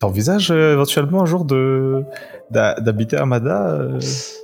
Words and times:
T'envisages 0.00 0.52
euh, 0.52 0.74
éventuellement 0.74 1.22
un 1.22 1.26
jour 1.26 1.44
de 1.44 2.04
d'habiter 2.50 3.16
à 3.16 3.26
Mada 3.26 3.78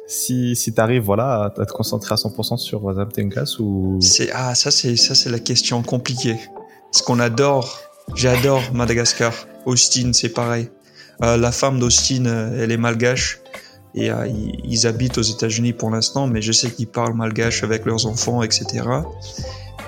si 0.08 0.56
si 0.56 0.74
t'arrives 0.74 1.04
voilà 1.04 1.44
à, 1.44 1.64
te 1.64 1.72
concentrer 1.72 2.12
à 2.12 2.16
100% 2.16 2.56
sur 2.58 2.84
Wazam 2.84 3.10
Tenkas 3.10 3.56
ou? 3.60 3.98
C'est 4.00 4.30
ah 4.32 4.54
ça 4.56 4.72
c'est 4.72 4.96
ça 4.96 5.14
c'est 5.14 5.30
la 5.30 5.38
question 5.38 5.82
compliquée. 5.82 6.36
Ce 6.90 7.02
qu'on 7.04 7.20
adore, 7.20 7.80
j'adore 8.16 8.62
Madagascar. 8.74 9.32
Austin 9.64 10.10
c'est 10.12 10.30
pareil. 10.30 10.70
la 11.20 11.52
femme 11.52 11.78
d'Austin 11.78 12.24
elle 12.58 12.72
est 12.72 12.76
malgache 12.76 13.40
et 13.94 14.10
ils, 14.64 14.86
habitent 14.88 15.18
aux 15.18 15.22
États-Unis 15.22 15.72
pour 15.72 15.88
l'instant, 15.88 16.26
mais 16.26 16.42
je 16.42 16.50
sais 16.50 16.68
qu'ils 16.68 16.88
parlent 16.88 17.14
malgache 17.14 17.62
avec 17.62 17.86
leurs 17.86 18.06
enfants, 18.06 18.42
etc. 18.42 18.84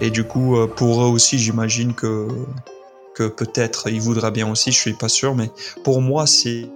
Et 0.00 0.10
du 0.10 0.22
coup, 0.22 0.56
pour 0.76 1.02
eux 1.02 1.08
aussi, 1.08 1.40
j'imagine 1.40 1.92
que 1.92 2.28
que 3.16 3.28
peut-être 3.28 3.88
il 3.88 4.00
voudra 4.00 4.30
bien 4.30 4.48
aussi, 4.48 4.70
je 4.72 4.78
suis 4.78 4.92
pas 4.92 5.08
sûr, 5.08 5.34
mais 5.34 5.50
pour 5.82 6.02
moi, 6.02 6.26
c'est. 6.26 6.68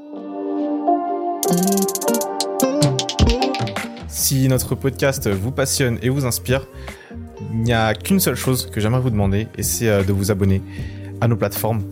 Si 4.09 4.48
notre 4.48 4.75
podcast 4.75 5.29
vous 5.29 5.51
passionne 5.51 5.98
et 6.03 6.09
vous 6.09 6.25
inspire, 6.25 6.67
il 7.53 7.62
n'y 7.62 7.75
a 7.75 7.93
qu'une 7.93 8.21
seule 8.21 8.37
chose 8.37 8.71
que 8.71 8.81
j'aimerais 8.81 9.03
vous 9.03 9.11
demander, 9.11 9.48
et 9.59 9.62
c'est 9.62 9.89
euh, 9.89 10.03
de 10.03 10.12
vous 10.12 10.31
abonner 10.31 10.62
à 11.21 11.29
nos 11.29 11.37
plateformes. 11.37 11.83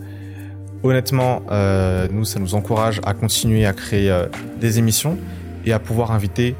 Honnêtement, 0.81 1.43
euh, 1.51 2.07
nous, 2.09 2.25
ça 2.25 2.39
nous 2.39 2.55
encourage 2.55 3.01
à 3.05 3.13
continuer 3.13 3.67
à 3.67 3.73
créer 3.73 4.09
euh, 4.09 4.25
des 4.59 4.79
émissions 4.79 5.17
et 5.65 5.73
à 5.73 5.79
pouvoir 5.79 6.11
inviter 6.11 6.55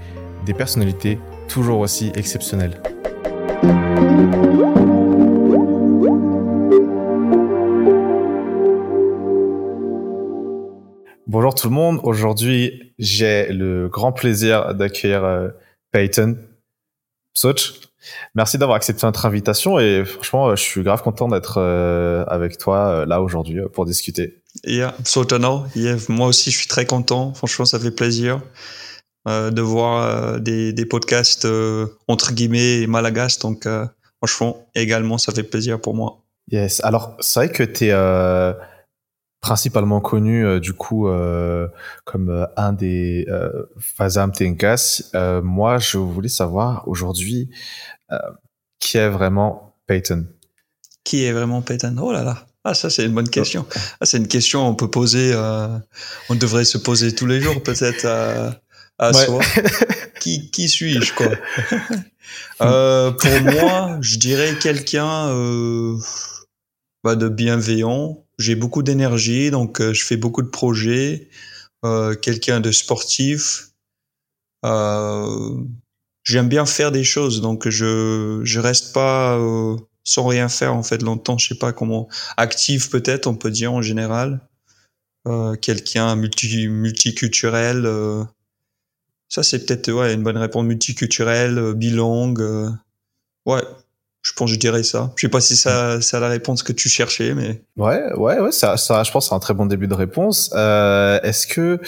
des 0.46 0.54
personnalités 0.54 1.18
toujours 1.48 1.80
aussi 1.80 2.12
exceptionnelles. 2.16 2.80
Bonjour 11.32 11.54
tout 11.54 11.70
le 11.70 11.76
monde. 11.76 12.00
Aujourd'hui, 12.02 12.92
j'ai 12.98 13.50
le 13.50 13.88
grand 13.88 14.12
plaisir 14.12 14.74
d'accueillir 14.74 15.24
euh, 15.24 15.50
Peyton 15.92 16.36
Soch. 17.36 17.82
Merci 18.34 18.58
d'avoir 18.58 18.76
accepté 18.76 19.06
notre 19.06 19.28
invitation 19.28 19.78
et 19.78 20.06
franchement, 20.06 20.56
je 20.56 20.64
suis 20.64 20.82
grave 20.82 21.04
content 21.04 21.28
d'être 21.28 21.60
euh, 21.60 22.26
avec 22.26 22.58
toi 22.58 22.78
euh, 22.78 23.06
là 23.06 23.22
aujourd'hui 23.22 23.60
pour 23.72 23.86
discuter. 23.86 24.42
Yeah, 24.64 24.96
so 25.06 25.24
yeah, 25.76 25.98
moi 26.08 26.30
aussi, 26.30 26.50
je 26.50 26.58
suis 26.58 26.68
très 26.68 26.88
content. 26.88 27.36
Franchement, 27.36 27.66
ça 27.66 27.80
fait 27.80 27.92
plaisir 27.92 28.42
de 29.28 29.62
voir 29.62 30.40
des, 30.40 30.74
des, 30.74 30.86
podcasts 30.88 31.48
entre 32.08 32.34
guillemets 32.34 32.88
malagas. 32.88 33.38
Donc, 33.40 33.68
franchement, 34.18 34.68
également, 34.74 35.20
ça 35.20 35.32
fait 35.32 35.44
plaisir 35.44 35.80
pour 35.80 35.94
moi. 35.94 36.24
Yes. 36.52 36.84
Alors, 36.84 37.16
c'est 37.20 37.40
vrai 37.40 37.52
que 37.52 37.62
tu 37.62 37.86
es 37.86 37.94
principalement 39.42 40.02
connu 40.02 40.46
euh, 40.46 40.60
du 40.60 40.74
coup 40.74 41.08
euh, 41.08 41.68
comme 42.04 42.30
euh, 42.30 42.46
un 42.58 42.74
des 42.74 43.26
euh, 43.30 43.64
Fazam 43.78 44.32
Tenkas. 44.32 45.12
moi, 45.44 45.80
je 45.80 45.98
voulais 45.98 46.30
savoir 46.30 46.88
aujourd'hui 46.88 47.50
qui 48.80 48.98
est 48.98 49.10
vraiment 49.10 49.76
Peyton. 49.86 50.26
Qui 51.04 51.26
est 51.26 51.32
vraiment 51.32 51.62
Peyton? 51.62 51.96
Oh 52.02 52.12
là 52.12 52.24
là. 52.24 52.46
Ah 52.66 52.74
ça 52.74 52.90
c'est 52.90 53.06
une 53.06 53.14
bonne 53.14 53.30
question. 53.30 53.66
Ah, 54.02 54.06
c'est 54.06 54.18
une 54.18 54.28
question 54.28 54.68
on 54.68 54.76
peut 54.76 54.90
poser. 54.90 55.34
on 56.30 56.36
devrait 56.36 56.66
se 56.66 56.78
poser 56.78 57.14
tous 57.16 57.26
les 57.26 57.40
jours 57.40 57.62
peut-être 57.64 58.06
à, 58.06 58.60
à 58.98 59.14
soi. 59.14 59.42
qui 60.20 60.50
qui 60.52 60.68
suis-je 60.68 61.14
quoi? 61.14 61.30
Pour 62.58 63.54
moi, 63.54 63.98
je 64.02 64.18
dirais 64.18 64.56
quelqu'un 64.60 65.30
bah, 67.04 67.16
de 67.16 67.30
bienveillant 67.30 68.26
j'ai 68.40 68.56
beaucoup 68.56 68.82
d'énergie, 68.82 69.52
donc 69.52 69.82
euh, 69.82 69.94
je 69.94 70.04
fais 70.04 70.18
beaucoup 70.18 70.42
de 70.42 70.48
projets. 70.48 71.30
Euh, 71.86 72.14
quelqu'un 72.16 72.60
de 72.60 72.72
sportif. 72.72 73.70
Euh, 74.66 75.56
J'aime 76.24 76.50
bien 76.50 76.66
faire 76.66 76.92
des 76.92 77.06
choses, 77.06 77.42
donc 77.42 77.70
je 77.70 78.42
je 78.44 78.60
reste 78.60 78.94
pas 78.94 79.38
euh, 79.38 79.78
sans 80.04 80.28
rien 80.28 80.50
faire 80.50 80.76
en 80.76 80.84
fait 80.84 81.02
longtemps. 81.02 81.38
Je 81.38 81.48
sais 81.48 81.58
pas 81.58 81.72
comment 81.74 82.08
actif 82.38 82.90
peut-être 82.90 83.26
on 83.28 83.36
peut 83.36 83.50
dire 83.52 83.74
en 83.74 83.82
général. 83.82 84.42
Euh, 85.28 85.56
quelqu'un 85.56 86.16
multi 86.16 86.68
multiculturel. 86.68 87.88
ça 89.30 89.44
c'est 89.44 89.66
peut-être 89.66 89.92
ouais 89.92 90.14
une 90.14 90.24
bonne 90.24 90.38
réponse 90.38 90.66
multiculturel, 90.66 91.74
bilingue. 91.76 92.44
ouais, 93.46 93.64
je 94.22 94.34
pense 94.34 94.50
que 94.50 94.56
je 94.56 94.60
dirais 94.60 94.84
ça. 94.84 95.12
Je 95.16 95.26
sais 95.26 95.32
pas 95.32 95.42
si 95.42 95.56
ça, 95.56 96.02
c'est 96.02 96.20
la 96.20 96.28
réponse 96.28 96.64
que 96.64 96.74
tu 96.74 96.90
cherchais, 96.90 97.34
mais. 97.34 97.64
Ouais, 97.78 98.14
ouais, 98.14 98.40
ouais, 98.40 98.52
ça, 98.52 98.78
ça, 98.78 99.04
je 99.04 99.12
pense, 99.12 99.30
c'est 99.30 99.36
un 99.36 99.40
très 99.40 99.54
bon 99.54 99.66
début 99.66 99.88
de 99.88 99.94
réponse. 99.94 100.52
Euh, 100.56 101.20
est-ce 101.24 101.48
que 101.48 101.80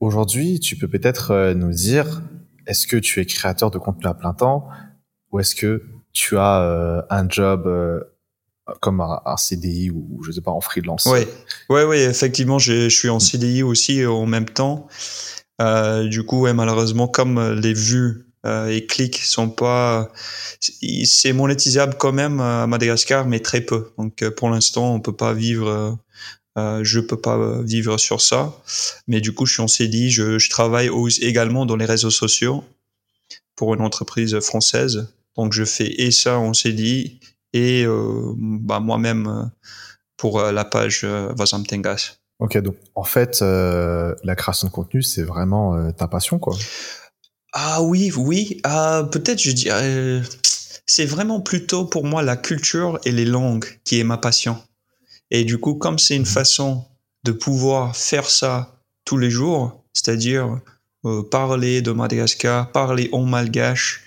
aujourd'hui, 0.00 0.60
tu 0.60 0.76
peux 0.76 0.88
peut-être 0.88 1.30
euh, 1.30 1.54
nous 1.54 1.70
dire, 1.70 2.22
est-ce 2.66 2.86
que 2.86 2.96
tu 2.96 3.20
es 3.20 3.26
créateur 3.26 3.70
de 3.70 3.78
contenu 3.78 4.06
à 4.06 4.14
plein 4.14 4.32
temps, 4.32 4.66
ou 5.30 5.40
est-ce 5.40 5.54
que 5.54 5.82
tu 6.12 6.38
as 6.38 6.62
euh, 6.62 7.02
un 7.10 7.28
job 7.28 7.66
euh, 7.66 8.00
comme 8.80 9.00
un, 9.00 9.20
un, 9.24 9.36
CDI 9.36 9.90
ou 9.90 10.22
je 10.22 10.32
sais 10.32 10.40
pas 10.40 10.50
en 10.52 10.60
freelance? 10.60 11.04
Ouais, 11.04 11.28
ouais, 11.68 11.84
ouais. 11.84 12.02
Effectivement, 12.02 12.58
je 12.58 12.88
suis 12.88 13.10
en 13.10 13.20
CDI 13.20 13.62
aussi 13.62 14.04
en 14.06 14.26
même 14.26 14.48
temps. 14.48 14.88
du 15.60 16.24
coup, 16.24 16.40
ouais, 16.40 16.54
malheureusement, 16.54 17.08
comme 17.08 17.60
les 17.60 17.74
vues 17.74 18.31
euh, 18.44 18.68
et 18.68 18.86
clics 18.86 19.18
sont 19.18 19.48
pas 19.48 20.10
c'est 20.60 21.32
monétisable 21.32 21.94
quand 21.96 22.12
même 22.12 22.40
à 22.40 22.66
Madagascar 22.66 23.26
mais 23.26 23.40
très 23.40 23.60
peu 23.60 23.92
donc 23.98 24.22
euh, 24.22 24.30
pour 24.30 24.50
l'instant 24.50 24.94
on 24.94 25.00
peut 25.00 25.14
pas 25.14 25.32
vivre 25.32 25.96
euh, 26.58 26.80
je 26.82 26.98
peux 26.98 27.20
pas 27.20 27.62
vivre 27.62 27.98
sur 27.98 28.20
ça 28.20 28.52
mais 29.06 29.20
du 29.20 29.32
coup 29.32 29.46
je 29.46 29.54
suis 29.54 29.62
en 29.62 29.68
CDI 29.68 30.10
je, 30.10 30.38
je 30.38 30.50
travaille 30.50 30.90
également 31.20 31.66
dans 31.66 31.76
les 31.76 31.84
réseaux 31.84 32.10
sociaux 32.10 32.64
pour 33.54 33.74
une 33.74 33.80
entreprise 33.80 34.38
française 34.40 35.06
donc 35.36 35.52
je 35.52 35.64
fais 35.64 35.88
et 36.02 36.10
ça 36.10 36.38
en 36.38 36.52
CDI 36.52 37.20
et 37.52 37.84
euh, 37.84 38.32
bah, 38.36 38.80
moi-même 38.80 39.50
pour 40.16 40.40
la 40.40 40.64
page 40.64 41.02
euh, 41.04 41.32
Tengas. 41.68 42.16
Ok, 42.38 42.58
donc 42.58 42.76
en 42.94 43.04
fait, 43.04 43.40
la 43.40 44.34
création 44.36 44.66
de 44.66 44.72
contenu, 44.72 45.02
c'est 45.02 45.22
vraiment 45.22 45.92
ta 45.92 46.08
passion, 46.08 46.40
quoi. 46.40 46.56
Ah 47.52 47.82
oui, 47.82 48.10
oui. 48.16 48.60
Ah, 48.64 49.06
peut-être 49.12 49.40
je 49.40 49.50
dirais. 49.50 50.22
C'est 50.86 51.04
vraiment 51.04 51.40
plutôt 51.40 51.84
pour 51.84 52.04
moi 52.04 52.22
la 52.22 52.36
culture 52.36 52.98
et 53.04 53.12
les 53.12 53.26
langues 53.26 53.66
qui 53.84 54.00
est 54.00 54.04
ma 54.04 54.16
passion. 54.16 54.58
Et 55.30 55.44
du 55.44 55.58
coup, 55.58 55.74
comme 55.74 55.98
c'est 55.98 56.16
une 56.16 56.22
mhm. 56.22 56.26
façon 56.26 56.84
de 57.24 57.32
pouvoir 57.32 57.96
faire 57.96 58.28
ça 58.28 58.82
tous 59.04 59.18
les 59.18 59.30
jours, 59.30 59.84
c'est-à-dire 59.92 60.60
euh, 61.04 61.22
parler 61.22 61.82
de 61.82 61.92
Madagascar, 61.92 62.72
parler 62.72 63.08
en 63.12 63.24
malgache, 63.24 64.02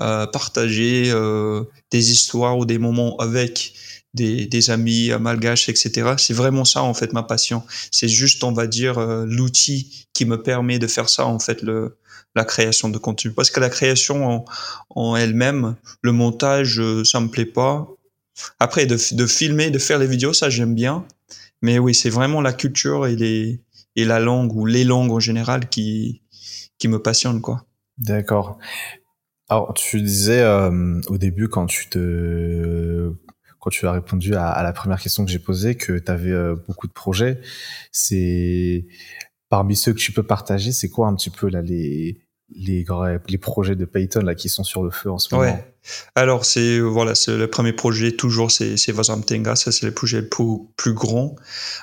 euh, 0.00 0.26
partager 0.26 1.10
euh, 1.10 1.64
des 1.90 2.12
histoires 2.12 2.58
ou 2.58 2.66
des 2.66 2.78
moments 2.78 3.16
avec 3.16 3.72
des, 4.14 4.46
des 4.46 4.70
amis 4.70 5.10
malgaches, 5.20 5.68
etc. 5.68 6.14
C'est 6.18 6.34
vraiment 6.34 6.64
ça 6.64 6.82
en 6.82 6.94
fait 6.94 7.12
ma 7.12 7.22
passion. 7.22 7.62
C'est 7.90 8.08
juste, 8.08 8.44
on 8.44 8.52
va 8.52 8.66
dire, 8.66 9.00
l'outil 9.26 10.06
qui 10.12 10.24
me 10.24 10.42
permet 10.42 10.78
de 10.78 10.86
faire 10.86 11.08
ça 11.08 11.26
en 11.26 11.38
fait 11.38 11.62
le 11.62 11.96
la 12.34 12.44
création 12.44 12.88
de 12.88 12.98
contenu. 12.98 13.32
Parce 13.32 13.50
que 13.50 13.60
la 13.60 13.70
création 13.70 14.44
en, 14.90 15.16
elle-même, 15.16 15.76
le 16.02 16.12
montage, 16.12 16.80
euh, 16.80 17.04
ça 17.04 17.20
me 17.20 17.28
plaît 17.28 17.44
pas. 17.44 17.88
Après, 18.58 18.86
de, 18.86 18.96
de, 19.14 19.26
filmer, 19.26 19.70
de 19.70 19.78
faire 19.78 19.98
les 19.98 20.06
vidéos, 20.06 20.32
ça 20.32 20.48
j'aime 20.48 20.74
bien. 20.74 21.04
Mais 21.62 21.78
oui, 21.78 21.94
c'est 21.94 22.10
vraiment 22.10 22.40
la 22.40 22.52
culture 22.52 23.06
et, 23.06 23.16
les, 23.16 23.60
et 23.96 24.04
la 24.04 24.20
langue 24.20 24.54
ou 24.54 24.64
les 24.66 24.84
langues 24.84 25.12
en 25.12 25.20
général 25.20 25.68
qui, 25.68 26.22
qui 26.78 26.88
me 26.88 27.00
passionnent, 27.00 27.40
quoi. 27.40 27.66
D'accord. 27.98 28.58
Alors, 29.48 29.74
tu 29.74 30.00
disais 30.00 30.40
euh, 30.40 31.00
au 31.08 31.18
début 31.18 31.48
quand 31.48 31.66
tu 31.66 31.88
te 31.90 33.12
quand 33.58 33.70
tu 33.70 33.86
as 33.86 33.92
répondu 33.92 34.34
à, 34.34 34.62
la 34.62 34.72
première 34.72 35.00
question 35.00 35.24
que 35.24 35.30
j'ai 35.30 35.38
posée 35.38 35.74
que 35.74 35.98
tu 35.98 36.10
avais 36.10 36.30
euh, 36.30 36.56
beaucoup 36.66 36.86
de 36.86 36.92
projets. 36.92 37.40
C'est 37.92 38.86
parmi 39.50 39.76
ceux 39.76 39.92
que 39.92 39.98
tu 39.98 40.12
peux 40.12 40.22
partager, 40.22 40.72
c'est 40.72 40.88
quoi 40.88 41.08
un 41.08 41.14
petit 41.14 41.28
peu 41.28 41.50
là 41.50 41.60
les 41.60 42.18
les 42.52 42.84
les 43.28 43.38
projets 43.38 43.76
de 43.76 43.84
Python 43.84 44.22
là 44.22 44.34
qui 44.34 44.48
sont 44.48 44.64
sur 44.64 44.82
le 44.82 44.90
feu 44.90 45.10
en 45.10 45.18
ce 45.18 45.34
moment? 45.34 45.46
Ouais. 45.46 45.74
Alors 46.14 46.44
c'est 46.46 46.80
voilà, 46.80 47.14
c'est 47.14 47.36
le 47.36 47.48
premier 47.48 47.74
projet 47.74 48.12
toujours 48.12 48.50
c'est 48.50 48.76
c'est 48.78 48.92
Vazamtenga, 48.92 49.54
ça 49.56 49.70
c'est 49.70 49.86
le 49.86 49.92
projet 49.92 50.22
le 50.22 50.28
plus, 50.28 50.60
plus 50.76 50.94
grand. 50.94 51.36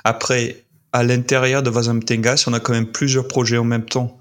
Après 0.03 0.65
à 0.93 1.03
l'intérieur 1.03 1.61
de 1.61 1.69
Vazamtenga, 1.69 2.35
on 2.47 2.53
a 2.53 2.59
quand 2.59 2.73
même 2.73 2.91
plusieurs 2.91 3.27
projets 3.27 3.57
en 3.57 3.63
même 3.63 3.85
temps 3.85 4.17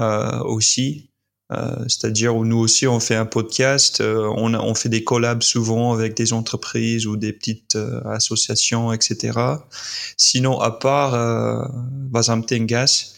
euh, 0.00 0.40
aussi. 0.44 1.10
Euh, 1.52 1.84
c'est-à-dire 1.88 2.34
où 2.34 2.46
nous 2.46 2.56
aussi 2.56 2.86
on 2.86 3.00
fait 3.00 3.16
un 3.16 3.26
podcast, 3.26 4.00
euh, 4.00 4.32
on, 4.34 4.54
on 4.54 4.74
fait 4.74 4.88
des 4.88 5.04
collabs 5.04 5.42
souvent 5.42 5.92
avec 5.92 6.16
des 6.16 6.32
entreprises 6.32 7.06
ou 7.06 7.18
des 7.18 7.34
petites 7.34 7.76
euh, 7.76 8.00
associations, 8.04 8.92
etc. 8.94 9.38
Sinon, 10.16 10.58
à 10.60 10.70
part 10.70 11.12
Tengas, 12.46 13.12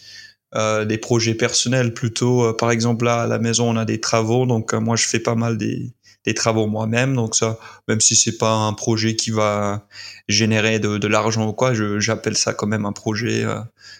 euh, 0.55 0.83
des 0.83 0.97
projets 0.97 1.35
personnels 1.35 1.93
plutôt, 1.93 2.53
par 2.55 2.71
exemple 2.71 3.05
là 3.05 3.21
à 3.23 3.27
la 3.27 3.39
maison 3.39 3.69
on 3.69 3.77
a 3.77 3.85
des 3.85 4.01
travaux, 4.01 4.45
donc 4.45 4.73
moi 4.73 4.97
je 4.97 5.07
fais 5.07 5.19
pas 5.19 5.35
mal 5.35 5.57
des, 5.57 5.93
des 6.25 6.33
travaux 6.33 6.67
moi-même. 6.67 7.15
Donc 7.15 7.33
ça, 7.33 7.57
même 7.87 8.01
si 8.01 8.17
c'est 8.17 8.37
pas 8.37 8.51
un 8.51 8.73
projet 8.73 9.15
qui 9.15 9.31
va 9.31 9.87
générer 10.27 10.79
de, 10.79 10.97
de 10.97 11.07
l'argent 11.07 11.47
ou 11.47 11.53
quoi, 11.53 11.73
j'appelle 11.99 12.35
ça 12.35 12.53
quand 12.53 12.67
même 12.67 12.85
un 12.85 12.91
projet 12.91 13.45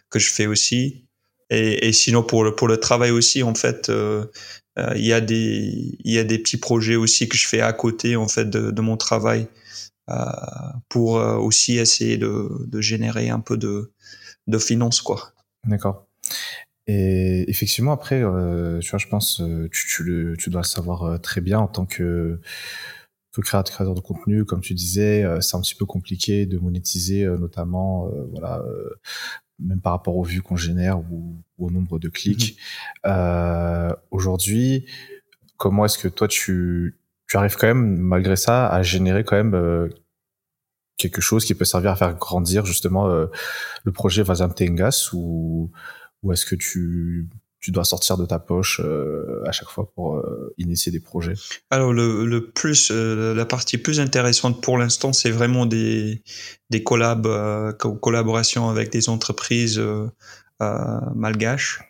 que 0.10 0.20
je 0.20 0.32
fais 0.34 0.48
aussi. 0.48 1.07
Et, 1.50 1.94
sinon 1.94 2.24
pour 2.24 2.44
le 2.44 2.56
pour 2.56 2.68
le 2.68 2.78
travail 2.78 3.12
aussi, 3.12 3.42
en 3.44 3.56
fait, 3.56 3.90
euh, 3.90 4.26
euh, 4.78 4.94
il 4.96 5.06
y 5.06 5.14
a 5.14 5.22
des 5.22 5.98
il 6.04 6.12
y 6.12 6.20
a 6.20 6.24
des 6.24 6.40
petits 6.40 6.58
projets 6.58 6.96
aussi 6.96 7.30
que 7.30 7.38
je 7.38 7.48
fais 7.48 7.62
à 7.62 7.74
côté 7.74 8.16
en 8.16 8.28
fait 8.28 8.50
de, 8.50 8.82
mon 8.82 8.98
travail 8.98 9.48
pour 10.90 11.14
aussi 11.16 11.78
essayer 11.78 12.18
de, 12.18 12.50
de 12.66 12.82
générer 12.82 13.30
un 13.30 13.40
peu 13.40 13.58
de 13.58 13.92
de 14.48 14.58
finances 14.58 15.02
quoi. 15.02 15.34
D'accord. 15.66 16.08
Et 16.88 17.50
effectivement, 17.50 17.92
après, 17.92 18.22
euh, 18.24 18.80
tu 18.80 18.90
vois, 18.92 19.00
je 19.00 19.08
pense, 19.08 19.42
euh, 19.42 19.68
tu, 19.72 19.88
tu, 19.88 20.04
le, 20.04 20.38
tu 20.38 20.50
dois 20.50 20.62
le 20.62 20.68
savoir 20.68 21.04
euh, 21.04 21.18
très 21.18 21.42
bien 21.42 21.60
en 21.60 21.68
tant 21.68 21.86
que, 21.86 22.40
que 23.34 23.42
créateur, 23.42 23.94
de 23.94 24.00
contenu. 24.00 24.46
Comme 24.46 24.62
tu 24.62 24.74
disais, 24.74 25.26
c'est 25.42 25.58
un 25.58 25.62
petit 25.62 25.76
peu 25.76 25.86
compliqué 25.86 26.46
de 26.46 26.58
monétiser, 26.58 27.26
notamment, 27.26 28.10
voilà, 28.32 28.64
même 29.60 29.82
par 29.82 29.94
rapport 29.94 30.16
aux 30.18 30.24
vues 30.24 30.42
qu'on 30.42 30.56
génère 30.56 31.00
ou, 31.00 31.36
au 31.58 31.72
nombre 31.72 32.00
de 32.00 32.10
clics. 32.10 32.60
Mmh. 33.06 33.94
Aujourd'hui, 34.12 34.86
comment 35.58 35.86
est-ce 35.86 35.98
que 35.98 36.08
toi, 36.08 36.28
tu, 36.28 37.00
tu 37.28 37.38
arrives 37.38 37.56
quand 37.56 37.68
même, 37.68 37.98
malgré 37.98 38.36
ça, 38.36 38.68
à 38.68 38.84
générer 38.84 39.24
quand 39.24 39.42
même 39.42 39.90
quelque 40.98 41.22
chose 41.22 41.46
qui 41.46 41.56
peut 41.56 41.66
servir 41.66 41.92
à 41.92 41.96
faire 41.96 42.14
grandir 42.16 42.66
justement 42.66 43.08
le 43.08 43.92
projet 43.92 44.22
Vazam 44.22 44.54
Tengas 44.54 45.10
ou 45.14 45.72
ou 46.24 46.34
est-ce 46.34 46.46
que 46.46 46.56
tu, 46.56 47.30
tu 47.68 47.72
dois 47.72 47.84
sortir 47.84 48.18
de 48.18 48.26
ta 48.26 48.40
poche 48.40 48.80
euh, 48.82 49.44
à 49.46 49.52
chaque 49.52 49.68
fois 49.68 49.92
pour 49.94 50.16
euh, 50.16 50.54
initier 50.58 50.90
des 50.90 51.02
projets 51.02 51.34
Alors 51.70 51.92
le, 51.92 52.40
plus, 52.40 52.92
euh, 52.92 53.36
la 53.36 53.46
partie 53.46 53.78
plus 53.78 54.00
intéressante 54.00 54.64
pour 54.64 54.78
l'instant, 54.78 55.12
c'est 55.12 55.32
vraiment 55.32 55.66
des 55.66 56.24
des 56.70 56.82
collabs, 56.82 57.28
collaborations 57.78 58.70
avec 58.70 58.90
des 58.90 59.10
entreprises 59.10 59.82
malgaches 61.16 61.82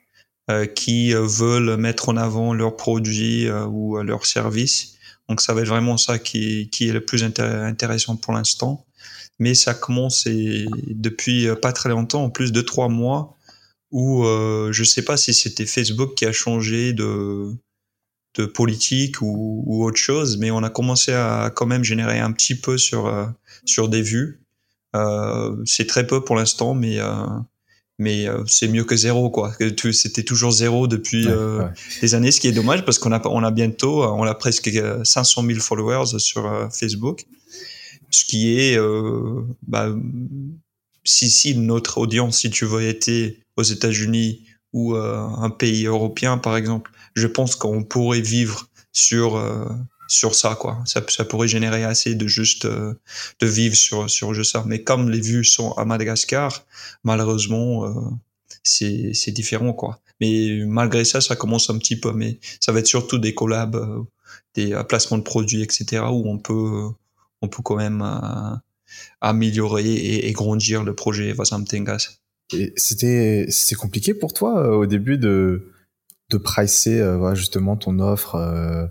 qui 0.76 1.14
veulent 1.14 1.78
mettre 1.78 2.10
en 2.10 2.18
avant 2.18 2.54
leurs 2.54 2.76
produits 2.76 3.50
ou 3.52 4.02
leurs 4.02 4.26
services. 4.26 4.98
Donc 5.30 5.42
ça 5.42 5.54
va 5.54 5.62
être 5.62 5.68
vraiment 5.68 5.98
ça 5.98 6.18
qui, 6.18 6.70
qui 6.72 6.90
est 6.90 6.94
le 6.94 7.02
plus 7.02 7.24
intéressant 7.24 8.16
pour 8.16 8.34
l'instant. 8.34 8.86
Mais 9.40 9.54
ça 9.54 9.74
commence 9.76 10.28
depuis 10.28 11.48
pas 11.62 11.72
très 11.72 11.90
longtemps, 11.90 12.24
en 12.24 12.30
plus 12.30 12.52
de 12.52 12.62
trois 12.62 12.88
mois, 12.88 13.37
où 13.92 14.26
euh, 14.26 14.72
je 14.72 14.84
sais 14.84 15.04
pas 15.04 15.18
si 15.18 15.34
c'était 15.34 15.66
Facebook 15.66 16.16
qui 16.16 16.26
a 16.26 16.32
changé 16.32 16.94
de 16.94 17.54
de 18.36 18.46
politique 18.46 19.22
ou, 19.22 19.64
ou, 19.66 19.84
autre 19.84 19.98
chose, 19.98 20.38
mais 20.38 20.52
on 20.52 20.62
a 20.62 20.70
commencé 20.70 21.12
à 21.12 21.52
quand 21.56 21.66
même 21.66 21.84
générer 21.84 22.20
un 22.20 22.32
petit 22.32 22.54
peu 22.56 22.78
sur 22.78 23.08
euh, 23.08 23.26
sur 23.66 23.90
des 23.90 24.02
vues. 24.02 24.42
Euh, 24.96 25.56
c'est 25.66 25.88
très 25.88 26.08
peu 26.08 26.24
pour 26.24 26.36
l'instant, 26.36 26.74
mais 26.74 27.00
euh, 27.00 27.26
mais 28.00 28.28
euh, 28.28 28.44
c'est 28.48 28.68
mieux 28.68 28.84
que 28.84 28.96
zéro 28.96 29.30
quoi. 29.30 29.54
C'était 29.92 30.24
toujours 30.24 30.52
zéro 30.52 30.88
depuis 30.88 31.28
des 32.02 32.16
années, 32.16 32.32
ce 32.32 32.40
qui 32.40 32.48
est 32.48 32.52
dommage 32.54 32.86
parce 32.86 33.00
qu'on 33.00 33.12
a 33.12 33.22
on 33.28 33.44
a 33.44 33.52
bientôt 33.52 34.04
on 34.04 34.24
a 34.24 34.36
presque 34.36 34.70
500 35.04 35.44
000 35.46 35.60
followers 35.60 36.20
sur 36.20 36.70
Facebook, 36.72 37.26
ce 38.10 38.26
qui 38.26 38.58
est 38.60 38.78
bah, 39.68 39.94
si 41.04 41.30
si 41.30 41.56
notre 41.58 41.98
audience 41.98 42.40
si 42.40 42.50
tu 42.50 42.66
veux 42.66 42.84
était 42.84 43.38
aux 43.58 43.64
États-Unis 43.64 44.46
ou 44.74 44.96
euh, 44.96 45.28
un 45.38 45.50
pays 45.50 45.86
européen, 45.86 46.38
par 46.38 46.56
exemple, 46.56 46.92
je 47.16 47.28
pense 47.28 47.56
qu'on 47.56 47.84
pourrait 47.84 48.22
vivre 48.22 48.70
sur 48.94 49.36
euh, 49.36 49.66
sur 50.08 50.36
ça 50.36 50.56
quoi. 50.56 50.82
Ça, 50.86 51.02
ça 51.10 51.26
pourrait 51.26 51.48
générer 51.48 51.84
assez 51.84 52.16
de 52.16 52.28
juste 52.28 52.66
euh, 52.66 52.94
de 53.40 53.48
vivre 53.48 53.76
sur 53.76 54.10
sur 54.10 54.34
juste 54.34 54.52
ça. 54.54 54.64
Mais 54.66 54.84
comme 54.84 55.10
les 55.10 55.20
vues 55.20 55.44
sont 55.44 55.72
à 55.74 55.86
Madagascar, 55.86 56.66
malheureusement 57.04 58.14
c'est 58.64 59.32
différent 59.32 59.74
quoi. 59.74 60.00
Mais 60.22 60.64
malgré 60.66 61.06
ça, 61.06 61.22
ça 61.22 61.36
commence 61.36 61.70
un 61.70 61.78
petit 61.78 62.00
peu. 62.00 62.12
Mais 62.14 62.40
ça 62.60 62.72
va 62.72 62.80
être 62.80 62.88
surtout 62.88 63.18
des 63.18 63.34
collabs, 63.34 64.06
des 64.56 64.80
placements 64.90 65.18
de 65.18 65.24
produits, 65.24 65.62
etc. 65.62 66.04
où 66.12 66.30
on 66.30 66.38
peut 66.38 66.90
on 67.42 67.48
peut 67.48 67.64
quand 67.64 67.76
même 67.78 68.04
améliorer 69.22 69.86
et, 69.86 70.28
et, 70.28 70.32
grandir 70.34 70.84
le 70.84 70.94
projet 70.96 71.34
Vasam 71.34 71.66
Tengas. 71.66 72.10
Et 72.10 72.27
c'était 72.76 73.46
c'est 73.50 73.76
compliqué 73.76 74.14
pour 74.14 74.34
toi 74.34 74.60
euh, 74.60 74.72
au 74.72 74.86
début 74.86 75.18
de 75.18 75.72
de 76.30 76.38
pricer 76.38 77.00
euh, 77.00 77.36
justement 77.36 77.78
ton 77.78 78.00
offre 78.00 78.36
euh, 78.36 78.86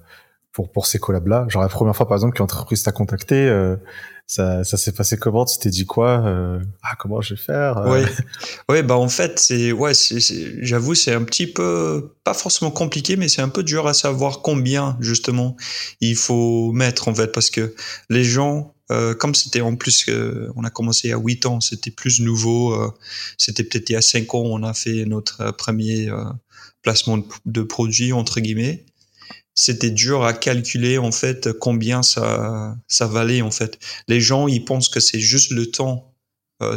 pour 0.53 0.71
pour 0.73 0.87
ces 0.87 0.99
collabs 0.99 1.27
là. 1.27 1.47
Genre 1.49 1.63
la 1.63 1.69
première 1.69 1.95
fois 1.95 2.07
par 2.07 2.17
exemple 2.17 2.35
qu'une 2.35 2.45
entreprise 2.45 2.83
t'a 2.83 2.93
contacté, 2.93 3.51
ça 4.27 4.65
ça 4.65 4.77
s'est 4.77 4.93
passé 4.93 5.19
comment? 5.19 5.45
Tu 5.45 5.59
t'es 5.59 5.71
dit 5.71 5.85
quoi 5.85 6.25
Ah 6.83 6.97
comment 6.99 7.21
je 7.21 7.35
vais 7.35 7.41
faire 7.41 7.83
Oui, 7.87 8.01
ouais. 8.71 8.83
Bah 8.83 8.97
en 8.97 9.09
fait 9.09 9.39
c'est 9.39 9.73
ouais 9.73 9.93
c'est 9.95 10.19
j'avoue 10.65 10.95
c'est 10.95 11.13
un 11.13 11.25
petit 11.25 11.47
peu 11.47 12.15
pas 12.25 12.35
forcément 12.35 12.71
compliqué 12.71 13.17
mais 13.17 13.29
c'est 13.29 13.43
un 13.43 13.51
peu 13.51 13.63
dur 13.63 13.87
à 13.87 13.95
savoir 13.95 14.41
combien 14.41 14.97
justement 15.01 15.57
il 16.01 16.17
faut 16.17 16.73
mettre 16.73 17.09
en 17.09 17.15
fait 17.15 17.33
parce 17.33 17.51
que 17.51 17.75
les 18.09 18.25
gens 18.25 18.76
euh, 18.91 19.15
comme 19.15 19.35
c'était 19.35 19.61
en 19.61 19.77
plus, 19.77 20.09
euh, 20.09 20.53
on 20.57 20.65
a 20.65 20.71
commencé 20.71 21.13
à 21.13 21.19
8 21.19 21.47
ans, 21.47 21.61
c'était 21.61 21.91
plus 21.91 22.21
nouveau. 22.21 22.75
Euh, 22.75 22.91
c'était 23.39 23.65
peut-être 23.65 23.91
il 23.91 23.95
y 23.95 23.97
a 23.97 24.03
5 24.03 24.35
ans, 24.35 24.43
on 24.43 24.63
a 24.63 24.75
fait 24.75 25.05
notre 25.05 25.51
premier 25.53 26.09
placement 26.83 27.25
de, 27.45 27.63
produit 27.63 28.13
entre 28.13 28.41
guillemets. 28.41 28.85
C'était 29.55 29.91
dur 29.91 30.25
à 30.25 30.35
calculer 30.35 30.99
en 30.99 31.13
fait 31.13 31.53
combien 31.59 32.03
ça 32.03 32.77
ça 32.89 33.07
valait 33.07 33.43
en 33.43 33.51
fait. 33.51 33.79
Les 34.07 34.21
gens 34.21 34.49
ils 34.49 34.65
pensent 34.65 34.89
que 34.89 35.01
c'est 35.01 35.21
juste 35.21 35.51
le 35.51 35.67
temps. 35.71 36.13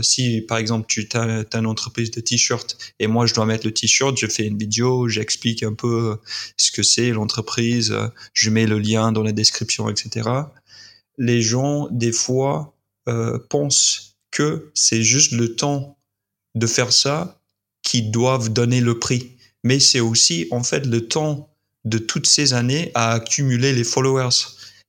si 0.01 0.41
par 0.41 0.57
exemple 0.57 0.85
tu 0.87 1.07
as, 1.13 1.43
as, 1.53 1.57
une 1.57 1.65
entreprise 1.65 2.11
de 2.11 2.21
t-shirt 2.21 2.77
et 2.99 3.07
moi 3.07 3.25
je 3.25 3.33
dois 3.33 3.45
mettre 3.45 3.65
le 3.65 3.73
t-shirt, 3.73 4.17
je 4.17 4.27
fais 4.27 4.45
une 4.45 4.57
vidéo, 4.57 5.09
j'explique 5.09 5.63
un 5.63 5.73
peu 5.73 6.17
ce 6.57 6.71
que 6.71 6.83
c'est 6.83 7.11
l'entreprise, 7.11 7.93
je 8.33 8.49
mets 8.49 8.65
le 8.65 8.79
lien 8.79 9.11
dans 9.11 9.23
la 9.23 9.33
description, 9.33 9.89
etc 9.89 10.29
les 11.19 11.41
gens, 11.41 11.87
des 11.91 12.13
fois, 12.13 12.73
euh, 13.07 13.37
pensent 13.49 14.17
que 14.31 14.71
c'est 14.73 15.03
juste 15.03 15.33
le 15.33 15.55
temps 15.55 15.97
de 16.55 16.65
faire 16.65 16.93
ça 16.93 17.39
qui 17.83 18.01
doivent 18.03 18.49
donner 18.51 18.81
le 18.81 18.97
prix. 18.97 19.37
Mais 19.63 19.79
c'est 19.79 19.99
aussi, 19.99 20.47
en 20.51 20.63
fait, 20.63 20.85
le 20.85 21.07
temps 21.07 21.53
de 21.85 21.97
toutes 21.97 22.27
ces 22.27 22.53
années 22.53 22.91
à 22.95 23.11
accumuler 23.11 23.73
les 23.73 23.83
followers. 23.83 24.29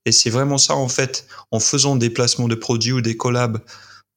Et 0.06 0.12
c'est 0.12 0.30
vraiment 0.30 0.58
ça, 0.58 0.76
en 0.76 0.88
fait, 0.88 1.26
en 1.50 1.60
faisant 1.60 1.96
des 1.96 2.10
placements 2.10 2.48
de 2.48 2.54
produits 2.54 2.92
ou 2.92 3.00
des 3.00 3.16
collabs 3.16 3.60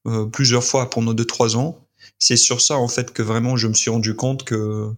euh, 0.06 0.26
plusieurs 0.26 0.64
fois 0.64 0.90
pendant 0.90 1.14
2-3 1.14 1.56
ans, 1.56 1.80
c'est 2.20 2.38
sur 2.38 2.62
ça, 2.62 2.78
en 2.78 2.88
fait, 2.88 3.12
que 3.12 3.24
vraiment 3.24 3.58
je 3.58 3.68
me 3.68 3.74
suis 3.74 3.90
rendu 3.90 4.16
compte 4.16 4.44
que 4.44 4.90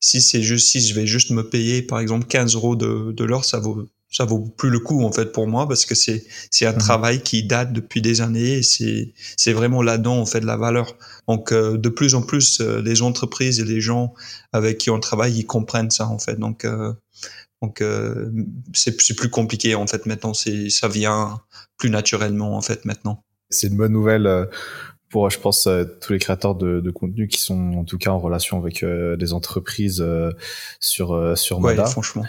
si 0.00 0.22
c'est 0.22 0.42
juste, 0.42 0.68
si 0.68 0.80
je 0.80 0.94
vais 0.94 1.06
juste 1.06 1.30
me 1.30 1.48
payer, 1.48 1.82
par 1.82 1.98
exemple, 1.98 2.26
15 2.26 2.54
euros 2.54 2.76
de, 2.76 3.12
de 3.12 3.24
l'heure, 3.24 3.44
ça 3.44 3.58
vaut 3.58 3.86
ça 4.16 4.24
vaut 4.24 4.40
plus 4.40 4.70
le 4.70 4.78
coup 4.78 5.04
en 5.04 5.12
fait 5.12 5.30
pour 5.30 5.46
moi 5.46 5.68
parce 5.68 5.84
que 5.84 5.94
c'est 5.94 6.24
c'est 6.50 6.64
un 6.64 6.72
mhm. 6.72 6.78
travail 6.78 7.20
qui 7.22 7.44
date 7.44 7.74
depuis 7.74 8.00
des 8.00 8.22
années 8.22 8.58
et 8.58 8.62
c'est 8.62 9.12
c'est 9.36 9.52
vraiment 9.52 9.82
là-dedans 9.82 10.14
on 10.14 10.24
fait 10.24 10.40
de 10.40 10.46
la 10.46 10.56
valeur. 10.56 10.96
Donc 11.28 11.52
euh, 11.52 11.76
de 11.76 11.88
plus 11.90 12.14
en 12.14 12.22
plus 12.22 12.60
euh, 12.60 12.80
les 12.80 13.02
entreprises 13.02 13.60
et 13.60 13.64
les 13.64 13.82
gens 13.82 14.14
avec 14.54 14.78
qui 14.78 14.88
on 14.88 15.00
travaille 15.00 15.34
ils 15.34 15.44
comprennent 15.44 15.90
ça 15.90 16.08
en 16.08 16.18
fait. 16.18 16.36
Donc 16.36 16.64
euh, 16.64 16.94
donc 17.60 17.82
c'est 18.72 18.98
c'est 19.00 19.14
plus 19.14 19.28
compliqué 19.28 19.74
en 19.74 19.86
fait 19.86 20.06
maintenant 20.06 20.32
c'est 20.34 20.70
ça 20.70 20.88
vient 20.88 21.40
plus 21.76 21.90
naturellement 21.90 22.56
en 22.56 22.62
fait 22.62 22.86
maintenant. 22.86 23.22
C'est 23.50 23.66
une 23.66 23.76
bonne 23.76 23.92
nouvelle 23.92 24.48
pour, 25.08 25.30
je 25.30 25.38
pense, 25.38 25.68
tous 26.00 26.12
les 26.12 26.18
créateurs 26.18 26.56
de, 26.56 26.80
de, 26.80 26.90
contenu 26.90 27.28
qui 27.28 27.40
sont 27.40 27.74
en 27.74 27.84
tout 27.84 27.96
cas 27.96 28.10
en 28.10 28.18
relation 28.18 28.58
avec 28.58 28.84
des 28.84 29.32
entreprises 29.32 30.04
sur 30.80 31.38
sur 31.38 31.60
Moda. 31.60 31.84
Ouais, 31.84 31.90
franchement. 31.90 32.24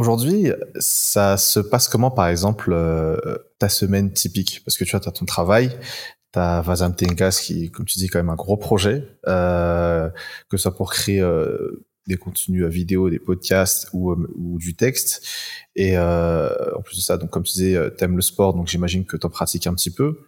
Aujourd'hui, 0.00 0.50
ça 0.78 1.36
se 1.36 1.60
passe 1.60 1.86
comment, 1.86 2.10
par 2.10 2.26
exemple, 2.28 2.70
euh, 2.72 3.18
ta 3.58 3.68
semaine 3.68 4.10
typique? 4.10 4.62
Parce 4.64 4.78
que 4.78 4.84
tu 4.84 4.92
vois, 4.92 5.00
tu 5.00 5.10
as 5.10 5.12
ton 5.12 5.26
travail, 5.26 5.78
tu 6.32 6.38
as 6.38 6.62
Vazam 6.62 6.96
Tenkas 6.96 7.38
qui, 7.42 7.70
comme 7.70 7.84
tu 7.84 7.98
dis, 7.98 8.08
quand 8.08 8.18
même 8.18 8.30
un 8.30 8.34
gros 8.34 8.56
projet, 8.56 9.06
euh, 9.28 10.08
que 10.48 10.56
ce 10.56 10.62
soit 10.62 10.74
pour 10.74 10.90
créer 10.90 11.20
euh, 11.20 11.84
des 12.06 12.16
contenus 12.16 12.64
vidéo, 12.64 13.10
des 13.10 13.18
podcasts 13.18 13.90
ou, 13.92 14.16
du 14.56 14.74
texte. 14.74 15.22
Et 15.76 15.98
en 15.98 16.80
plus 16.82 16.96
de 16.96 17.02
ça, 17.02 17.18
donc 17.18 17.28
comme 17.28 17.42
tu 17.42 17.52
disais, 17.52 17.90
t'aimes 17.98 18.16
le 18.16 18.22
sport, 18.22 18.54
donc 18.54 18.68
j'imagine 18.68 19.04
que 19.04 19.18
tu 19.18 19.26
en 19.26 19.28
pratiques 19.30 19.66
un 19.66 19.74
petit 19.74 19.90
peu. 19.90 20.20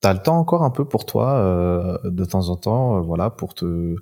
T'as 0.00 0.14
le 0.14 0.22
temps 0.22 0.38
encore 0.38 0.62
un 0.62 0.70
peu 0.70 0.86
pour 0.86 1.04
toi, 1.04 2.00
de 2.04 2.24
temps 2.24 2.48
en 2.48 2.56
temps, 2.56 3.02
voilà, 3.02 3.28
pour 3.28 3.52
te 3.52 3.96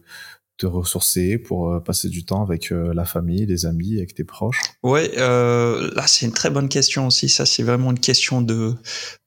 te 0.62 0.66
ressourcer, 0.66 1.38
pour 1.38 1.72
euh, 1.72 1.80
passer 1.80 2.08
du 2.08 2.24
temps 2.24 2.42
avec 2.42 2.70
euh, 2.70 2.94
la 2.94 3.04
famille, 3.04 3.46
les 3.46 3.66
amis, 3.66 3.98
avec 3.98 4.14
tes 4.14 4.22
proches? 4.22 4.60
Ouais, 4.84 5.10
euh, 5.18 5.90
là 5.96 6.06
c'est 6.06 6.24
une 6.24 6.32
très 6.32 6.50
bonne 6.50 6.68
question 6.68 7.08
aussi. 7.08 7.28
Ça 7.28 7.46
c'est 7.46 7.64
vraiment 7.64 7.90
une 7.90 7.98
question 7.98 8.42
de 8.42 8.74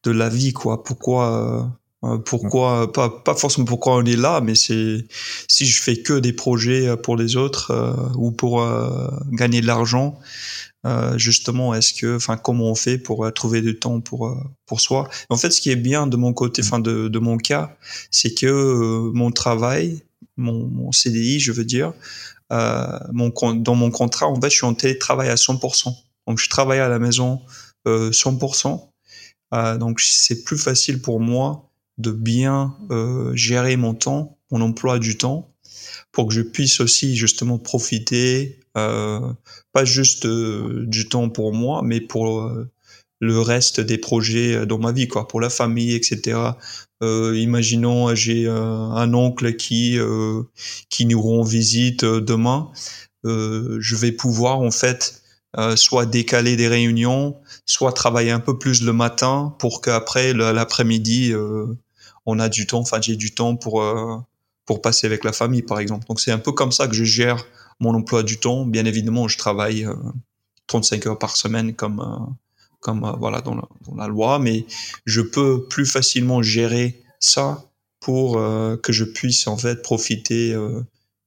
de 0.04 0.12
la 0.12 0.30
vie 0.30 0.54
quoi. 0.54 0.84
Pourquoi 0.84 1.77
pourquoi 2.25 2.94
pas 2.94 3.10
pas 3.10 3.36
forcément 3.36 3.65
pourquoi 3.65 3.98
on 3.98 4.06
est 4.06 4.15
là, 4.15 4.39
mais 4.39 4.56
c'est 4.56 5.06
si 5.50 5.65
je 5.65 5.82
fais 5.82 5.98
que 5.98 6.20
des 6.20 6.34
projets 6.34 6.96
pour 6.96 7.18
les 7.18 7.36
autres 7.36 7.74
ou 8.15 8.32
pour 8.32 8.63
gagner 9.32 9.60
de 9.62 9.68
l'argent. 9.68 10.18
justement, 11.15 11.74
est-ce 11.74 11.94
que, 11.94 12.15
enfin, 12.15 12.38
comment 12.38 12.70
on 12.70 12.75
fait 12.75 13.00
pour 13.00 13.32
trouver 13.34 13.62
du 13.62 13.80
temps 13.80 14.01
pour 14.01 14.38
pour 14.68 14.82
soi? 14.82 15.10
En 15.30 15.38
fait, 15.38 15.51
ce 15.51 15.60
qui 15.62 15.72
est 15.72 15.82
bien 15.92 16.06
de 16.06 16.15
mon 16.15 16.34
côté, 16.34 16.62
enfin 16.63 16.80
de, 16.80 17.08
de 17.08 17.20
mon 17.20 17.38
cas, 17.38 17.75
c'est 18.12 18.34
que 18.36 19.10
mon 19.13 19.32
travail, 19.32 20.04
mon, 20.38 20.91
CDI, 20.91 21.39
je 21.39 21.51
veux 21.51 21.65
dire, 21.65 21.94
mon 22.51 23.32
dans 23.55 23.75
mon 23.75 23.91
contrat, 23.91 24.27
en 24.27 24.39
fait, 24.39 24.50
je 24.50 24.55
suis 24.55 24.65
en 24.65 24.74
télétravail 24.74 25.29
à 25.29 25.36
100%. 25.36 25.94
Donc, 26.27 26.39
je 26.39 26.50
travaille 26.50 26.79
à 26.79 26.89
la 26.89 27.00
maison 27.00 27.41
100%. 27.86 28.89
donc, 29.79 30.00
c'est 30.01 30.44
plus 30.44 30.58
facile 30.58 31.01
pour 31.01 31.20
moi 31.20 31.70
de 31.98 32.12
bien 32.12 32.75
gérer 33.34 33.77
mon 33.77 33.94
temps, 33.94 34.38
mon 34.51 34.62
emploi 34.62 35.00
du 35.00 35.17
temps, 35.17 35.55
pour 36.12 36.27
que 36.27 36.34
je 36.34 36.41
puisse 36.41 36.79
aussi 36.79 37.15
justement 37.15 37.58
profiter, 37.58 38.60
euh, 38.77 39.34
pas 39.72 39.86
juste 39.86 40.25
euh, 40.25 40.86
du 40.88 41.08
temps 41.08 41.29
pour 41.29 41.53
moi, 41.53 41.82
mais 41.84 42.01
pour 42.01 42.41
euh, 42.41 42.70
le 43.25 43.39
reste 43.39 43.82
des 43.82 43.98
projets 43.98 44.65
dans 44.65 44.79
ma 44.79 44.91
vie, 44.91 45.08
quoi, 45.08 45.27
pour 45.27 45.41
la 45.41 45.50
famille, 45.50 45.94
etc. 45.94 46.39
Euh, 47.03 47.38
imaginons 47.38 48.15
j'ai 48.15 48.48
un 48.48 49.13
oncle 49.13 49.55
qui 49.55 49.98
qui 50.89 51.05
nous 51.05 51.22
rend 51.22 51.44
visite 51.44 52.05
demain, 52.05 52.72
je 53.24 53.96
vais 53.96 54.12
pouvoir 54.12 54.60
en 54.60 54.72
fait 54.72 55.22
soit 55.75 56.05
décaler 56.05 56.55
des 56.55 56.67
réunions, 56.67 57.36
soit 57.65 57.91
travailler 57.91 58.32
un 58.32 58.39
peu 58.39 58.58
plus 58.58 58.82
le 58.82 58.94
matin 58.94 59.55
pour 59.60 59.82
qu'après 59.82 60.34
l'après-midi 60.34 61.34
on 62.25 62.39
a 62.39 62.50
du 62.50 62.65
temps, 62.65 62.79
enfin 62.79 63.01
j'ai 63.01 63.17
du 63.17 63.34
temps 63.36 63.55
pour 63.58 63.84
pour 64.65 64.82
passer 64.82 65.08
avec 65.08 65.24
la 65.24 65.32
famille, 65.32 65.62
par 65.62 65.79
exemple. 65.79 66.05
Donc 66.08 66.20
c'est 66.20 66.32
un 66.32 66.39
peu 66.39 66.51
comme 66.51 66.72
ça 66.72 66.88
que 66.88 66.96
je 66.96 67.03
gère 67.03 67.46
mon 67.79 67.94
emploi 67.94 68.24
du 68.24 68.39
temps. 68.39 68.65
Bien 68.65 68.86
évidemment, 68.86 69.27
je 69.27 69.38
travaille 69.38 69.88
35 70.67 71.05
euh, 71.05 71.10
heures 71.10 71.20
par 71.20 71.36
semaine 71.36 71.74
comme 71.75 72.00
euh, 72.00 72.32
comme 72.86 73.04
euh, 73.04 73.13
voilà 73.20 73.42
dans 73.42 73.56
la, 73.56 73.68
dans 73.88 73.96
la, 73.96 74.08
loi, 74.08 74.39
mais 74.39 74.65
je 75.06 75.22
peux 75.22 75.68
plus 75.68 75.86
facilement 75.86 76.42
gérer 76.42 77.01
ça 77.20 77.63
pour 78.00 78.36
que 78.84 78.94
je 78.94 79.04
puisse 79.04 79.48
en 79.48 79.58
fait 79.58 79.82
profiter 79.82 80.56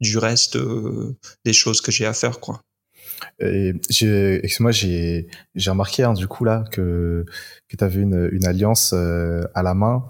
du 0.00 0.17
reste 0.17 0.57
des 1.45 1.53
choses 1.53 1.81
que 1.81 1.91
j'ai 1.91 2.07
à 2.07 2.12
faire, 2.12 2.38
quoi. 2.38 2.62
Moi 3.41 4.71
j'ai 4.71 5.27
j'ai 5.57 5.71
remarqué 5.71 6.05
hein, 6.05 6.12
du 6.12 6.29
coup 6.29 6.45
là 6.45 6.62
que 6.71 7.27
que 7.67 7.77
tu 7.77 7.83
avais 7.83 8.00
une, 8.00 8.29
une 8.31 8.47
alliance 8.47 8.93
à 8.93 9.62
la 9.65 9.75
main 9.75 10.05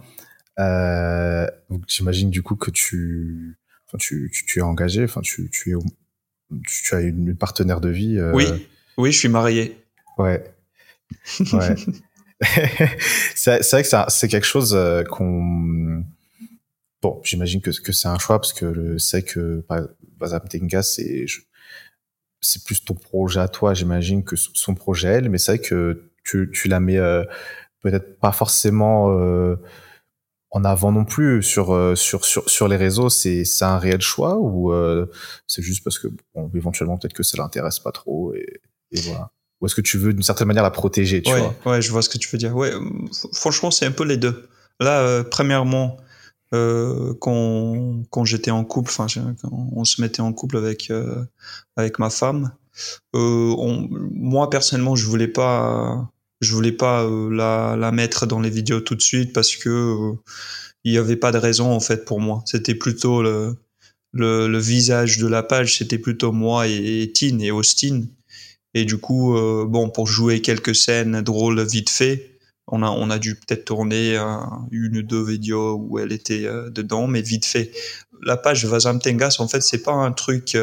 euh, 0.59 1.47
j'imagine 1.87 2.31
du 2.31 2.43
coup 2.43 2.57
que 2.57 2.71
tu, 2.71 3.57
enfin, 3.87 3.99
tu, 3.99 4.31
tu, 4.33 4.45
tu, 4.45 4.59
es 4.59 4.63
engagé, 4.63 5.05
enfin, 5.05 5.21
tu, 5.21 5.49
tu, 5.51 5.73
es, 5.73 5.75
tu, 6.67 6.95
as 6.95 7.01
une, 7.01 7.37
partenaire 7.37 7.81
de 7.81 7.89
vie. 7.89 8.19
Euh... 8.19 8.33
Oui, 8.33 8.47
oui, 8.97 9.13
je 9.13 9.19
suis 9.19 9.29
marié. 9.29 9.77
Ouais. 10.17 10.43
Ouais. 11.53 11.75
c'est 13.35 13.71
vrai 13.71 13.83
que 13.83 13.89
c'est 14.09 14.29
quelque 14.29 14.47
chose 14.47 14.75
euh, 14.75 15.03
qu'on. 15.05 16.05
Bon, 17.01 17.21
j'imagine 17.23 17.61
que, 17.61 17.71
que 17.71 17.93
c'est 17.93 18.09
un 18.09 18.19
choix 18.19 18.41
parce 18.41 18.53
que 18.53 18.99
c'est 18.99 19.23
que 19.23 19.65
Bazam 20.19 20.49
Tenga, 20.49 20.83
c'est 20.83 21.27
c'est 22.41 22.65
plus 22.65 22.85
ton 22.85 22.95
projet 22.95 23.41
à 23.41 23.49
toi, 23.49 23.75
j'imagine, 23.75 24.25
que 24.25 24.37
son 24.37 24.75
projet 24.75 25.09
elle, 25.09 25.29
mais 25.29 25.39
c'est 25.39 25.57
vrai 25.57 25.59
que 25.59 26.11
tu, 26.25 26.51
tu 26.53 26.69
la 26.69 26.81
mets 26.81 26.99
euh, 26.99 27.25
peut-être 27.83 28.19
pas 28.19 28.33
forcément 28.33 29.11
euh, 29.19 29.57
en 30.51 30.65
avant 30.65 30.93
non 30.93 31.05
plus 31.05 31.43
sur 31.43 31.97
sur 31.97 32.25
sur 32.25 32.49
sur 32.49 32.69
les 32.69 32.77
réseaux 32.77 33.11
c'est 33.11 33.45
c'est 33.45 33.65
un 33.65 33.79
réel 33.79 34.01
choix 34.01 34.37
ou 34.37 34.73
euh, 34.73 35.07
c'est 35.47 35.63
juste 35.63 35.85
parce 35.85 35.99
que 35.99 36.09
bon 36.35 36.51
éventuellement 36.55 36.97
peut-être 36.97 37.13
que 37.13 37.23
ça 37.23 37.37
l'intéresse 37.39 37.79
pas 37.79 37.93
trop 37.93 38.35
et, 38.35 38.61
et 38.93 39.01
voilà 39.03 39.31
ou 39.61 39.67
est-ce 39.67 39.75
que 39.75 39.81
tu 39.81 39.99
veux 39.99 40.13
d'une 40.13 40.23
certaine 40.23 40.49
manière 40.49 40.63
la 40.63 40.71
protéger 40.71 41.23
tu 41.23 41.33
ouais, 41.33 41.41
vois? 41.41 41.73
ouais 41.73 41.83
je 41.83 41.91
vois 41.91 42.03
ce 42.03 42.09
que 42.09 42.19
tu 42.19 42.29
veux 42.31 42.39
dire 42.39 42.55
ouais 42.55 42.73
franchement 43.33 43.71
c'est 43.71 43.87
un 43.87 43.91
peu 43.91 44.05
les 44.05 44.17
deux 44.17 44.49
là 44.81 45.01
euh, 45.01 45.25
premièrement 45.25 45.97
euh, 46.55 47.15
quand 47.21 48.03
quand 48.11 48.25
j'étais 48.25 48.51
en 48.51 48.65
couple 48.65 48.91
enfin 48.91 49.07
on 49.53 49.85
se 49.85 50.01
mettait 50.01 50.23
en 50.23 50.33
couple 50.33 50.57
avec 50.57 50.93
avec 51.77 51.99
ma 51.99 52.11
femme 52.11 52.53
on, 53.13 53.89
moi 53.91 54.49
personnellement 54.51 54.97
je 54.97 55.07
voulais 55.07 55.29
pas 55.29 56.11
je 56.41 56.53
voulais 56.53 56.73
pas 56.73 57.05
euh, 57.05 57.31
la, 57.31 57.77
la, 57.77 57.93
mettre 57.93 58.27
dans 58.27 58.41
les 58.41 58.51
vidéos 58.51 58.81
tout 58.81 58.95
de 58.95 59.03
suite 59.03 59.33
parce 59.33 59.57
que 59.57 59.69
euh, 59.69 60.13
il 60.85 60.93
y 60.93 60.99
avait 60.99 61.17
pas 61.17 61.33
de 61.33 61.39
raison 61.39 61.73
en 61.73 61.81
fait 61.81 62.05
pour 62.05 62.21
moi. 62.21 62.43
C'était 62.47 62.75
plutôt 62.75 63.23
le, 63.23 63.57
le, 64.13 64.47
le, 64.49 64.59
visage 64.59 65.19
de 65.19 65.27
la 65.27 65.43
page, 65.43 65.79
c'était 65.79 65.99
plutôt 65.99 66.33
moi 66.33 66.69
et, 66.69 67.03
et 67.03 67.13
Tine 67.13 67.41
et 67.41 67.51
Austin. 67.51 68.05
Et 68.81 68.85
du 68.85 68.99
coup, 68.99 69.37
euh, 69.37 69.65
bon, 69.67 69.91
pour 69.91 70.07
jouer 70.07 70.41
quelques 70.41 70.75
scènes 70.75 71.21
drôles 71.23 71.63
vite 71.67 71.91
fait, 71.91 72.39
on 72.67 72.83
a, 72.83 72.91
on 72.91 73.11
a 73.11 73.19
dû 73.19 73.35
peut-être 73.35 73.65
tourner 73.65 74.17
une 74.71 74.99
ou 74.99 75.03
deux 75.03 75.25
vidéos 75.25 75.75
où 75.75 75.99
elle 75.99 76.13
était 76.13 76.47
dedans, 76.71 77.07
mais 77.07 77.23
vite 77.23 77.47
fait. 77.47 77.73
La 78.23 78.37
page 78.37 78.67
Vazam 78.67 78.99
Tengas, 79.01 79.37
en 79.39 79.49
fait, 79.49 79.63
c'est 79.63 79.83
pas 79.83 79.93
un 79.93 80.13
truc 80.13 80.55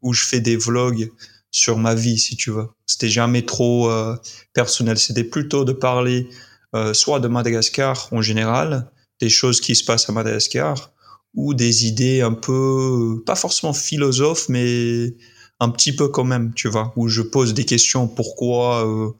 où 0.00 0.12
je 0.12 0.24
fais 0.24 0.38
des 0.38 0.56
vlogs 0.56 1.10
sur 1.50 1.78
ma 1.78 1.94
vie, 1.94 2.18
si 2.18 2.36
tu 2.36 2.50
veux. 2.50 2.68
C'était 2.86 3.08
jamais 3.08 3.42
trop 3.42 3.90
euh, 3.90 4.16
personnel. 4.52 4.98
C'était 4.98 5.24
plutôt 5.24 5.64
de 5.64 5.72
parler 5.72 6.28
euh, 6.74 6.94
soit 6.94 7.20
de 7.20 7.28
Madagascar 7.28 8.08
en 8.12 8.22
général, 8.22 8.90
des 9.20 9.28
choses 9.28 9.60
qui 9.60 9.74
se 9.74 9.84
passent 9.84 10.08
à 10.08 10.12
Madagascar, 10.12 10.92
ou 11.34 11.54
des 11.54 11.86
idées 11.86 12.22
un 12.22 12.32
peu, 12.32 13.22
pas 13.26 13.36
forcément 13.36 13.72
philosophes, 13.72 14.48
mais 14.48 15.14
un 15.60 15.70
petit 15.70 15.94
peu 15.94 16.08
quand 16.08 16.24
même, 16.24 16.52
tu 16.54 16.68
vois, 16.68 16.92
où 16.96 17.08
je 17.08 17.22
pose 17.22 17.54
des 17.54 17.64
questions. 17.64 18.08
Pourquoi 18.08 18.86
euh, 18.86 19.10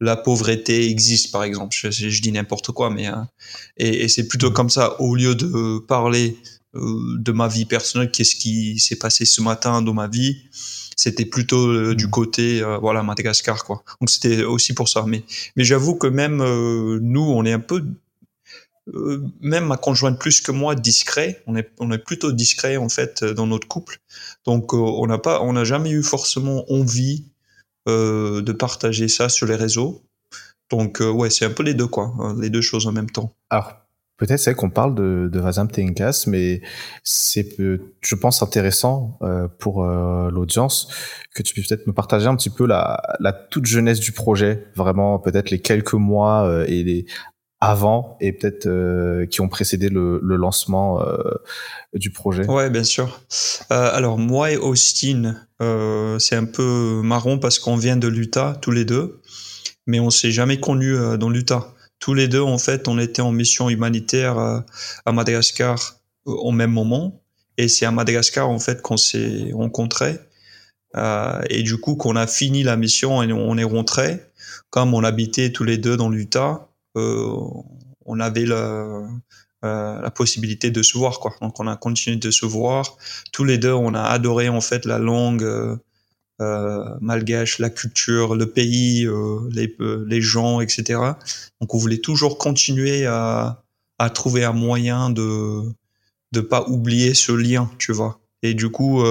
la 0.00 0.16
pauvreté 0.16 0.90
existe, 0.90 1.30
par 1.30 1.44
exemple 1.44 1.74
Je, 1.78 1.90
je 1.90 2.22
dis 2.22 2.32
n'importe 2.32 2.72
quoi, 2.72 2.90
mais 2.90 3.06
hein. 3.06 3.28
et, 3.76 4.04
et 4.04 4.08
c'est 4.08 4.26
plutôt 4.26 4.50
comme 4.50 4.70
ça, 4.70 5.00
au 5.00 5.14
lieu 5.14 5.34
de 5.34 5.78
parler 5.78 6.36
euh, 6.74 7.16
de 7.18 7.32
ma 7.32 7.48
vie 7.48 7.66
personnelle, 7.66 8.10
qu'est-ce 8.10 8.36
qui 8.36 8.78
s'est 8.78 8.96
passé 8.96 9.24
ce 9.24 9.40
matin 9.42 9.82
dans 9.82 9.94
ma 9.94 10.08
vie 10.08 10.42
c'était 10.96 11.24
plutôt 11.24 11.68
euh, 11.68 11.94
du 11.94 12.06
mm. 12.06 12.10
côté 12.10 12.62
euh, 12.62 12.78
voilà 12.78 13.02
Madagascar 13.02 13.64
quoi. 13.64 13.82
Donc 14.00 14.10
c'était 14.10 14.44
aussi 14.44 14.74
pour 14.74 14.88
ça. 14.88 15.04
Mais 15.06 15.24
mais 15.56 15.64
j'avoue 15.64 15.96
que 15.96 16.06
même 16.06 16.40
euh, 16.40 16.98
nous 17.02 17.22
on 17.22 17.44
est 17.44 17.52
un 17.52 17.60
peu 17.60 17.84
même 19.40 19.66
ma 19.66 19.76
conjointe 19.76 20.18
plus 20.18 20.40
que 20.40 20.50
moi 20.50 20.74
discret. 20.74 21.42
On 21.46 21.56
est 21.56 21.70
on 21.78 21.90
est 21.92 21.98
plutôt 21.98 22.32
discret 22.32 22.76
en 22.76 22.88
fait 22.88 23.24
dans 23.24 23.46
notre 23.46 23.68
couple. 23.68 23.98
Donc 24.44 24.74
on 24.74 25.06
n'a 25.06 25.18
pas 25.18 25.40
on 25.42 25.52
n'a 25.52 25.64
jamais 25.64 25.90
eu 25.90 26.02
forcément 26.02 26.64
envie 26.72 27.26
de 27.86 28.52
partager 28.52 29.08
ça 29.08 29.28
sur 29.28 29.46
les 29.46 29.56
réseaux. 29.56 30.02
Donc 30.70 31.00
ouais 31.00 31.30
c'est 31.30 31.44
un 31.44 31.50
peu 31.50 31.62
les 31.62 31.74
deux 31.74 31.86
quoi, 31.86 32.12
hein, 32.18 32.36
les 32.40 32.50
deux 32.50 32.62
choses 32.62 32.86
en 32.86 32.92
même 32.92 33.10
temps. 33.10 33.34
Alors 33.50 33.82
Peut-être 34.22 34.38
c'est 34.38 34.54
qu'on 34.54 34.70
parle 34.70 34.94
de, 34.94 35.28
de 35.32 35.40
Vazam 35.40 35.68
Tenkas, 35.68 36.26
mais 36.28 36.60
c'est, 37.02 37.56
je 37.58 38.14
pense, 38.14 38.40
intéressant 38.40 39.18
euh, 39.22 39.48
pour 39.58 39.82
euh, 39.82 40.30
l'audience 40.30 40.94
que 41.34 41.42
tu 41.42 41.54
puisses 41.54 41.66
peut-être 41.66 41.88
nous 41.88 41.92
partager 41.92 42.28
un 42.28 42.36
petit 42.36 42.48
peu 42.48 42.64
la, 42.64 43.02
toute 43.50 43.66
jeunesse 43.66 43.98
du 43.98 44.12
projet, 44.12 44.68
vraiment 44.76 45.18
peut-être 45.18 45.50
les 45.50 45.60
quelques 45.60 45.94
mois 45.94 46.46
euh, 46.46 46.64
et 46.68 46.84
les 46.84 47.06
avant 47.62 48.16
et 48.20 48.32
peut-être 48.32 48.66
euh, 48.66 49.26
qui 49.26 49.40
ont 49.40 49.48
précédé 49.48 49.88
le, 49.88 50.18
lancement 50.22 51.00
euh, 51.00 51.16
du 51.94 52.10
projet. 52.10 52.46
Ouais, 52.46 52.68
bien 52.70 52.84
sûr. 52.84 53.20
alors 53.70 54.18
moi 54.18 54.50
et 54.50 54.56
Austin, 54.56 55.36
c'est 56.18 56.36
un 56.36 56.44
peu 56.44 57.00
marrant 57.02 57.38
parce 57.38 57.58
qu'on 57.58 57.76
vient 57.76 57.96
de 57.96 58.08
l'Utah 58.08 58.58
tous 58.60 58.72
les 58.72 58.84
deux, 58.84 59.20
mais 59.86 60.00
on 60.00 60.10
s'est 60.10 60.32
jamais 60.32 60.58
connus 60.58 60.96
dans 61.18 61.30
l'Utah 61.30 61.72
tous 62.02 62.14
les 62.14 62.26
deux, 62.26 62.40
en 62.40 62.58
fait, 62.58 62.88
on 62.88 62.98
était 62.98 63.22
en 63.22 63.30
mission 63.30 63.70
humanitaire 63.70 64.36
euh, 64.36 64.58
à 65.06 65.12
Madagascar 65.12 66.00
euh, 66.26 66.32
au 66.32 66.50
même 66.50 66.72
moment. 66.72 67.22
Et 67.58 67.68
c'est 67.68 67.86
à 67.86 67.92
Madagascar, 67.92 68.50
en 68.50 68.58
fait, 68.58 68.82
qu'on 68.82 68.96
s'est 68.96 69.50
rencontrés. 69.54 70.18
Euh, 70.96 71.40
et 71.48 71.62
du 71.62 71.78
coup, 71.78 71.94
qu'on 71.94 72.16
a 72.16 72.26
fini 72.26 72.64
la 72.64 72.76
mission 72.76 73.22
et 73.22 73.32
on 73.32 73.56
est 73.56 73.64
rentré. 73.64 74.20
Comme 74.70 74.94
on 74.94 75.04
habitait 75.04 75.52
tous 75.52 75.62
les 75.62 75.78
deux 75.78 75.96
dans 75.96 76.08
l'Utah, 76.08 76.66
euh, 76.66 76.71
on 76.94 78.20
avait 78.20 78.46
la, 78.46 79.06
euh, 79.64 80.00
la 80.00 80.10
possibilité 80.10 80.70
de 80.70 80.82
se 80.82 80.98
voir, 80.98 81.20
quoi. 81.20 81.34
Donc, 81.40 81.60
on 81.60 81.66
a 81.66 81.76
continué 81.76 82.16
de 82.16 82.30
se 82.30 82.46
voir. 82.46 82.96
Tous 83.32 83.44
les 83.44 83.58
deux, 83.58 83.72
on 83.72 83.94
a 83.94 84.02
adoré, 84.02 84.48
en 84.48 84.60
fait, 84.60 84.84
la 84.84 84.98
langue 84.98 85.78
euh, 86.42 86.84
malgache, 87.00 87.58
la 87.60 87.70
culture, 87.70 88.34
le 88.34 88.50
pays, 88.50 89.06
euh, 89.06 89.48
les, 89.52 89.76
euh, 89.80 90.04
les 90.08 90.20
gens, 90.20 90.60
etc. 90.60 90.98
Donc 91.60 91.74
on 91.74 91.78
voulait 91.78 91.98
toujours 91.98 92.36
continuer 92.38 93.06
à, 93.06 93.62
à 93.98 94.10
trouver 94.10 94.42
un 94.44 94.52
moyen 94.52 95.10
de 95.10 95.62
de 96.32 96.40
pas 96.40 96.66
oublier 96.68 97.14
ce 97.14 97.30
lien, 97.30 97.70
tu 97.78 97.92
vois. 97.92 98.18
Et 98.42 98.54
du 98.54 98.70
coup, 98.70 99.04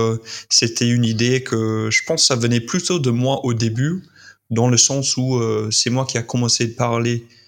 c'était 0.50 0.90
une 0.90 1.06
idée 1.06 1.44
que 1.44 1.88
je 1.92 2.02
pense 2.06 2.28
ça 2.28 2.36
venait 2.36 2.60
plutôt 2.60 3.00
de 3.00 3.12
moi 3.12 3.46
au 3.46 3.54
début, 3.54 4.04
dans 4.50 4.68
le 4.68 4.76
sens 4.76 5.16
où 5.16 5.40
c'est 5.72 5.92
moi 5.92 6.06
qui 6.06 6.18
a 6.18 6.24
commencé 6.24 6.66
de 6.68 6.74
parler 6.74 7.28
euh, 7.28 7.41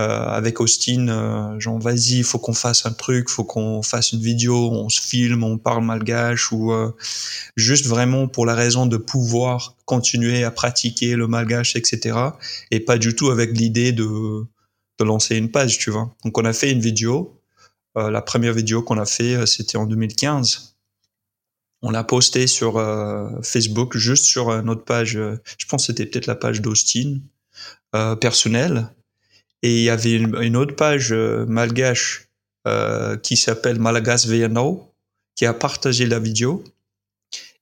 avec 0.00 0.60
Austin, 0.60 1.08
euh, 1.08 1.58
genre 1.58 1.78
vas-y, 1.78 2.18
il 2.18 2.24
faut 2.24 2.38
qu'on 2.38 2.52
fasse 2.52 2.86
un 2.86 2.92
truc, 2.92 3.28
faut 3.28 3.44
qu'on 3.44 3.82
fasse 3.82 4.12
une 4.12 4.20
vidéo, 4.20 4.70
on 4.70 4.88
se 4.88 5.00
filme, 5.00 5.42
on 5.44 5.58
parle 5.58 5.84
malgache 5.84 6.52
ou 6.52 6.72
euh, 6.72 6.92
juste 7.56 7.86
vraiment 7.86 8.28
pour 8.28 8.46
la 8.46 8.54
raison 8.54 8.86
de 8.86 8.96
pouvoir 8.96 9.76
continuer 9.84 10.44
à 10.44 10.50
pratiquer 10.50 11.16
le 11.16 11.26
malgache, 11.26 11.76
etc. 11.76 12.18
Et 12.70 12.80
pas 12.80 12.98
du 12.98 13.14
tout 13.14 13.30
avec 13.30 13.56
l'idée 13.56 13.92
de 13.92 14.46
lancer 15.00 15.36
une 15.36 15.50
page, 15.50 15.78
tu 15.78 15.90
vois. 15.90 16.14
Donc 16.24 16.36
on 16.38 16.44
a 16.44 16.52
fait 16.52 16.70
une 16.70 16.80
vidéo. 16.80 17.40
la 17.96 18.22
première 18.22 18.52
vidéo 18.52 18.82
qu'on 18.82 18.98
a 18.98 19.06
fait, 19.06 19.46
c'était 19.46 19.78
en 19.78 19.86
2015. 19.86 20.76
On 21.82 21.90
l'a 21.90 22.04
posté 22.04 22.46
sur 22.46 22.74
Facebook, 23.42 23.96
juste 23.96 24.26
sur 24.26 24.62
notre 24.62 24.84
page. 24.84 25.12
je 25.12 25.66
pense 25.66 25.82
que 25.82 25.92
c'était 25.92 26.06
peut-être 26.06 26.26
la 26.26 26.36
page 26.36 26.60
d'Austin 26.60 27.20
personnelle 28.20 28.90
et 29.62 29.78
il 29.78 29.82
y 29.82 29.90
avait 29.90 30.12
une, 30.12 30.56
autre 30.56 30.74
page 30.74 31.12
euh, 31.12 31.44
malgache 31.46 32.28
euh, 32.66 33.16
qui 33.16 33.36
s'appelle 33.36 33.78
Malagas 33.78 34.26
VNO 34.28 34.90
qui 35.40 35.46
a 35.46 35.54
partagé 35.54 36.06
la 36.06 36.18
vidéo. 36.18 36.62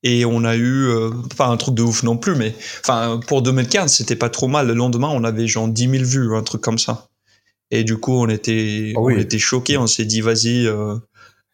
Et 0.02 0.24
on 0.24 0.42
a 0.42 0.56
eu, 0.56 0.88
euh, 0.88 1.10
pas 1.36 1.46
un 1.46 1.56
truc 1.56 1.76
de 1.76 1.82
ouf 1.82 2.02
non 2.02 2.16
plus, 2.16 2.34
mais 2.34 2.52
enfin 2.80 3.20
pour 3.28 3.40
2015 3.42 3.92
c'était 3.92 4.16
pas 4.16 4.30
trop 4.30 4.48
mal. 4.48 4.66
Le 4.66 4.74
lendemain 4.74 5.08
on 5.12 5.22
avait 5.22 5.46
genre 5.46 5.68
10 5.68 5.88
000 5.88 6.04
vues, 6.04 6.34
un 6.34 6.42
truc 6.42 6.60
comme 6.60 6.78
ça. 6.78 7.08
Et 7.70 7.84
du 7.84 7.96
coup 7.96 8.14
on 8.14 8.28
était, 8.28 8.94
ah 8.96 9.00
on 9.00 9.10
était 9.10 9.38
choqués, 9.38 9.76
on 9.76 9.86
s'est 9.86 10.04
dit 10.04 10.20
vas-y, 10.20 10.66
euh, 10.66 10.96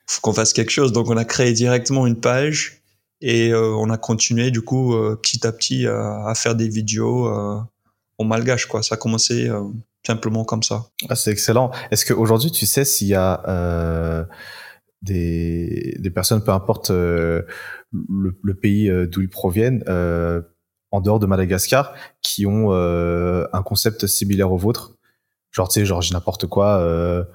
faut 0.06 0.20
qu'on 0.22 0.32
fasse 0.32 0.54
quelque 0.54 0.70
chose. 0.70 0.92
Donc 0.92 1.10
on 1.10 1.16
a 1.18 1.26
créé 1.26 1.52
directement 1.52 2.06
une 2.06 2.18
page 2.20 2.82
et 3.20 3.50
euh, 3.52 3.74
on 3.74 3.90
a 3.90 3.98
continué 3.98 4.50
du 4.50 4.62
coup 4.62 4.94
petit 5.22 5.46
à 5.46 5.52
petit 5.52 5.86
à, 5.86 6.26
à 6.26 6.34
faire 6.34 6.54
des 6.54 6.68
vidéos 6.68 7.28
en 7.28 8.24
malgache 8.24 8.64
quoi. 8.64 8.82
Ça 8.82 8.94
a 8.94 8.98
commencé 8.98 9.50
simplement 10.06 10.44
comme 10.44 10.62
ça. 10.62 10.86
Ah, 11.08 11.16
c'est 11.16 11.30
excellent. 11.30 11.70
Est-ce 11.90 12.04
qu'aujourd'hui, 12.06 12.50
tu 12.50 12.66
sais 12.66 12.84
s'il 12.84 13.08
y 13.08 13.14
a 13.14 13.42
euh, 13.48 14.24
des, 15.02 15.96
des, 15.98 16.10
personnes, 16.10 16.42
peu 16.42 16.52
importe 16.52 16.90
euh, 16.90 17.42
le, 17.92 18.36
le, 18.42 18.54
pays 18.54 18.90
euh, 18.90 19.06
d'où 19.06 19.22
ils 19.22 19.28
proviennent, 19.28 19.82
euh, 19.88 20.42
en 20.90 21.00
dehors 21.00 21.18
de 21.18 21.26
Madagascar, 21.26 21.94
qui 22.22 22.46
ont 22.46 22.72
euh, 22.72 23.46
un 23.52 23.62
concept 23.62 24.06
similaire 24.06 24.52
au 24.52 24.58
vôtre? 24.58 24.92
Genre, 25.50 25.68
tu 25.68 25.80
sais, 25.80 25.86
genre, 25.86 26.02
n'importe 26.12 26.46
quoi, 26.46 27.26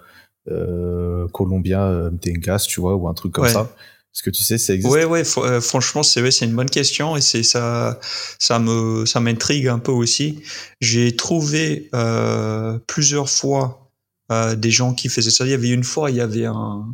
colombien, 1.31 2.09
Mtengas, 2.09 2.65
tu 2.67 2.81
vois, 2.81 2.95
ou 2.95 3.07
un 3.07 3.13
truc 3.13 3.33
comme 3.33 3.47
ça 3.47 3.69
est-ce 4.15 4.23
que 4.23 4.31
tu 4.31 4.43
sais, 4.43 4.57
ça 4.57 4.73
existe 4.73 4.91
Ouais, 4.91 5.05
ouais. 5.05 5.23
Euh, 5.37 5.61
franchement, 5.61 6.01
c'est 6.01 6.31
c'est 6.31 6.45
une 6.45 6.55
bonne 6.55 6.69
question 6.69 7.15
et 7.15 7.21
c'est 7.21 7.43
ça, 7.43 7.99
ça 8.39 8.59
me, 8.59 9.05
ça 9.05 9.19
m'intrigue 9.19 9.67
un 9.67 9.79
peu 9.79 9.91
aussi. 9.91 10.41
J'ai 10.81 11.15
trouvé 11.15 11.89
euh, 11.93 12.79
plusieurs 12.87 13.29
fois 13.29 13.91
euh, 14.31 14.55
des 14.55 14.71
gens 14.71 14.93
qui 14.93 15.09
faisaient 15.09 15.29
ça. 15.29 15.45
Il 15.45 15.51
y 15.51 15.53
avait 15.53 15.69
une 15.69 15.83
fois, 15.83 16.09
il 16.09 16.17
y 16.17 16.21
avait 16.21 16.45
un, 16.45 16.87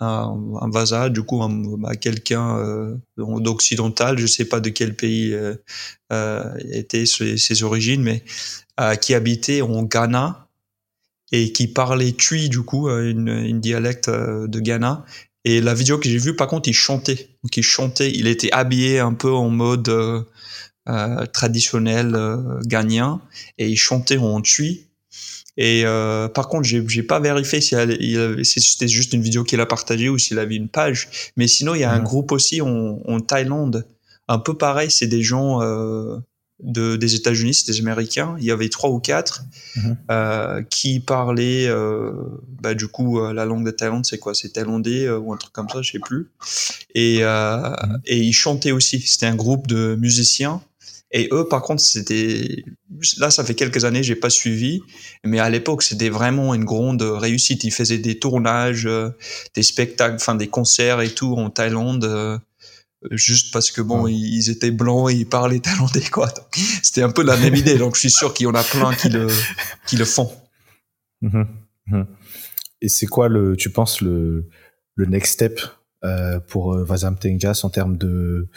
un, 0.00 0.34
un 0.60 1.08
du 1.10 1.22
coup, 1.22 1.46
bah, 1.78 1.96
quelqu'un 1.96 2.98
d'occidental, 3.18 4.18
je 4.18 4.26
sais 4.26 4.46
pas 4.46 4.60
de 4.60 4.70
quel 4.70 4.96
pays 4.96 5.36
étaient 6.72 7.04
ses, 7.04 7.36
ses, 7.36 7.62
origines, 7.62 8.02
mais 8.02 8.24
qui 9.02 9.12
habitait 9.12 9.60
en 9.60 9.82
Ghana 9.82 10.48
et 11.30 11.52
qui 11.52 11.68
parlait 11.68 12.12
tui 12.12 12.48
du 12.48 12.62
coup 12.62 12.88
une, 12.88 13.28
une 13.28 13.60
dialecte 13.60 14.08
de 14.08 14.60
Ghana 14.60 15.04
et 15.48 15.62
la 15.62 15.72
vidéo 15.72 15.96
que 15.96 16.06
j'ai 16.06 16.18
vue, 16.18 16.36
par 16.36 16.46
contre, 16.46 16.68
il 16.68 16.74
chantait. 16.74 17.30
Donc 17.42 17.56
il 17.56 17.62
chantait, 17.62 18.12
il 18.12 18.26
était 18.26 18.52
habillé 18.52 18.98
un 18.98 19.14
peu 19.14 19.32
en 19.32 19.48
mode 19.48 19.88
euh, 19.88 20.20
euh 20.90 21.24
traditionnel 21.24 22.14
euh, 22.14 22.60
gagnant 22.66 23.22
et 23.56 23.66
il 23.66 23.76
chantait 23.76 24.18
en 24.18 24.42
tui. 24.42 24.88
Et 25.56 25.86
euh, 25.86 26.28
par 26.28 26.48
contre, 26.48 26.68
j'ai, 26.68 26.86
j'ai 26.86 27.02
pas 27.02 27.18
vérifié 27.18 27.62
si, 27.62 27.74
si 28.44 28.60
c'était 28.60 28.88
juste 28.88 29.14
une 29.14 29.22
vidéo 29.22 29.42
qu'il 29.42 29.58
a 29.62 29.64
partagée 29.64 30.10
ou 30.10 30.18
s'il 30.18 30.38
avait 30.38 30.54
une 30.54 30.68
page. 30.68 31.08
Mais 31.38 31.48
sinon, 31.48 31.74
il 31.74 31.80
y 31.80 31.84
a 31.84 31.92
un 31.92 32.02
groupe 32.02 32.30
aussi 32.30 32.60
en, 32.60 33.00
en 33.06 33.20
Thaïlande, 33.20 33.86
un 34.28 34.38
peu 34.38 34.52
pareil. 34.52 34.90
C'est 34.90 35.06
des 35.06 35.22
gens 35.22 35.60
de, 36.60 36.96
des 36.96 37.14
États-Unis, 37.14 37.64
des 37.66 37.80
Américains. 37.80 38.36
Il 38.38 38.44
y 38.44 38.50
avait 38.50 38.68
trois 38.68 38.90
ou 38.90 38.98
quatre 38.98 39.44
mhm. 39.76 39.96
euh, 40.10 40.62
qui 40.62 41.00
parlaient, 41.00 41.66
euh, 41.68 42.12
bah, 42.60 42.74
du 42.74 42.88
coup, 42.88 43.20
euh, 43.20 43.32
la 43.32 43.44
langue 43.44 43.64
de 43.64 43.70
Thaïlande, 43.70 44.04
c'est 44.04 44.18
quoi? 44.18 44.34
C'est 44.34 44.50
thaïlandais 44.50 45.06
euh, 45.06 45.18
ou 45.18 45.32
un 45.32 45.36
truc 45.36 45.52
comme 45.52 45.68
ça, 45.68 45.82
je 45.82 45.92
sais 45.92 45.98
plus. 46.00 46.30
Et, 46.94 47.18
euh, 47.20 47.58
mhm. 47.58 48.00
et 48.06 48.18
ils 48.18 48.32
chantaient 48.32 48.72
aussi. 48.72 49.00
C'était 49.00 49.26
un 49.26 49.36
groupe 49.36 49.66
de 49.66 49.96
musiciens. 50.00 50.60
Et 51.10 51.28
eux, 51.32 51.48
par 51.48 51.62
contre, 51.62 51.80
c'était 51.80 52.64
là, 53.16 53.30
ça 53.30 53.42
fait 53.42 53.54
quelques 53.54 53.86
années, 53.86 54.02
j'ai 54.02 54.14
pas 54.14 54.28
suivi, 54.28 54.82
mais 55.24 55.38
à 55.38 55.48
l'époque, 55.48 55.82
c'était 55.82 56.10
vraiment 56.10 56.54
une 56.54 56.66
grande 56.66 57.00
réussite. 57.00 57.64
Ils 57.64 57.70
faisaient 57.70 57.96
des 57.96 58.18
tournages, 58.18 58.86
des 59.54 59.62
spectacles, 59.62 60.16
enfin 60.16 60.34
des 60.34 60.48
concerts 60.48 61.00
et 61.00 61.08
tout 61.08 61.32
en 61.32 61.48
Thaïlande 61.48 62.42
juste 63.10 63.52
parce 63.52 63.70
que 63.70 63.80
bon, 63.80 64.06
ils 64.06 64.50
étaient 64.50 64.70
blancs 64.70 65.10
et 65.10 65.14
ils 65.14 65.28
parlaient 65.28 65.60
thaïlandais 65.60 66.08
quoi. 66.10 66.28
C'était 66.82 67.02
un 67.02 67.10
peu 67.10 67.22
la 67.22 67.36
même 67.36 67.54
idée, 67.54 67.78
donc 67.78 67.94
je 67.94 68.00
suis 68.00 68.10
sûr 68.10 68.34
qu'il 68.34 68.44
y 68.44 68.46
en 68.48 68.54
a 68.54 68.62
plein 68.62 68.94
qui 68.94 69.08
le 69.08 69.28
qui 69.86 69.96
le 69.96 70.04
font. 70.04 70.30
Mhm. 71.20 71.46
Mhm. 71.86 72.06
Et 72.80 72.88
c'est 72.88 73.06
quoi 73.06 73.28
le, 73.28 73.56
tu 73.56 73.70
penses 73.70 74.00
le 74.00 74.48
le 74.94 75.06
next 75.06 75.34
step 75.34 75.60
euh, 76.04 76.40
pour 76.40 76.74
euh, 76.74 76.84
Vazam 76.84 77.18
Tengas 77.18 77.60
en 77.64 77.70
termes 77.70 77.96
de 77.96 78.48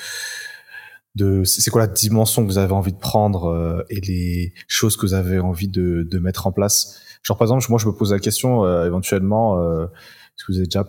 de 1.16 1.44
c'est 1.44 1.70
quoi 1.72 1.82
la 1.82 1.88
dimension 1.88 2.42
que 2.42 2.48
vous 2.48 2.58
avez 2.58 2.74
envie 2.74 2.94
de 2.94 3.00
prendre 3.00 3.46
euh, 3.46 3.84
et 3.90 4.00
les 4.02 4.54
choses 4.68 4.96
que 4.96 5.06
vous 5.06 5.14
avez 5.14 5.40
envie 5.40 5.68
de, 5.68 6.08
de 6.10 6.20
mettre 6.20 6.48
en 6.48 6.52
place? 6.52 7.02
Genre 7.24 7.38
par 7.38 7.46
exemple, 7.46 7.66
moi 7.70 7.80
je 7.80 7.88
me 7.88 7.94
pose 7.94 8.12
la 8.12 8.20
question 8.20 8.66
euh, 8.66 8.86
éventuellement, 8.86 9.60
euh, 9.60 9.86
est-ce 9.86 10.46
que 10.46 10.52
vous 10.52 10.58
avez 10.58 10.68
déjà 10.68 10.86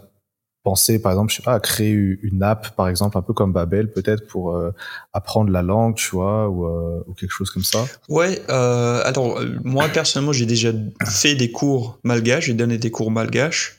penser, 0.63 1.01
par 1.01 1.13
exemple, 1.13 1.33
je 1.33 1.37
sais 1.37 1.43
pas, 1.43 1.55
à 1.55 1.61
créer 1.61 1.91
une 1.91 2.43
app, 2.43 2.75
par 2.77 2.89
exemple, 2.89 3.19
un 3.19 3.23
peu 3.23 3.33
comme 3.33 3.53
Babel, 3.53 3.91
peut-être 3.91 4.27
pour 4.29 4.55
euh, 4.55 4.71
apprendre 5.13 5.51
la 5.51 5.63
langue, 5.63 5.97
tu 5.97 6.11
vois, 6.11 6.49
ou, 6.49 6.67
euh, 6.67 7.03
ou, 7.07 7.15
quelque 7.15 7.33
chose 7.33 7.51
comme 7.51 7.65
ça? 7.65 7.85
Ouais, 8.09 8.41
euh, 8.49 9.03
alors, 9.05 9.39
euh, 9.39 9.57
moi, 9.65 9.89
personnellement, 9.89 10.33
j'ai 10.33 10.47
déjà 10.47 10.73
fait 11.05 11.35
des 11.35 11.51
cours 11.51 11.99
malgaches, 12.05 12.47
j'ai 12.47 12.55
donné 12.55 12.79
des 12.79 12.91
cours 12.91 13.11
malgaches, 13.11 13.79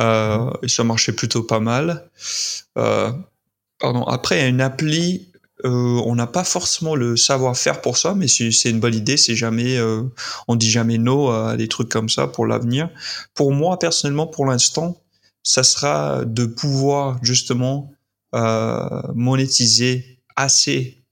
euh, 0.00 0.50
et 0.62 0.68
ça 0.68 0.82
marchait 0.84 1.12
plutôt 1.12 1.42
pas 1.42 1.60
mal. 1.60 2.08
pardon, 2.74 4.02
après, 4.04 4.48
une 4.48 4.60
appli, 4.60 5.28
on 5.64 6.14
n'a 6.14 6.26
pas 6.26 6.44
forcément 6.44 6.96
le 6.96 7.16
savoir-faire 7.16 7.80
pour 7.80 7.96
ça, 7.96 8.14
mais 8.14 8.26
c'est 8.28 8.70
une 8.70 8.80
bonne 8.80 8.94
idée, 8.94 9.16
c'est 9.16 9.36
jamais, 9.36 9.78
on 10.48 10.56
dit 10.56 10.70
jamais 10.70 10.98
non 10.98 11.30
à 11.30 11.56
des 11.56 11.68
trucs 11.68 11.88
comme 11.88 12.08
ça 12.08 12.26
pour 12.26 12.46
l'avenir. 12.46 12.90
Pour 13.34 13.52
moi, 13.52 13.78
personnellement, 13.78 14.26
pour 14.26 14.46
l'instant, 14.46 14.96
ça 15.48 15.62
sera 15.62 16.26
de 16.26 16.44
pouvoir 16.44 17.18
justement 17.22 17.90
euh, 18.34 19.00
monétiser 19.14 20.20
assez 20.36 21.02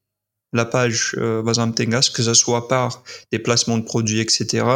la 0.53 0.67
page 0.67 1.15
euh, 1.17 1.43
Tengas, 1.75 2.11
que 2.15 2.23
ce 2.23 2.35
soit 2.35 2.69
par 2.69 3.03
des 3.33 3.39
placements 3.39 3.79
de 3.79 3.85
produits, 3.85 4.21
etc., 4.21 4.67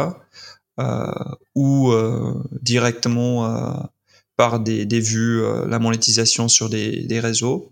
euh, 0.79 1.05
ou 1.53 1.91
euh, 1.91 2.43
directement 2.59 3.87
par 4.35 4.59
des, 4.59 4.87
des 4.87 4.99
vues, 4.99 5.43
la 5.67 5.77
monétisation 5.77 6.47
sur 6.47 6.67
des, 6.67 7.03
des, 7.03 7.19
réseaux. 7.19 7.71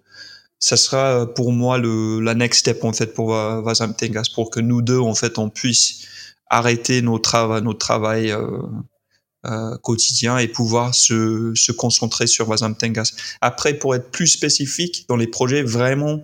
Ça 0.60 0.78
sera 0.78 1.26
pour 1.34 1.52
moi 1.52 1.80
le, 1.80 2.20
la 2.20 2.36
next 2.36 2.60
step 2.60 2.84
en 2.84 2.94
fait 2.94 3.16
pour 3.16 3.30
Bazam 3.30 3.96
Tengas, 3.96 4.30
pour 4.36 4.52
que 4.52 4.60
nous 4.60 4.84
deux 4.84 5.00
en 5.00 5.16
fait 5.16 5.40
on 5.40 5.50
puisse 5.50 6.06
arrêter 6.52 7.02
notre 7.02 7.74
travail 7.80 8.36
euh, 9.46 9.78
quotidien 9.78 10.38
et 10.38 10.48
pouvoir 10.48 10.94
se, 10.94 11.54
se 11.56 11.72
concentrer 11.72 12.28
sur 12.28 12.50
Wazam 12.50 12.76
Tengas. 12.76 13.14
Après, 13.40 13.74
pour 13.74 13.96
être 13.96 14.12
plus 14.12 14.28
spécifique, 14.28 15.06
dans 15.08 15.16
les 15.16 15.28
projets, 15.28 15.64
vraiment, 15.64 16.22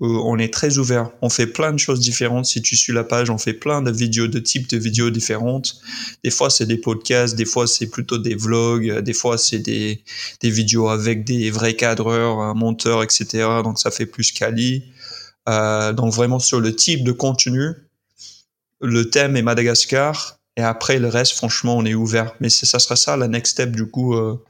euh, 0.00 0.06
on 0.24 0.38
est 0.38 0.52
très 0.52 0.78
ouvert. 0.78 1.10
On 1.22 1.28
fait 1.28 1.46
plein 1.46 1.72
de 1.72 1.78
choses 1.78 2.00
différentes. 2.00 2.46
Si 2.46 2.62
tu 2.62 2.74
suis 2.74 2.92
la 2.92 3.04
page, 3.04 3.30
on 3.30 3.38
fait 3.38 3.52
plein 3.52 3.82
de 3.82 3.90
vidéos, 3.92 4.26
de 4.26 4.38
types 4.38 4.68
de 4.68 4.76
vidéos 4.76 5.10
différentes. 5.10 5.76
Des 6.24 6.30
fois, 6.30 6.50
c'est 6.50 6.66
des 6.66 6.78
podcasts, 6.78 7.36
des 7.36 7.44
fois, 7.44 7.66
c'est 7.66 7.88
plutôt 7.88 8.18
des 8.18 8.34
vlogs, 8.34 9.00
des 9.00 9.12
fois, 9.12 9.38
c'est 9.38 9.60
des, 9.60 10.02
des 10.40 10.50
vidéos 10.50 10.88
avec 10.88 11.24
des 11.24 11.50
vrais 11.50 11.74
cadreurs, 11.74 12.40
un 12.40 12.54
monteur, 12.54 13.02
etc. 13.02 13.26
Donc, 13.62 13.78
ça 13.78 13.90
fait 13.90 14.06
plus 14.06 14.32
quali. 14.32 14.84
Euh, 15.48 15.92
donc, 15.92 16.12
vraiment, 16.12 16.38
sur 16.38 16.60
le 16.60 16.74
type 16.74 17.04
de 17.04 17.12
contenu, 17.12 17.74
le 18.80 19.10
thème 19.10 19.36
est 19.36 19.42
Madagascar 19.42 20.38
et 20.56 20.62
après, 20.62 20.98
le 20.98 21.08
reste, 21.08 21.32
franchement, 21.32 21.76
on 21.76 21.84
est 21.84 21.94
ouvert. 21.94 22.34
Mais 22.40 22.48
ça 22.48 22.78
sera 22.78 22.96
ça, 22.96 23.16
la 23.16 23.28
next 23.28 23.52
step, 23.52 23.70
du 23.70 23.86
coup, 23.86 24.14
euh, 24.14 24.42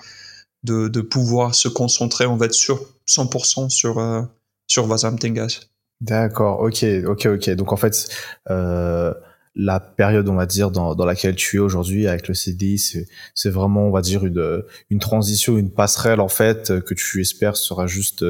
de, 0.62 0.88
de, 0.88 1.01
pouvoir 1.01 1.55
se 1.55 1.69
concentrer, 1.69 2.27
on 2.27 2.37
va 2.37 2.47
être 2.47 2.55
sur 2.55 2.81
100% 3.09 3.71
sur, 3.71 3.99
euh, 3.99 4.23
sur 4.67 4.87
Vazam 4.87 5.19
Tengas. 5.19 5.61
D'accord, 6.01 6.61
ok, 6.61 6.85
ok, 7.07 7.27
ok. 7.27 7.51
Donc, 7.51 7.73
en 7.73 7.77
fait, 7.77 8.09
euh, 8.51 9.14
la 9.55 9.81
période, 9.81 10.29
on 10.29 10.35
va 10.35 10.47
dire, 10.47 10.71
dans, 10.71 10.95
dans 10.95 11.07
laquelle 11.07 11.37
tu 11.37 11.57
es 11.57 11.61
aujourd'hui 11.61 12.07
avec 12.07 12.29
le 12.29 12.35
CDI, 12.35 13.07
c'est 13.35 13.51
vraiment, 13.51 13.87
on 13.87 13.90
va 13.90 14.03
dire, 14.03 14.27
une, 14.27 14.62
une 14.90 14.99
transition, 14.99 15.57
une 15.57 15.71
passerelle, 15.71 16.21
en 16.21 16.29
fait, 16.29 16.81
que 16.81 16.95
tu 16.95 17.21
espères 17.21 17.57
sera 17.57 17.87
juste... 17.87 18.25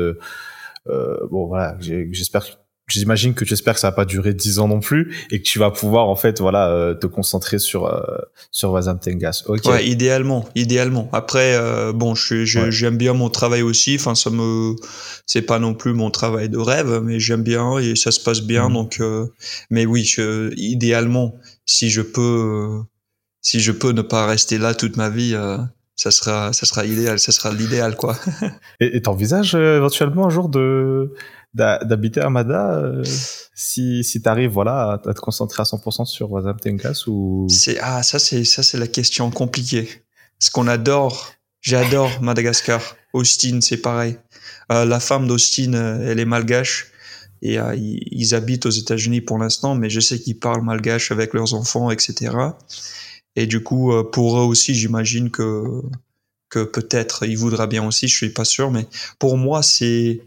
Euh, 0.86 1.18
bon, 1.30 1.46
voilà, 1.46 1.76
j'espère 1.80 2.44
j'imagine 2.86 3.34
que 3.34 3.44
tu 3.44 3.52
espères 3.54 3.74
que 3.74 3.80
ça 3.80 3.88
va 3.88 3.96
pas 3.96 4.04
durer 4.04 4.34
dix 4.34 4.58
ans 4.58 4.68
non 4.68 4.80
plus 4.80 5.14
et 5.30 5.38
que 5.38 5.44
tu 5.44 5.58
vas 5.58 5.70
pouvoir 5.70 6.08
en 6.08 6.16
fait 6.16 6.40
voilà 6.40 6.68
euh, 6.68 6.94
te 6.94 7.06
concentrer 7.06 7.58
sur 7.58 7.86
euh, 7.86 8.02
sur 8.50 8.70
Wazam 8.72 8.98
Tengas. 8.98 9.44
Ok. 9.46 9.64
Ouais, 9.66 9.86
idéalement, 9.86 10.48
idéalement. 10.54 11.08
Après, 11.12 11.56
euh, 11.56 11.92
bon, 11.92 12.14
je, 12.14 12.44
j'aime 12.44 12.96
bien 12.96 13.14
mon 13.14 13.30
travail 13.30 13.62
aussi. 13.62 13.96
Enfin, 13.98 14.14
ça 14.14 14.30
me, 14.30 14.74
c'est 15.26 15.42
pas 15.42 15.58
non 15.58 15.74
plus 15.74 15.94
mon 15.94 16.10
travail 16.10 16.48
de 16.48 16.58
rêve, 16.58 17.00
mais 17.02 17.18
j'aime 17.18 17.42
bien 17.42 17.78
et 17.78 17.96
ça 17.96 18.10
se 18.10 18.20
passe 18.20 18.42
bien. 18.42 18.68
Mhm. 18.68 18.74
Donc, 18.74 19.00
euh, 19.00 19.26
mais 19.70 19.86
oui, 19.86 20.04
je, 20.04 20.52
idéalement, 20.56 21.34
si 21.66 21.90
je 21.90 22.02
peux, 22.02 22.82
si 23.40 23.60
je 23.60 23.72
peux 23.72 23.92
ne 23.92 24.02
pas 24.02 24.26
rester 24.26 24.58
là 24.58 24.74
toute 24.74 24.96
ma 24.96 25.08
vie. 25.08 25.34
Euh, 25.34 25.58
ça 25.96 26.10
sera, 26.10 26.52
ça 26.52 26.66
sera 26.66 26.84
idéal, 26.84 27.18
ça 27.18 27.30
sera 27.30 27.52
l'idéal, 27.52 27.96
quoi. 27.96 28.18
Et 28.80 29.00
t'envisages 29.00 29.54
euh, 29.54 29.76
éventuellement 29.76 30.26
un 30.26 30.30
jour 30.30 30.48
de 30.48 31.12
d'habiter 31.54 32.20
à 32.20 32.30
Mada 32.30 32.74
euh, 32.74 33.04
si 33.54 34.02
si 34.02 34.20
t'arrives 34.20 34.50
voilà 34.50 34.92
à, 34.92 34.98
te 34.98 35.20
concentrer 35.20 35.60
à 35.60 35.64
100% 35.64 36.04
sur 36.04 36.30
Wazam 36.30 36.58
Tenkas 36.58 37.04
ou? 37.06 37.46
C'est 37.48 37.78
ah 37.80 38.02
ça 38.02 38.18
c'est 38.18 38.44
ça 38.44 38.62
c'est 38.62 38.78
la 38.78 38.88
question 38.88 39.30
compliquée. 39.30 39.88
Ce 40.40 40.50
qu'on 40.50 40.66
adore 40.66 41.32
j'adore 41.60 42.10
Madagascar. 42.20 42.82
Austin 43.12 43.60
c'est 43.60 43.76
pareil. 43.76 44.18
Euh, 44.72 44.84
la 44.84 44.98
femme 44.98 45.28
d'Austin 45.28 45.74
euh, 45.74 46.10
elle 46.10 46.18
est 46.18 46.24
malgache. 46.24 46.90
Et 47.42 47.58
euh, 47.58 47.74
ils, 47.76 48.00
ils, 48.10 48.34
habitent 48.34 48.66
aux 48.66 48.70
États-Unis 48.70 49.20
pour 49.20 49.38
l'instant 49.38 49.74
mais 49.74 49.90
je 49.90 50.00
sais 50.00 50.18
qu'ils 50.18 50.38
parlent 50.38 50.64
malgache 50.64 51.12
avec 51.12 51.34
leurs 51.34 51.54
enfants 51.54 51.90
etc 51.90 52.32
et 53.36 53.46
du 53.46 53.62
coup 53.62 53.92
pour 54.12 54.38
eux 54.38 54.44
aussi 54.44 54.74
j'imagine 54.74 55.30
que 55.30 55.82
que 56.48 56.64
peut-être 56.64 57.26
il 57.26 57.36
voudra 57.36 57.66
bien 57.66 57.86
aussi 57.86 58.08
je 58.08 58.16
suis 58.16 58.30
pas 58.30 58.46
sûr 58.46 58.70
mais 58.70 58.86
pour 59.18 59.36
moi 59.36 59.62
c'est 59.62 60.22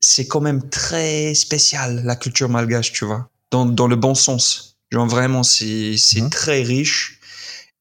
c'est 0.00 0.26
quand 0.26 0.40
même 0.40 0.68
très 0.68 1.34
spécial 1.34 2.02
la 2.04 2.16
culture 2.16 2.48
malgache, 2.48 2.92
tu 2.92 3.04
vois, 3.04 3.30
dans, 3.50 3.66
dans 3.66 3.86
le 3.86 3.96
bon 3.96 4.14
sens. 4.14 4.78
Genre 4.90 5.06
vraiment, 5.06 5.42
c'est 5.42 5.96
c'est 5.96 6.22
mmh. 6.22 6.30
très 6.30 6.62
riche 6.62 7.20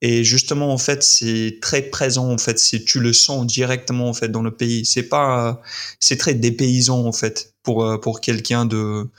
et 0.01 0.23
justement 0.23 0.71
en 0.71 0.77
fait 0.77 1.03
c'est 1.03 1.57
très 1.61 1.81
présent 1.81 2.31
en 2.31 2.37
fait. 2.37 2.59
C'est 2.59 2.83
tu 2.85 2.99
le 2.99 3.13
sens 3.13 3.45
directement 3.47 4.09
en 4.09 4.13
fait 4.13 4.29
dans 4.29 4.43
le 4.43 4.51
pays. 4.51 4.85
C'est 4.85 5.03
pas 5.03 5.61
c'est 5.99 6.17
très 6.17 6.35
dépaysant 6.35 7.05
en 7.05 7.11
fait 7.11 7.53
pour 7.63 7.99
pour 8.01 8.21
quelqu'un 8.21 8.65
de 8.65 9.09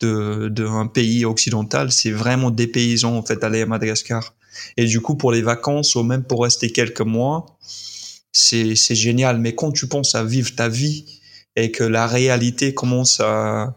de 0.00 0.48
d'un 0.48 0.86
pays 0.86 1.24
occidental. 1.24 1.90
C'est 1.90 2.10
vraiment 2.10 2.50
dépaysant 2.50 3.16
en 3.16 3.22
fait 3.22 3.36
d'aller 3.36 3.62
à 3.62 3.66
Madagascar. 3.66 4.34
Et 4.76 4.86
du 4.86 5.00
coup 5.00 5.16
pour 5.16 5.32
les 5.32 5.42
vacances 5.42 5.94
ou 5.94 6.02
même 6.02 6.24
pour 6.24 6.42
rester 6.42 6.70
quelques 6.70 7.00
mois, 7.00 7.58
c'est 8.32 8.76
c'est 8.76 8.94
génial. 8.94 9.38
Mais 9.38 9.54
quand 9.54 9.72
tu 9.72 9.88
penses 9.88 10.14
à 10.14 10.22
vivre 10.24 10.54
ta 10.54 10.68
vie 10.68 11.17
et 11.58 11.72
que 11.72 11.82
la 11.84 12.06
réalité 12.06 12.72
commence 12.72 13.18
à, 13.20 13.76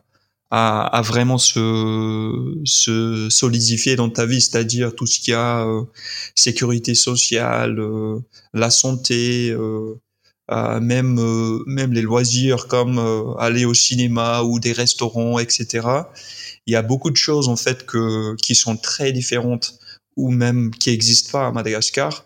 à, 0.51 0.85
à 0.97 1.01
vraiment 1.01 1.39
se, 1.39 2.61
se 2.63 3.27
solidifier 3.29 3.95
dans 3.95 4.09
ta 4.09 4.25
vie, 4.27 4.41
c'est-à-dire 4.41 4.93
tout 4.93 5.07
ce 5.07 5.19
qui 5.19 5.33
a 5.33 5.65
euh, 5.65 5.83
sécurité 6.35 6.93
sociale, 6.93 7.79
euh, 7.79 8.19
la 8.53 8.69
santé, 8.69 9.49
euh, 9.49 9.95
même 10.81 11.17
même 11.65 11.93
les 11.93 12.01
loisirs 12.01 12.67
comme 12.67 12.99
aller 13.39 13.63
au 13.63 13.73
cinéma 13.73 14.41
ou 14.43 14.59
des 14.59 14.73
restaurants, 14.73 15.39
etc. 15.39 15.87
Il 16.67 16.73
y 16.73 16.75
a 16.75 16.81
beaucoup 16.81 17.09
de 17.09 17.15
choses 17.15 17.47
en 17.47 17.55
fait 17.55 17.85
que 17.85 18.35
qui 18.35 18.53
sont 18.53 18.75
très 18.75 19.13
différentes 19.13 19.79
ou 20.17 20.29
même 20.29 20.71
qui 20.71 20.89
n'existent 20.89 21.31
pas 21.31 21.47
à 21.47 21.51
Madagascar, 21.53 22.25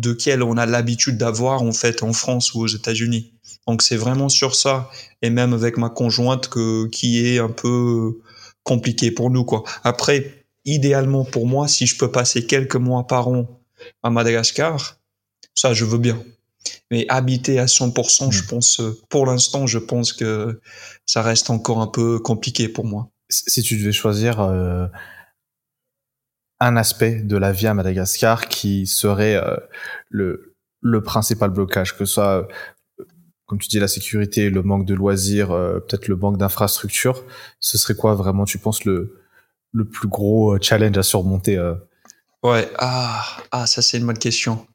de 0.00 0.12
quelles 0.12 0.42
on 0.42 0.56
a 0.56 0.66
l'habitude 0.66 1.18
d'avoir 1.18 1.62
en 1.62 1.72
fait 1.72 2.02
en 2.02 2.12
France 2.12 2.54
ou 2.54 2.60
aux 2.60 2.66
États-Unis. 2.66 3.32
Donc 3.66 3.82
c'est 3.82 3.96
vraiment 3.96 4.28
sur 4.28 4.54
ça, 4.54 4.90
et 5.22 5.30
même 5.30 5.52
avec 5.52 5.76
ma 5.76 5.88
conjointe 5.88 6.48
que 6.48 6.86
qui 6.88 7.26
est 7.26 7.38
un 7.38 7.50
peu 7.50 8.18
compliqué 8.62 9.10
pour 9.10 9.30
nous 9.30 9.44
quoi. 9.44 9.64
Après, 9.84 10.44
idéalement 10.64 11.24
pour 11.24 11.46
moi, 11.46 11.68
si 11.68 11.86
je 11.86 11.96
peux 11.96 12.10
passer 12.10 12.46
quelques 12.46 12.76
mois 12.76 13.06
par 13.06 13.28
an 13.28 13.60
à 14.02 14.10
Madagascar, 14.10 14.98
ça 15.54 15.74
je 15.74 15.84
veux 15.84 15.98
bien. 15.98 16.22
Mais 16.90 17.06
habiter 17.08 17.58
à 17.58 17.66
100%, 17.66 18.32
je 18.32 18.42
pense, 18.44 18.80
pour 19.08 19.26
l'instant, 19.26 19.66
je 19.66 19.78
pense 19.78 20.12
que 20.12 20.60
ça 21.04 21.22
reste 21.22 21.50
encore 21.50 21.80
un 21.80 21.86
peu 21.86 22.18
compliqué 22.18 22.68
pour 22.68 22.84
moi. 22.84 23.08
Si 23.28 23.62
tu 23.62 23.76
devais 23.76 23.92
choisir 23.92 24.40
euh, 24.40 24.86
un 26.60 26.76
aspect 26.76 27.22
de 27.22 27.36
la 27.36 27.52
vie 27.52 27.66
à 27.66 27.74
Madagascar 27.74 28.48
qui 28.48 28.86
serait 28.86 29.36
euh, 29.36 29.56
le, 30.08 30.54
le 30.80 31.02
principal 31.02 31.50
blocage, 31.50 31.96
que 31.96 32.04
ce 32.04 32.14
soit 32.14 32.48
comme 33.46 33.58
tu 33.58 33.68
dis, 33.68 33.78
la 33.78 33.88
sécurité, 33.88 34.50
le 34.50 34.62
manque 34.62 34.84
de 34.84 34.94
loisirs, 34.94 35.52
euh, 35.52 35.78
peut-être 35.78 36.08
le 36.08 36.16
manque 36.16 36.36
d'infrastructures, 36.36 37.24
ce 37.60 37.78
serait 37.78 37.94
quoi 37.94 38.14
vraiment, 38.14 38.44
tu 38.44 38.58
penses, 38.58 38.84
le, 38.84 39.20
le 39.72 39.84
plus 39.84 40.08
gros 40.08 40.54
euh, 40.54 40.58
challenge 40.60 40.98
à 40.98 41.02
surmonter 41.02 41.56
euh? 41.56 41.74
Ouais, 42.42 42.68
ah, 42.78 43.24
ah, 43.52 43.66
ça 43.66 43.82
c'est 43.82 43.98
une 43.98 44.06
bonne 44.06 44.18
question. 44.18 44.66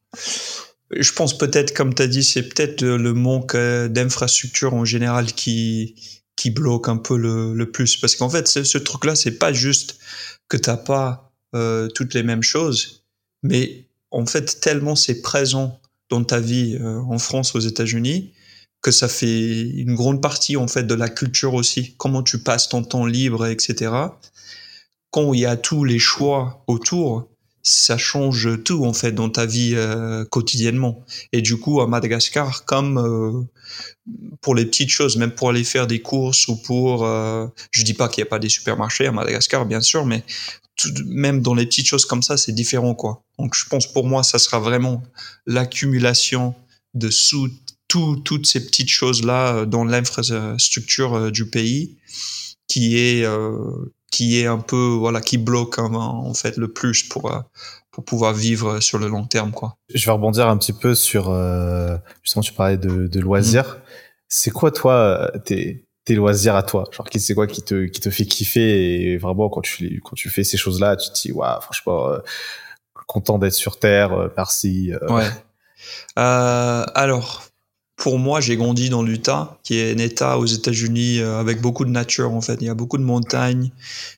Je 0.91 1.11
pense 1.13 1.37
peut-être, 1.37 1.73
comme 1.73 1.93
tu 1.93 2.01
as 2.01 2.07
dit, 2.07 2.23
c'est 2.23 2.43
peut-être 2.43 2.81
le 2.81 3.13
manque 3.13 3.55
d'infrastructures 3.55 4.73
en 4.73 4.83
général 4.83 5.27
qui, 5.27 5.95
qui 6.35 6.49
bloque 6.49 6.89
un 6.89 6.97
peu 6.97 7.17
le, 7.17 7.53
le 7.53 7.71
plus. 7.71 7.95
Parce 7.95 8.15
qu'en 8.15 8.29
fait, 8.29 8.47
ce, 8.49 8.63
ce 8.63 8.77
truc-là, 8.77 9.15
c'est 9.15 9.37
pas 9.37 9.53
juste 9.53 9.99
que 10.49 10.57
t'as 10.57 10.75
pas 10.75 11.30
euh, 11.55 11.87
toutes 11.89 12.13
les 12.13 12.23
mêmes 12.23 12.43
choses, 12.43 13.03
mais 13.43 13.85
en 14.11 14.25
fait, 14.25 14.59
tellement 14.59 14.95
c'est 14.95 15.21
présent 15.21 15.79
dans 16.09 16.23
ta 16.23 16.39
vie 16.39 16.77
euh, 16.79 16.99
en 17.01 17.17
France, 17.17 17.55
aux 17.55 17.59
États-Unis, 17.59 18.33
que 18.81 18.91
ça 18.91 19.07
fait 19.07 19.61
une 19.61 19.95
grande 19.95 20.21
partie 20.21 20.57
en 20.57 20.67
fait 20.67 20.83
de 20.83 20.93
la 20.93 21.09
culture 21.09 21.53
aussi. 21.53 21.95
Comment 21.97 22.23
tu 22.23 22.39
passes 22.39 22.69
ton 22.69 22.83
temps 22.83 23.05
libre, 23.05 23.45
etc. 23.45 23.91
Quand 25.11 25.33
il 25.33 25.41
y 25.41 25.45
a 25.45 25.55
tous 25.57 25.83
les 25.83 25.99
choix 25.99 26.63
autour, 26.67 27.29
ça 27.63 27.97
change 27.97 28.63
tout 28.63 28.85
en 28.85 28.93
fait 28.93 29.11
dans 29.11 29.29
ta 29.29 29.45
vie 29.45 29.73
euh, 29.75 30.25
quotidiennement. 30.25 31.05
Et 31.31 31.41
du 31.41 31.57
coup, 31.57 31.79
à 31.81 31.87
Madagascar, 31.87 32.65
comme 32.65 33.47
pour 34.41 34.55
les 34.55 34.65
petites 34.65 34.89
choses, 34.89 35.17
même 35.17 35.31
pour 35.31 35.49
aller 35.49 35.63
faire 35.63 35.87
des 35.87 36.01
courses 36.01 36.47
ou 36.47 36.55
pour, 36.55 37.05
euh, 37.05 37.47
je 37.71 37.83
dis 37.83 37.93
pas 37.93 38.09
qu'il 38.09 38.23
n'y 38.23 38.27
a 38.27 38.29
pas 38.29 38.39
des 38.39 38.49
supermarchés 38.49 39.05
à 39.07 39.11
Madagascar, 39.11 39.65
bien 39.65 39.81
sûr, 39.81 40.05
mais 40.05 40.23
tout, 40.81 41.03
même 41.05 41.41
dans 41.41 41.53
les 41.53 41.65
petites 41.65 41.87
choses 41.87 42.05
comme 42.05 42.23
ça, 42.23 42.37
c'est 42.37 42.51
différent 42.51 42.95
quoi. 42.95 43.23
Donc 43.37 43.55
je 43.55 43.65
pense 43.65 43.87
pour 43.87 44.05
moi, 44.05 44.23
ça 44.23 44.39
sera 44.39 44.59
vraiment 44.59 45.03
l'accumulation 45.45 46.55
de 46.93 47.09
sous 47.09 47.49
toutes 47.87 48.45
ces 48.45 48.65
petites 48.65 48.89
choses-là 48.89 49.55
euh, 49.55 49.65
dans 49.65 49.83
l'infrastructure 49.83 51.15
euh, 51.15 51.31
du 51.31 51.49
pays 51.49 51.97
qui 52.67 52.97
est, 52.97 53.25
euh, 53.25 53.93
qui 54.11 54.39
est 54.39 54.45
un 54.45 54.59
peu, 54.59 54.95
voilà, 54.97 55.19
qui 55.21 55.37
bloque 55.37 55.77
hein, 55.79 55.89
en 55.93 56.33
fait 56.33 56.55
le 56.57 56.71
plus 56.71 57.03
pour, 57.03 57.31
pour 57.91 58.05
pouvoir 58.05 58.33
vivre 58.33 58.79
sur 58.79 58.97
le 58.97 59.07
long 59.07 59.25
terme, 59.25 59.51
quoi. 59.51 59.75
Je 59.93 60.05
vais 60.05 60.11
rebondir 60.11 60.47
un 60.47 60.57
petit 60.57 60.71
peu 60.71 60.95
sur, 60.95 61.23
justement, 62.23 62.43
tu 62.43 62.53
parlais 62.53 62.77
de, 62.77 63.07
de 63.07 63.19
loisirs. 63.19 63.67
Mmh. 63.67 63.81
C'est 64.29 64.51
quoi, 64.51 64.71
toi, 64.71 65.29
tes, 65.43 65.85
tes 66.05 66.15
loisirs 66.15 66.55
à 66.55 66.63
toi 66.63 66.85
Genre, 66.91 67.07
c'est 67.15 67.33
quoi 67.33 67.47
qui 67.47 67.61
te, 67.61 67.85
qui 67.85 68.01
te 68.01 68.09
fait 68.09 68.25
kiffer 68.25 69.11
et 69.11 69.17
vraiment, 69.17 69.49
quand 69.49 69.61
tu, 69.61 70.01
quand 70.03 70.15
tu 70.15 70.29
fais 70.29 70.43
ces 70.43 70.57
choses-là, 70.57 70.95
tu 70.95 71.09
te 71.09 71.21
dis, 71.21 71.31
waouh, 71.31 71.61
franchement, 71.61 72.09
content 73.07 73.37
d'être 73.37 73.53
sur 73.53 73.79
Terre, 73.79 74.31
merci. 74.35 74.91
Ouais. 75.09 75.27
alors, 76.15 77.43
pour 78.01 78.17
moi, 78.17 78.41
j'ai 78.41 78.57
grandi 78.57 78.89
dans 78.89 79.03
l'Utah, 79.03 79.59
qui 79.61 79.77
est 79.77 79.93
un 79.93 79.97
État 79.99 80.39
aux 80.39 80.47
États-Unis 80.47 81.19
euh, 81.19 81.39
avec 81.39 81.61
beaucoup 81.61 81.85
de 81.85 81.91
nature 81.91 82.33
en 82.33 82.41
fait. 82.41 82.57
Il 82.59 82.65
y 82.65 82.69
a 82.69 82.73
beaucoup 82.73 82.97
de 82.97 83.03
montagnes, 83.03 83.69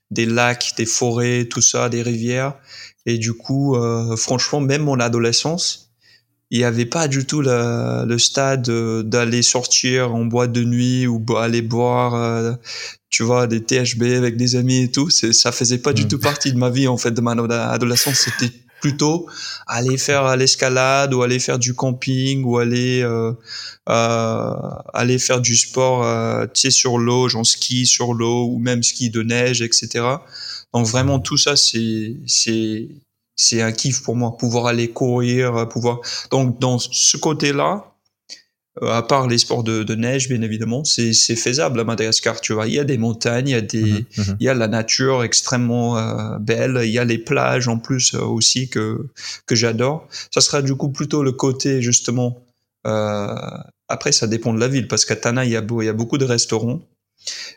des 0.10 0.26
lacs, 0.26 0.74
des 0.78 0.86
forêts, 0.86 1.46
tout 1.50 1.62
ça, 1.62 1.90
des 1.90 2.02
rivières. 2.02 2.54
Et 3.06 3.18
du 3.18 3.34
coup, 3.34 3.76
euh, 3.76 4.16
franchement, 4.16 4.62
même 4.62 4.84
mon 4.84 5.02
adolescence, 5.02 5.83
il 6.54 6.60
n'y 6.60 6.66
avait 6.66 6.86
pas 6.86 7.08
du 7.08 7.26
tout 7.26 7.42
le, 7.42 8.06
le 8.06 8.20
stade 8.20 8.70
euh, 8.70 9.02
d'aller 9.02 9.42
sortir 9.42 10.14
en 10.14 10.24
boîte 10.26 10.52
de 10.52 10.64
nuit 10.64 11.08
ou 11.08 11.20
aller 11.36 11.64
boire, 11.64 12.14
euh, 12.14 12.54
tu 13.10 13.24
vois, 13.24 13.48
des 13.48 13.64
THB 13.64 14.04
avec 14.04 14.38
des 14.38 14.56
amis 14.56 14.84
et 14.84 14.92
tout. 14.92 15.10
Ça 15.10 15.52
faisait 15.52 15.80
pas 15.80 15.94
du 15.94 16.04
mmh. 16.06 16.08
tout 16.10 16.20
partie 16.20 16.54
de 16.54 16.58
ma 16.60 16.70
vie 16.70 16.88
en 16.88 16.98
fait 16.98 17.10
de 17.10 17.22
ma 17.22 17.32
adolescence. 17.32 18.20
C'était 18.20 18.54
plutôt 18.82 19.28
aller 19.66 19.98
faire 19.98 20.38
l'escalade 20.38 21.16
ou 21.16 21.24
aller 21.24 21.40
faire 21.40 21.58
du 21.58 21.74
camping 21.74 22.44
ou 22.44 22.60
aller 22.60 23.02
euh, 23.02 23.34
euh, 23.90 24.54
aller 24.94 25.18
faire 25.18 25.42
du 25.42 25.56
sport 25.56 26.06
tu 26.54 26.60
sais 26.60 26.70
sur 26.70 26.98
l'eau 26.98 27.30
genre 27.30 27.46
ski 27.46 27.86
sur 27.86 28.14
l'eau 28.14 28.50
ou 28.50 28.60
même 28.60 28.84
ski 28.84 29.10
de 29.10 29.24
neige 29.24 29.62
etc 29.62 30.06
donc 30.74 30.86
vraiment 30.86 31.20
tout 31.20 31.38
ça 31.38 31.56
c'est 31.56 32.18
c'est 32.28 32.90
c'est 33.36 33.62
un 33.62 33.72
kiff 33.72 34.04
pour 34.04 34.16
moi 34.16 34.38
pouvoir 34.38 34.68
aller 34.68 34.90
courir 34.90 35.68
pouvoir 35.70 36.00
donc 36.32 36.60
dans 36.60 36.80
ce 36.80 37.18
côté 37.18 37.54
là 37.54 37.94
euh, 38.82 38.92
à 38.92 39.04
part 39.04 39.28
les 39.28 39.38
sports 39.38 39.64
de, 39.64 39.84
de 39.84 39.96
neige, 39.96 40.30
bien 40.30 40.42
évidemment, 40.42 40.84
c'est 40.84 41.14
faisable 41.36 41.80
à 41.80 41.84
Madagascar. 41.84 42.42
Tu 42.42 42.54
vois, 42.54 42.68
il 42.68 42.74
y 42.74 42.80
a 42.80 42.84
des 42.84 42.98
montagnes, 42.98 43.50
il 43.50 43.52
y 43.52 43.56
a 43.56 43.62
des, 43.62 43.84
mhm, 43.84 44.06
mhm. 44.18 44.38
il 44.40 44.46
y 44.46 44.50
a 44.50 44.56
la 44.56 44.68
nature 44.68 45.24
extrêmement 45.24 45.98
euh, 45.98 46.40
belle, 46.40 46.82
il 46.84 46.90
y 46.90 46.98
a 46.98 47.06
les 47.06 47.20
plages 47.20 47.68
en 47.68 47.78
plus 47.78 48.16
euh, 48.16 48.22
aussi 48.22 48.70
que 48.70 49.08
que 49.46 49.56
j'adore. 49.56 50.08
Ça 50.32 50.42
sera 50.42 50.64
du 50.64 50.76
coup 50.76 50.90
plutôt 50.90 51.22
le 51.22 51.34
côté 51.34 51.82
justement. 51.82 52.44
après, 53.88 54.12
ça 54.12 54.28
dépend 54.28 54.54
de 54.54 54.60
la 54.60 54.68
ville 54.68 54.88
parce 54.88 55.06
qu'à 55.06 55.16
Tana, 55.16 55.46
il 55.46 55.52
y 55.52 55.58
a 55.58 55.64
il 55.80 55.86
y 55.86 55.90
a 55.90 55.94
beaucoup 55.94 56.18
de 56.18 56.26
restaurants. 56.26 56.82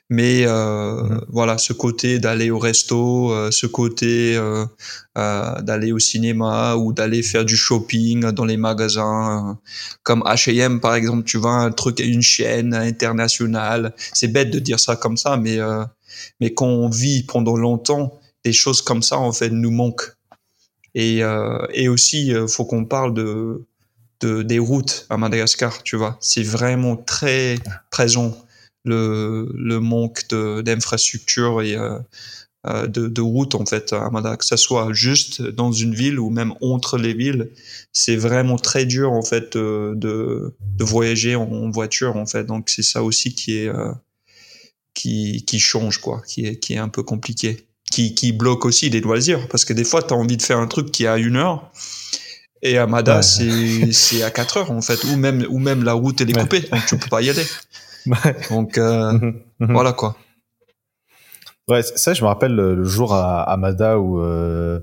Mais 0.09 0.46
euh, 0.46 1.02
mhm. 1.02 1.24
voilà, 1.29 1.59
ce 1.59 1.72
côté 1.72 2.18
d'aller 2.18 2.50
au 2.50 2.59
resto, 2.59 3.33
euh, 3.33 3.50
ce 3.50 3.66
côté 3.66 4.37
euh, 4.37 4.64
d'aller 5.14 5.92
au 5.92 5.98
cinéma 5.98 6.76
ou 6.76 6.92
d'aller 6.92 7.22
faire 7.22 7.44
du 7.44 7.57
shopping 7.57 8.31
dans 8.31 8.44
les 8.44 8.57
magasins, 8.57 9.59
comme 10.02 10.22
H&M 10.22 10.81
par 10.81 10.94
exemple, 10.94 11.24
tu 11.24 11.38
vois 11.38 11.55
un 11.55 11.72
truc, 11.72 12.00
une 12.00 12.22
chaîne 12.22 12.74
internationale. 12.74 13.94
C'est 14.12 14.29
bête 14.29 14.50
de 14.50 14.59
dire 14.61 14.79
ça 14.79 14.96
comme 14.96 15.16
ça, 15.16 15.37
mais 15.37 15.59
mais 16.40 16.55
quand 16.55 16.66
on 16.66 16.88
vit 16.88 17.24
pendant 17.24 17.57
longtemps, 17.57 18.18
des 18.44 18.52
choses 18.52 18.83
comme 18.83 19.02
ça 19.02 19.18
en 19.18 19.33
fait 19.33 19.50
nous 19.50 19.70
manquent. 19.70 20.12
Et 20.94 21.22
et 21.72 21.88
aussi, 21.88 22.33
faut 22.48 22.64
qu'on 22.64 22.85
parle 22.85 23.14
de 23.14 23.64
de, 24.20 24.42
des 24.42 24.59
routes 24.59 25.07
à 25.11 25.16
Madagascar, 25.16 25.83
tu 25.83 25.96
vois. 25.96 26.16
C'est 26.20 26.42
vraiment 26.42 26.96
très 26.96 27.57
présent 27.90 28.35
le, 28.87 29.51
le 29.55 29.81
manque 29.81 30.29
d'infrastructures 30.29 31.61
et 31.62 31.75
euh, 31.75 31.99
euh, 32.66 32.87
de, 32.87 33.07
de 33.07 33.20
routes 33.20 33.55
en 33.55 33.64
fait 33.64 33.92
à 33.92 34.11
Madagascar, 34.11 34.38
que 34.38 34.44
ce 34.46 34.57
soit 34.57 34.92
juste 34.92 35.42
dans 35.42 35.70
une 35.70 35.94
ville 35.94 36.18
ou 36.18 36.31
même 36.31 36.53
entre 36.61 36.99
les 36.99 37.14
villes. 37.14 37.51
C'est 37.92 38.16
vraiment 38.16 38.57
très 38.57 38.87
dur 38.87 39.12
en 39.12 39.22
fait 39.22 39.57
de, 39.57 39.92
de, 39.96 40.55
voyager 40.81 41.37
en, 41.37 41.70
voiture 41.70 42.16
en 42.16 42.27
fait. 42.27 42.44
Donc 42.44 42.68
c'est 42.68 42.83
ça 42.83 43.03
aussi 43.03 43.35
qui 43.35 43.59
est 43.59 43.68
euh, 43.68 43.92
qui, 44.94 45.44
qui 45.46 45.61
change 45.61 45.99
quoi, 45.99 46.22
qui 46.27 46.46
est, 46.46 46.57
qui 46.57 46.75
est 46.75 46.79
un 46.79 46.88
peu 46.88 47.03
compliqué. 47.03 47.66
Qui, 47.88 48.16
qui 48.16 48.33
bloque 48.33 48.64
aussi 48.64 48.90
les 48.90 49.01
loisirs 49.01 49.46
parce 49.46 49.64
que 49.64 49.72
des 49.72 49.85
fois 49.85 50.03
tu 50.03 50.12
as 50.12 50.16
envie 50.16 50.37
de 50.37 50.42
faire 50.42 50.59
un 50.59 50.66
truc 50.66 50.90
qui 50.90 51.05
est 51.05 51.07
à 51.07 51.18
une 51.18 51.37
heure 51.37 51.70
et 52.62 52.79
Amada, 52.79 53.22
c'est 53.22 54.22
à 54.22 54.31
4 54.31 54.57
heures, 54.57 54.70
en 54.72 54.81
fait, 54.81 55.05
ou 55.05 55.16
même, 55.16 55.46
ou 55.51 55.59
même 55.59 55.85
la 55.85 55.92
route, 55.92 56.20
elle 56.20 56.31
est 56.31 56.33
coupée, 56.33 56.61
donc 56.62 56.85
tu 56.87 56.96
peux 56.96 57.09
pas 57.09 57.22
y 57.22 57.31
aller. 57.31 57.44
Donc, 58.50 58.78
euh, 58.78 59.12
mhm, 59.12 59.42
mhm. 59.60 59.72
voilà, 59.72 59.92
quoi. 59.92 60.16
Ouais, 61.68 61.82
ça, 61.82 62.14
je 62.14 62.22
me 62.22 62.28
rappelle 62.28 62.54
le, 62.54 62.84
jour 62.84 63.12
à 63.12 63.42
Amada 63.42 63.98
où 63.98 64.20
euh, 64.20 64.80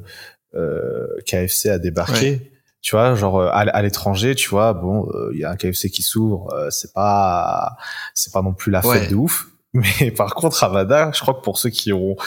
euh, 0.55 1.07
KFC 1.25 1.69
a 1.69 1.79
débarqué. 1.79 2.51
Tu 2.81 2.95
vois, 2.95 3.15
genre 3.15 3.41
à, 3.41 3.81
l'étranger, 3.81 4.35
tu 4.35 4.49
vois, 4.49 4.73
bon, 4.73 5.09
il 5.31 5.39
y 5.39 5.45
a 5.45 5.51
un 5.51 5.55
KFC 5.55 5.89
qui 5.89 6.01
s'ouvre, 6.01 6.53
c'est 6.69 6.91
pas, 6.91 7.77
c'est 8.13 8.33
pas 8.33 8.41
non 8.41 8.53
plus 8.53 8.71
la 8.71 8.81
fête 8.81 9.09
de 9.09 9.15
ouf. 9.15 9.47
Mais 9.73 10.11
par 10.11 10.35
contre, 10.35 10.61
Amada, 10.65 11.11
je 11.13 11.21
crois 11.21 11.33
que 11.33 11.41
pour 11.41 11.57
ceux 11.57 11.69
qui 11.69 11.93
ont 11.93 12.17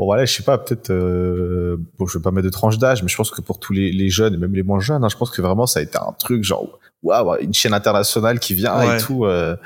bon 0.00 0.06
voilà 0.06 0.24
je 0.24 0.32
sais 0.34 0.42
pas 0.42 0.56
peut-être 0.56 0.90
euh, 0.90 1.76
bon 1.98 2.06
je 2.06 2.16
vais 2.16 2.22
pas 2.22 2.30
mettre 2.30 2.46
de 2.46 2.50
tranche 2.50 2.78
d'âge 2.78 3.02
mais 3.02 3.10
je 3.10 3.16
pense 3.16 3.30
que 3.30 3.42
pour 3.42 3.60
tous 3.60 3.74
les, 3.74 3.92
les 3.92 4.08
jeunes 4.08 4.32
et 4.32 4.38
même 4.38 4.54
les 4.54 4.62
moins 4.62 4.80
jeunes 4.80 5.04
hein, 5.04 5.10
je 5.10 5.16
pense 5.16 5.30
que 5.30 5.42
vraiment 5.42 5.66
ça 5.66 5.80
a 5.80 5.82
été 5.82 5.98
un 5.98 6.14
truc 6.18 6.42
genre 6.42 6.78
waouh 7.02 7.36
une 7.42 7.52
chaîne 7.52 7.74
internationale 7.74 8.40
qui 8.40 8.54
vient 8.54 8.80
et 8.80 8.98
tout 8.98 9.26
euh, 9.26 9.56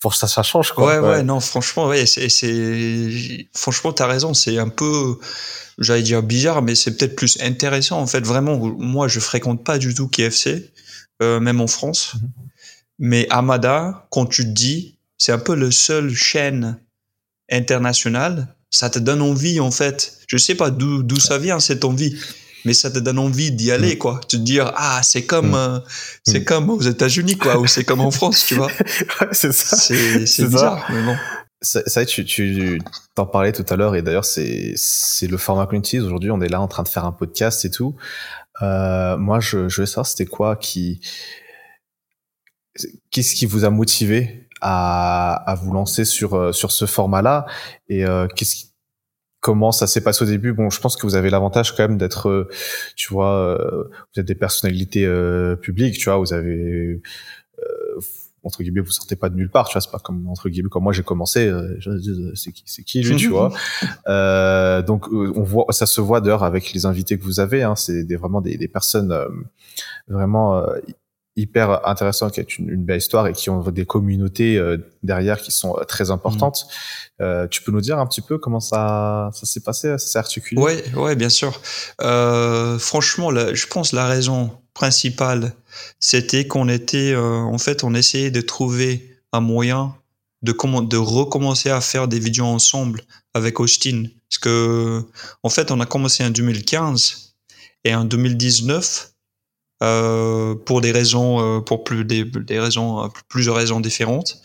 pour 0.00 0.16
ça 0.16 0.26
ça 0.26 0.42
change 0.42 0.72
quoi. 0.72 0.86
Ouais 0.86 0.98
ouais, 0.98 1.22
non 1.22 1.38
franchement 1.38 1.86
ouais 1.86 2.06
c'est 2.06 2.28
c'est 2.28 3.46
franchement 3.54 3.92
t'as 3.92 4.08
raison 4.08 4.34
c'est 4.34 4.58
un 4.58 4.68
peu 4.68 5.16
j'allais 5.78 6.02
dire 6.02 6.24
bizarre 6.24 6.60
mais 6.60 6.74
c'est 6.74 6.96
peut-être 6.96 7.14
plus 7.14 7.40
intéressant 7.40 8.00
en 8.00 8.08
fait 8.08 8.26
vraiment 8.26 8.56
moi 8.58 9.06
je 9.06 9.20
fréquente 9.20 9.62
pas 9.62 9.78
du 9.78 9.94
tout 9.94 10.08
KFC 10.08 10.72
euh, 11.22 11.38
même 11.38 11.60
en 11.60 11.68
France 11.68 12.14
mhm. 12.14 12.30
mais 12.98 13.28
Amada 13.30 14.08
quand 14.10 14.26
tu 14.26 14.42
te 14.42 14.50
dis 14.50 14.98
c'est 15.18 15.30
un 15.30 15.38
peu 15.38 15.54
le 15.54 15.70
seul 15.70 16.12
chaîne 16.12 16.80
internationale 17.48 18.53
ça 18.74 18.90
te 18.90 18.98
donne 18.98 19.22
envie 19.22 19.60
en 19.60 19.70
fait. 19.70 20.18
Je 20.26 20.36
sais 20.36 20.56
pas 20.56 20.70
d'où 20.70 21.04
d'où 21.04 21.20
ça 21.20 21.38
vient 21.38 21.60
cette 21.60 21.84
envie, 21.84 22.18
mais 22.64 22.74
ça 22.74 22.90
te 22.90 22.98
donne 22.98 23.20
envie 23.20 23.52
d'y 23.52 23.70
aller 23.70 23.94
mm. 23.94 23.98
quoi. 23.98 24.20
Te 24.28 24.36
dire 24.36 24.72
ah 24.74 25.00
c'est 25.04 25.24
comme 25.24 25.50
mm. 25.50 25.54
euh, 25.54 25.78
c'est 26.26 26.40
mm. 26.40 26.44
comme 26.44 26.70
aux 26.70 26.80
États-Unis 26.80 27.36
quoi 27.36 27.60
ou 27.60 27.68
c'est 27.68 27.84
comme 27.84 28.00
en 28.00 28.10
France 28.10 28.44
tu 28.46 28.56
vois. 28.56 28.70
c'est 29.32 29.52
ça. 29.52 29.76
C'est 29.76 30.48
bizarre 30.48 30.84
mais 30.90 31.02
bon. 31.02 31.16
Ça, 31.62 31.82
ça 31.86 32.04
tu 32.04 32.24
tu 32.24 32.80
t'en 33.14 33.26
parlais 33.26 33.52
tout 33.52 33.64
à 33.68 33.76
l'heure 33.76 33.94
et 33.94 34.02
d'ailleurs 34.02 34.24
c'est 34.24 34.72
c'est 34.74 35.28
le 35.28 35.36
format 35.36 35.66
qu'on 35.66 35.76
utilise 35.76 36.04
aujourd'hui. 36.04 36.32
On 36.32 36.40
est 36.40 36.48
là 36.48 36.60
en 36.60 36.68
train 36.68 36.82
de 36.82 36.88
faire 36.88 37.04
un 37.04 37.12
podcast 37.12 37.64
et 37.64 37.70
tout. 37.70 37.94
Euh, 38.60 39.16
moi 39.16 39.38
je 39.38 39.68
je 39.68 39.82
veux 39.82 39.86
savoir 39.86 40.06
c'était 40.06 40.26
quoi 40.26 40.56
qui 40.56 41.00
qu'est-ce 43.12 43.36
qui 43.36 43.46
vous 43.46 43.64
a 43.64 43.70
motivé 43.70 44.43
à, 44.64 45.34
à 45.46 45.54
vous 45.54 45.72
lancer 45.72 46.06
sur 46.06 46.34
euh, 46.34 46.52
sur 46.52 46.72
ce 46.72 46.86
format-là 46.86 47.44
et 47.88 48.06
euh, 48.06 48.26
qu'est-ce 48.34 48.64
comment 49.40 49.72
ça 49.72 49.86
s'est 49.86 50.00
passé 50.00 50.24
au 50.24 50.26
début? 50.26 50.54
Bon, 50.54 50.70
je 50.70 50.80
pense 50.80 50.96
que 50.96 51.02
vous 51.02 51.16
avez 51.16 51.28
l'avantage 51.28 51.76
quand 51.76 51.86
même 51.86 51.98
d'être, 51.98 52.30
euh, 52.30 52.48
tu 52.96 53.12
vois, 53.12 53.58
vous 53.58 54.20
êtes 54.20 54.26
des 54.26 54.34
personnalités 54.34 55.06
publiques, 55.60 55.98
tu 55.98 56.06
vois, 56.06 56.16
vous 56.16 56.32
avez 56.32 57.02
entre 58.42 58.62
guillemets, 58.62 58.80
vous 58.80 58.90
sortez 58.90 59.16
pas 59.16 59.28
de 59.28 59.36
nulle 59.36 59.50
part, 59.50 59.68
tu 59.68 59.74
vois, 59.74 59.82
c'est 59.82 59.90
pas 59.90 59.98
comme 59.98 60.26
entre 60.28 60.48
guillemets 60.48 60.70
quand 60.70 60.80
moi 60.80 60.94
j'ai 60.94 61.02
commencé, 61.02 61.52
c'est 62.34 62.52
qui, 62.52 62.62
c'est 62.64 62.84
qui 62.84 63.02
lui, 63.02 63.16
tu 63.16 63.28
vois? 63.28 63.52
Euh, 64.06 64.80
donc 64.80 65.08
on 65.12 65.42
voit, 65.42 65.66
ça 65.70 65.84
se 65.84 66.00
voit 66.00 66.22
d'ailleurs 66.22 66.42
avec 66.42 66.72
les 66.72 66.86
invités 66.86 67.18
que 67.18 67.24
vous 67.24 67.38
avez, 67.40 67.62
hein, 67.62 67.74
c'est 67.74 68.04
des, 68.04 68.16
vraiment 68.16 68.40
des, 68.40 68.56
des 68.56 68.68
personnes 68.68 69.14
vraiment 70.08 70.64
hyper 71.36 71.86
intéressant, 71.86 72.30
qui 72.30 72.40
est 72.40 72.58
une, 72.58 72.84
belle 72.84 72.98
histoire 72.98 73.26
et 73.26 73.32
qui 73.32 73.50
ont 73.50 73.60
des 73.60 73.86
communautés 73.86 74.56
euh, 74.56 74.78
derrière 75.02 75.40
qui 75.40 75.50
sont 75.50 75.76
euh, 75.76 75.84
très 75.84 76.10
importantes. 76.10 76.66
Euh, 77.20 77.48
tu 77.48 77.62
peux 77.62 77.72
nous 77.72 77.80
dire 77.80 77.98
un 77.98 78.06
petit 78.06 78.20
peu 78.20 78.38
comment 78.38 78.60
ça, 78.60 79.30
ça 79.32 79.46
s'est 79.46 79.60
passé, 79.60 79.88
ça 79.88 79.98
s'est 79.98 80.18
articulé? 80.18 80.60
Ouais, 80.60 80.84
ouais, 80.94 81.16
bien 81.16 81.28
sûr. 81.28 81.60
Franchement, 82.78 83.30
je 83.52 83.66
pense 83.66 83.92
la 83.92 84.06
raison 84.06 84.50
principale, 84.74 85.52
c'était 85.98 86.46
qu'on 86.46 86.68
était, 86.68 87.14
en 87.16 87.58
fait, 87.58 87.84
on 87.84 87.94
essayait 87.94 88.30
de 88.30 88.40
trouver 88.40 89.18
un 89.32 89.40
moyen 89.40 89.94
de 90.42 90.52
de 90.52 90.96
recommencer 90.96 91.70
à 91.70 91.80
faire 91.80 92.06
des 92.06 92.18
vidéos 92.18 92.44
ensemble 92.44 93.00
avec 93.32 93.60
Austin, 93.60 94.04
parce 94.28 94.38
que, 94.38 95.02
en 95.42 95.48
fait, 95.48 95.70
on 95.70 95.80
a 95.80 95.86
commencé 95.86 96.24
en 96.24 96.30
2015 96.30 97.34
et 97.84 97.94
en 97.94 98.04
2019 98.04 99.13
euh, 99.84 100.54
pour 100.54 100.80
des 100.80 100.92
raisons, 100.92 101.58
euh, 101.58 101.60
pour 101.60 101.84
plus 101.84 102.04
des, 102.04 102.24
raisons, 102.58 103.04
euh, 103.04 103.08
plusieurs 103.28 103.56
raisons 103.56 103.80
différentes. 103.80 104.38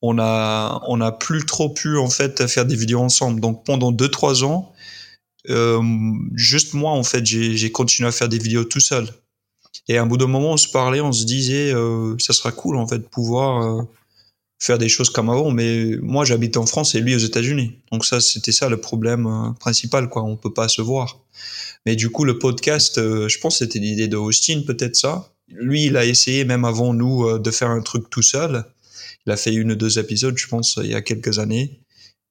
On 0.00 0.18
a, 0.18 0.80
on 0.86 1.00
a 1.00 1.12
plus 1.12 1.44
trop 1.44 1.68
pu 1.68 1.98
en 1.98 2.08
fait 2.08 2.46
faire 2.46 2.64
des 2.64 2.76
vidéos 2.76 3.00
ensemble. 3.00 3.40
Donc 3.40 3.64
pendant 3.64 3.92
deux 3.92 4.08
trois 4.08 4.44
ans, 4.44 4.72
juste 6.34 6.74
moi 6.74 6.92
en 6.92 7.02
fait, 7.02 7.26
j'ai 7.26 7.72
continué 7.72 8.08
à 8.08 8.12
faire 8.12 8.28
des 8.28 8.38
vidéos 8.38 8.64
tout 8.64 8.80
seul. 8.80 9.08
Et 9.88 9.98
à 9.98 10.02
un 10.02 10.06
bout 10.06 10.16
d'un 10.16 10.26
moment, 10.26 10.52
on 10.52 10.56
se 10.56 10.68
parlait, 10.68 11.00
on 11.00 11.12
se 11.12 11.24
disait, 11.24 11.72
ça 12.18 12.32
sera 12.32 12.52
cool 12.52 12.76
en 12.76 12.86
fait 12.86 12.98
de 12.98 13.08
pouvoir 13.08 13.86
faire 14.58 14.78
des 14.78 14.88
choses 14.88 15.10
comme 15.10 15.30
avant. 15.30 15.50
Mais 15.50 15.96
moi, 16.02 16.24
j'habite 16.24 16.56
en 16.56 16.66
France 16.66 16.94
et 16.94 17.00
lui 17.00 17.14
aux 17.14 17.18
États-Unis. 17.18 17.78
Donc 17.92 18.04
ça, 18.04 18.20
c'était 18.20 18.52
ça 18.52 18.68
le 18.68 18.80
problème 18.80 19.54
principal, 19.60 20.08
quoi. 20.08 20.22
On 20.22 20.36
peut 20.36 20.52
pas 20.52 20.68
se 20.68 20.82
voir. 20.82 21.20
Mais 21.86 21.96
du 21.96 22.10
coup, 22.10 22.24
le 22.24 22.38
podcast, 22.38 22.98
euh, 22.98 23.28
je 23.28 23.38
pense 23.38 23.58
c'était 23.58 23.78
l'idée 23.78 24.08
de 24.08 24.16
Austin, 24.16 24.62
peut-être 24.66 24.96
ça. 24.96 25.32
Lui, 25.48 25.84
il 25.84 25.96
a 25.96 26.04
essayé, 26.04 26.44
même 26.44 26.64
avant 26.64 26.92
nous, 26.92 27.26
euh, 27.26 27.38
de 27.38 27.50
faire 27.50 27.70
un 27.70 27.80
truc 27.80 28.10
tout 28.10 28.22
seul. 28.22 28.64
Il 29.26 29.32
a 29.32 29.36
fait 29.36 29.52
une 29.52 29.72
ou 29.72 29.74
deux 29.74 29.98
épisodes, 29.98 30.36
je 30.36 30.46
pense, 30.48 30.78
il 30.82 30.90
y 30.90 30.94
a 30.94 31.02
quelques 31.02 31.38
années. 31.38 31.80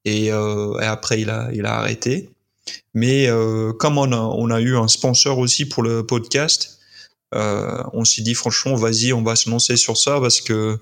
Et, 0.05 0.31
euh, 0.31 0.79
et 0.79 0.85
après, 0.85 1.21
il 1.21 1.29
a, 1.29 1.49
il 1.53 1.65
a 1.65 1.75
arrêté. 1.75 2.29
Mais 2.93 3.27
euh, 3.27 3.73
comme 3.73 3.97
on 3.97 4.11
a, 4.11 4.19
on 4.19 4.49
a 4.49 4.61
eu 4.61 4.75
un 4.75 4.87
sponsor 4.87 5.37
aussi 5.39 5.65
pour 5.65 5.83
le 5.83 6.05
podcast, 6.05 6.76
euh, 7.35 7.83
on 7.93 8.05
s'est 8.05 8.21
dit 8.21 8.33
franchement, 8.33 8.75
vas-y, 8.75 9.13
on 9.13 9.23
va 9.23 9.35
se 9.35 9.49
lancer 9.49 9.77
sur 9.77 9.97
ça 9.97 10.19
parce 10.19 10.41
que 10.41 10.79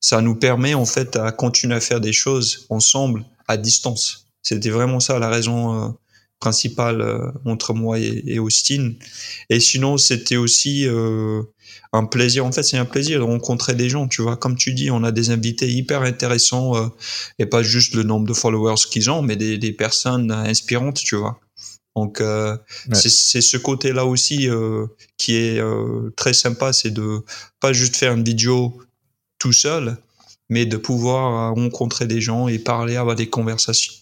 ça 0.00 0.20
nous 0.20 0.36
permet 0.36 0.74
en 0.74 0.86
fait 0.86 1.16
à 1.16 1.32
continuer 1.32 1.74
à 1.74 1.80
faire 1.80 2.00
des 2.00 2.12
choses 2.12 2.66
ensemble 2.70 3.24
à 3.48 3.56
distance. 3.56 4.26
C'était 4.42 4.70
vraiment 4.70 5.00
ça 5.00 5.18
la 5.18 5.28
raison 5.28 5.96
principal 6.40 7.00
euh, 7.00 7.30
entre 7.44 7.74
moi 7.74 7.98
et, 7.98 8.38
Austin. 8.38 8.92
Et 9.50 9.60
sinon, 9.60 9.98
c'était 9.98 10.36
aussi 10.36 10.86
euh, 10.86 11.42
un 11.92 12.04
plaisir. 12.04 12.46
En 12.46 12.52
fait, 12.52 12.62
c'est 12.62 12.78
un 12.78 12.84
plaisir 12.84 13.18
de 13.18 13.24
rencontrer 13.24 13.74
des 13.74 13.88
gens. 13.88 14.06
Tu 14.08 14.22
vois, 14.22 14.36
comme 14.36 14.56
tu 14.56 14.72
dis, 14.72 14.90
on 14.90 15.02
a 15.02 15.12
des 15.12 15.30
invités 15.30 15.68
hyper 15.68 16.02
intéressants 16.02 16.76
euh, 16.76 16.88
et 17.38 17.46
pas 17.46 17.62
juste 17.62 17.94
le 17.94 18.04
nombre 18.04 18.26
de 18.26 18.34
followers 18.34 18.86
qu'ils 18.90 19.10
ont, 19.10 19.22
mais 19.22 19.36
des, 19.36 19.58
des 19.58 19.72
personnes 19.72 20.30
inspirantes. 20.30 20.98
Tu 20.98 21.16
vois. 21.16 21.40
Donc, 21.96 22.22
c'est 22.92 23.40
ce 23.40 23.56
côté-là 23.56 24.06
aussi 24.06 24.48
qui 25.16 25.34
est 25.34 25.60
très 26.16 26.32
sympa, 26.32 26.72
c'est 26.72 26.90
de 26.90 27.20
pas 27.60 27.72
juste 27.72 27.96
faire 27.96 28.12
une 28.12 28.22
vidéo 28.24 28.80
tout 29.38 29.52
seul, 29.52 29.96
mais 30.48 30.64
de 30.64 30.76
pouvoir 30.76 31.54
rencontrer 31.54 32.06
des 32.06 32.20
gens 32.20 32.46
et 32.46 32.58
parler, 32.58 32.96
avoir 32.96 33.16
des 33.16 33.28
conversations 33.28 33.94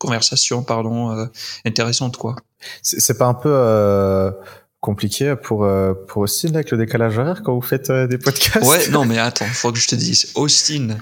conversation 0.00 0.64
pardon 0.64 1.12
euh, 1.12 1.26
intéressante 1.64 2.16
quoi. 2.16 2.34
C'est 2.82 3.16
pas 3.16 3.26
un 3.26 3.34
peu 3.34 3.52
euh, 3.52 4.32
compliqué 4.80 5.34
pour 5.42 5.64
euh, 5.64 5.92
pour 6.08 6.22
Austin 6.22 6.54
avec 6.54 6.70
le 6.70 6.78
décalage 6.78 7.18
horaire 7.18 7.42
quand 7.44 7.54
vous 7.54 7.60
faites 7.60 7.90
des 7.90 8.18
podcasts 8.18 8.66
Ouais, 8.66 8.88
non 8.90 9.04
mais 9.04 9.18
attends, 9.18 9.46
faut 9.46 9.72
que 9.72 9.78
je 9.78 9.88
te 9.88 9.94
dise 9.94 10.32
Austin. 10.34 10.98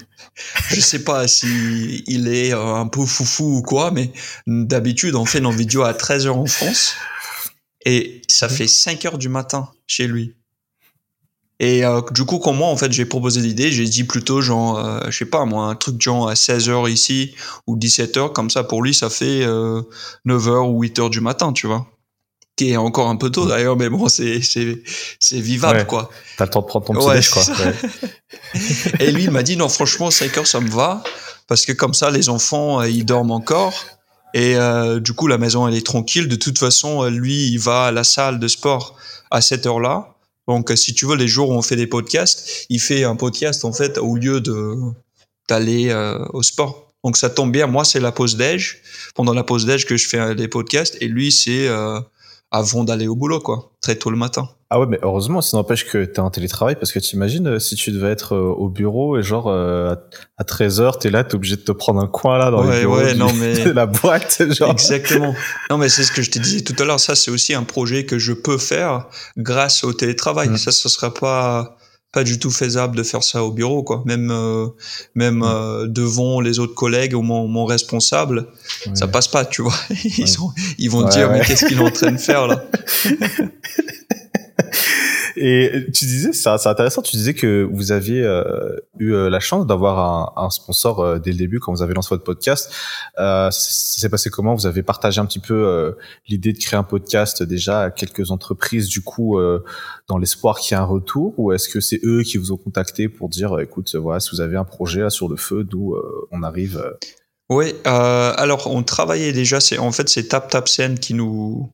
je 0.69 0.81
sais 0.81 1.05
pas 1.05 1.29
si 1.29 2.03
il 2.07 2.29
est 2.29 2.53
un 2.53 2.87
peu 2.87 3.05
foufou 3.07 3.59
ou 3.59 3.63
quoi 3.63 3.91
mais 3.91 4.13
d'habitude 4.47 5.15
on 5.15 5.25
fait 5.25 5.41
nos 5.41 5.53
vidéos 5.53 5.83
à 5.83 5.93
13h 5.93 6.31
en 6.31 6.47
France 6.47 6.95
et 7.85 8.23
ça 8.29 8.49
fait 8.49 8.67
5 8.67 9.05
heures 9.07 9.19
du 9.19 9.29
matin 9.29 9.69
chez 9.87 10.07
lui. 10.07 10.35
Et 11.61 11.85
euh, 11.85 12.01
du 12.13 12.25
coup, 12.25 12.39
quand 12.39 12.53
moi, 12.53 12.69
en 12.69 12.77
fait, 12.77 12.93
j'ai 12.93 13.05
proposé 13.05 13.41
l'idée, 13.41 13.73
j'ai 13.73 13.85
dit 13.85 14.05
plutôt 14.05 14.41
genre, 14.41 14.79
euh, 14.79 15.01
je 15.09 15.19
sais 15.19 15.25
pas 15.25 15.45
moi, 15.45 15.67
un 15.67 15.75
truc 15.75 16.01
genre 16.01 16.29
à 16.29 16.35
16h 16.35 16.89
ici 16.91 17.35
ou 17.67 17.77
17h, 17.77 18.33
comme 18.33 18.49
ça 18.49 18.63
pour 18.63 18.83
lui, 18.83 18.95
ça 18.95 19.11
fait 19.11 19.43
euh, 19.43 19.83
9h 20.27 20.69
ou 20.69 20.85
8h 20.85 21.11
du 21.11 21.21
matin, 21.21 21.53
tu 21.53 21.67
vois. 21.67 21.87
Qui 22.59 22.73
est 22.73 22.77
encore 22.77 23.09
un 23.09 23.17
peu 23.17 23.31
tôt 23.31 23.47
d'ailleurs, 23.47 23.77
mais 23.77 23.89
bon, 23.89 24.09
c'est, 24.09 24.43
c'est, 24.43 24.83
c'est 25.21 25.41
vivable, 25.41 25.79
Ouais. 25.79 25.87
quoi. 25.87 26.11
T'as 26.37 26.45
le 26.45 26.51
temps 26.51 26.61
de 26.63 26.67
prendre 26.67 26.85
ton 26.87 26.93
petit 26.95 27.07
Ouais, 27.07 27.15
déj, 27.17 27.31
quoi. 27.31 27.43
Ouais. 27.45 27.75
Et 29.01 29.13
lui, 29.13 29.25
il 29.25 29.31
m'a 29.31 29.43
dit, 29.45 29.57
non, 29.57 29.69
franchement, 29.69 30.11
5 30.11 30.37
heures, 30.39 30.47
ça 30.47 30.59
me 30.61 30.69
va, 30.69 31.03
parce 31.47 31.65
que 31.65 31.73
comme 31.73 31.95
ça, 31.95 32.11
les 32.11 32.29
enfants, 32.29 32.81
euh, 32.81 32.89
ils 32.91 33.05
dorment 33.07 33.31
encore. 33.31 33.73
Et 34.35 34.57
euh, 34.57 35.01
du 35.01 35.13
coup, 35.15 35.27
la 35.29 35.39
maison, 35.39 35.67
elle 35.69 35.75
est 35.75 35.87
tranquille. 35.87 36.29
De 36.29 36.37
toute 36.37 36.59
façon, 36.59 37.05
euh, 37.05 37.11
lui, 37.11 37.49
il 37.49 37.59
va 37.59 37.85
à 37.87 37.93
la 37.93 38.05
salle 38.05 38.39
de 38.39 38.49
sport 38.49 38.97
à 39.31 39.41
cette 39.41 39.65
heure-là. 39.65 40.15
Donc, 40.49 40.71
euh, 40.71 40.77
si 40.77 40.95
tu 40.95 41.07
veux, 41.07 41.15
les 41.17 41.29
jours 41.29 41.51
où 41.51 41.55
on 41.55 41.63
fait 41.63 41.77
des 41.77 41.87
podcasts, 41.87 42.67
il 42.69 42.81
fait 42.81 43.05
un 43.05 43.17
podcast, 43.17 43.65
en 43.65 43.73
fait, 43.73 43.99
au 43.99 44.17
lieu 44.17 44.41
de 44.41 44.75
d'aller 45.49 45.89
euh, 45.91 46.19
au 46.35 46.43
sport. 46.43 46.93
Donc, 47.05 47.17
ça 47.17 47.31
tombe 47.31 47.53
bien. 47.53 47.67
Moi, 47.69 47.85
c'est 47.85 48.01
la 48.01 48.13
pause 48.13 48.37
déj. 48.37 48.79
Pendant 49.15 49.33
la 49.33 49.45
pause 49.45 49.65
déj 49.65 49.87
que 49.87 49.97
je 49.97 50.09
fais 50.09 50.35
des 50.35 50.49
podcasts. 50.49 50.97
Et 51.01 51.07
lui, 51.09 51.31
c'est 51.33 51.69
euh, 51.69 52.01
avant 52.51 52.85
d'aller 52.85 53.07
au 53.09 53.17
boulot, 53.17 53.41
quoi. 53.41 53.73
Très 53.81 53.97
tôt 53.97 54.11
le 54.11 54.17
matin. 54.17 54.49
Ah 54.71 54.79
ouais, 54.79 54.87
mais 54.87 54.99
heureusement, 55.03 55.41
ça 55.41 55.57
n'empêche 55.57 55.87
que 55.87 56.05
t'es 56.05 56.19
en 56.21 56.29
télétravail, 56.31 56.75
parce 56.77 56.93
que 56.93 56.99
t'imagines 56.99 57.47
euh, 57.47 57.59
si 57.59 57.75
tu 57.75 57.91
devais 57.91 58.11
être 58.11 58.35
euh, 58.35 58.41
au 58.53 58.69
bureau 58.69 59.17
et 59.19 59.23
genre 59.23 59.47
euh, 59.49 59.95
à 60.37 60.45
13h, 60.45 60.99
t'es 60.99 61.09
là, 61.11 61.25
t'es 61.25 61.37
obligé 61.37 61.57
de 61.57 61.63
te 61.63 61.73
prendre 61.73 62.01
un 62.01 62.07
coin 62.07 62.37
là 62.37 62.51
dans 62.51 62.67
Ouais, 62.67 62.75
les 62.75 62.81
bureaux 62.83 62.97
ouais, 62.99 63.15
non, 63.15 63.33
mais- 63.39 63.65
de 63.65 63.71
la 63.71 63.87
boîte, 63.87 64.43
genre. 64.53 64.71
Exactement. 64.73 65.35
Non, 65.71 65.79
mais 65.79 65.89
c'est 65.89 66.03
ce 66.05 66.13
que 66.13 66.21
je 66.21 66.31
te 66.31 66.39
disais 66.39 66.61
tout 66.61 66.75
à 66.79 66.85
l'heure. 66.85 67.01
Ça, 67.01 67.15
c'est 67.15 67.31
aussi 67.31 67.55
un 67.55 67.63
projet 67.63 68.05
que 68.05 68.19
je 68.19 68.35
peux 68.35 68.59
faire 68.59 69.07
grâce 69.39 69.85
au 69.85 69.95
télétravail. 69.95 70.51
Mm. 70.51 70.57
Ça, 70.59 70.71
ce 70.71 70.91
sera 70.91 71.15
pas 71.15 71.78
pas 72.13 72.25
du 72.25 72.39
tout 72.39 72.51
faisable 72.51 72.97
de 72.97 73.03
faire 73.03 73.23
ça 73.23 73.45
au 73.45 73.53
bureau, 73.53 73.83
quoi. 73.83 74.03
Même 74.07 74.31
euh, 74.31 74.67
même 75.15 75.43
euh, 75.43 75.87
devant 75.87 76.41
les 76.41 76.59
autres 76.59 76.75
collègues 76.75 77.15
ou 77.15 77.23
mon, 77.23 77.47
mon 77.49 77.65
responsable, 77.67 78.47
Ouais. 78.87 78.95
ça 78.95 79.07
passe 79.09 79.29
pas, 79.29 79.45
tu 79.45 79.63
vois. 79.63 79.75
Ils 80.05 80.21
Ouais. 80.21 80.27
sont, 80.27 80.51
ils 80.79 80.91
vont 80.91 81.07
dire 81.09 81.31
mais 81.31 81.41
qu'est-ce 81.45 81.67
qu'il 81.67 81.79
est 81.79 81.83
en 81.85 81.91
train 81.91 82.13
de 82.13 82.17
faire 82.19 82.47
là? 82.47 82.65
Et 85.41 85.87
tu 85.93 86.05
disais, 86.05 86.33
c'est 86.33 86.49
intéressant, 86.49 87.03
tu 87.03 87.17
disais 87.17 87.35
que 87.35 87.69
vous 87.73 87.93
aviez 87.93 88.23
euh, 88.23 88.77
eu 88.99 89.13
euh, 89.13 89.31
la 89.31 89.41
chance 89.41 89.67
d'avoir 89.67 90.37
un, 90.39 90.51
sponsor 90.51 91.01
euh, 91.01 91.19
dès 91.19 91.31
le 91.31 91.39
début 91.39 91.61
quand 91.61 91.73
vous 91.73 91.83
avez 91.83 91.95
lancé 91.95 92.09
votre 92.11 92.25
podcast. 92.25 92.73
Euh, 93.19 93.51
ça 93.51 94.01
s'est 94.01 94.09
passé 94.09 94.31
comment? 94.31 94.55
Vous 94.55 94.67
avez 94.67 94.83
partagé 94.83 95.21
un 95.21 95.27
petit 95.27 95.39
peu 95.39 95.95
l'idée 96.29 96.53
de 96.53 96.59
créer 96.59 96.79
un 96.79 96.83
podcast 96.83 97.43
déjà 97.43 97.83
à 97.83 97.91
quelques 97.91 98.31
entreprises 98.31 98.89
du 98.89 99.03
coup 99.03 99.39
dans 100.09 100.19
l'espoir 100.19 100.59
qu'il 100.59 100.75
y 100.75 100.79
ait 100.79 100.83
un 100.83 100.87
retour? 100.87 101.35
Ou 101.39 101.53
est-ce 101.53 101.69
que 101.69 101.81
c'est 101.81 102.01
eux 102.05 102.23
qui 102.23 102.39
vous 102.39 102.53
ont 102.53 102.57
contacté 102.57 103.09
pour 103.09 103.29
dire 103.29 103.59
écoute 103.61 103.95
voilà 103.95 104.21
si 104.21 104.31
vous 104.33 104.41
avez 104.41 104.57
un 104.57 104.65
projet 104.65 105.01
là 105.01 105.11
sur 105.11 105.29
le 105.29 105.37
feu 105.37 105.67
euh, 105.73 106.29
on 106.31 106.43
arrive 106.43 106.83
Oui, 107.49 107.75
alors 107.85 108.67
on 108.67 108.83
travaillait 108.83 109.33
déjà, 109.33 109.61
c'est 109.61 109.79
en 109.79 109.93
fait 109.93 110.09
c'est 110.09 110.29
Tap 110.29 110.51
Tap 110.51 110.69
Scène 110.69 110.99
qui 110.99 111.15
nous 111.15 111.71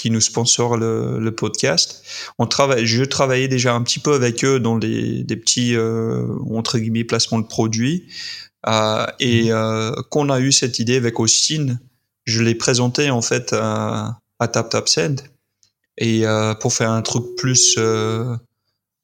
qui 0.00 0.10
nous 0.10 0.22
sponsor 0.22 0.78
le, 0.78 1.18
le 1.18 1.34
podcast. 1.34 2.02
On 2.38 2.46
travaille, 2.46 2.86
je 2.86 3.04
travaillais 3.04 3.48
déjà 3.48 3.74
un 3.74 3.82
petit 3.82 3.98
peu 3.98 4.14
avec 4.14 4.42
eux 4.46 4.58
dans 4.58 4.78
des, 4.78 5.24
des 5.24 5.36
petits 5.36 5.76
euh, 5.76 6.26
entre 6.50 6.78
guillemets 6.78 7.04
placements 7.04 7.38
de 7.38 7.46
produits. 7.46 8.06
Euh, 8.66 9.06
et 9.20 9.52
euh, 9.52 9.92
qu'on 10.10 10.30
a 10.30 10.40
eu 10.40 10.52
cette 10.52 10.78
idée 10.78 10.96
avec 10.96 11.20
Austin, 11.20 11.78
je 12.24 12.42
l'ai 12.42 12.54
présenté 12.54 13.10
en 13.10 13.20
fait 13.20 13.52
à, 13.52 14.18
à 14.38 14.48
Tap 14.48 14.70
Tap 14.70 14.88
Send 14.88 15.22
et 15.98 16.26
euh, 16.26 16.54
pour 16.54 16.72
faire 16.72 16.90
un 16.90 17.02
truc 17.02 17.36
plus 17.36 17.78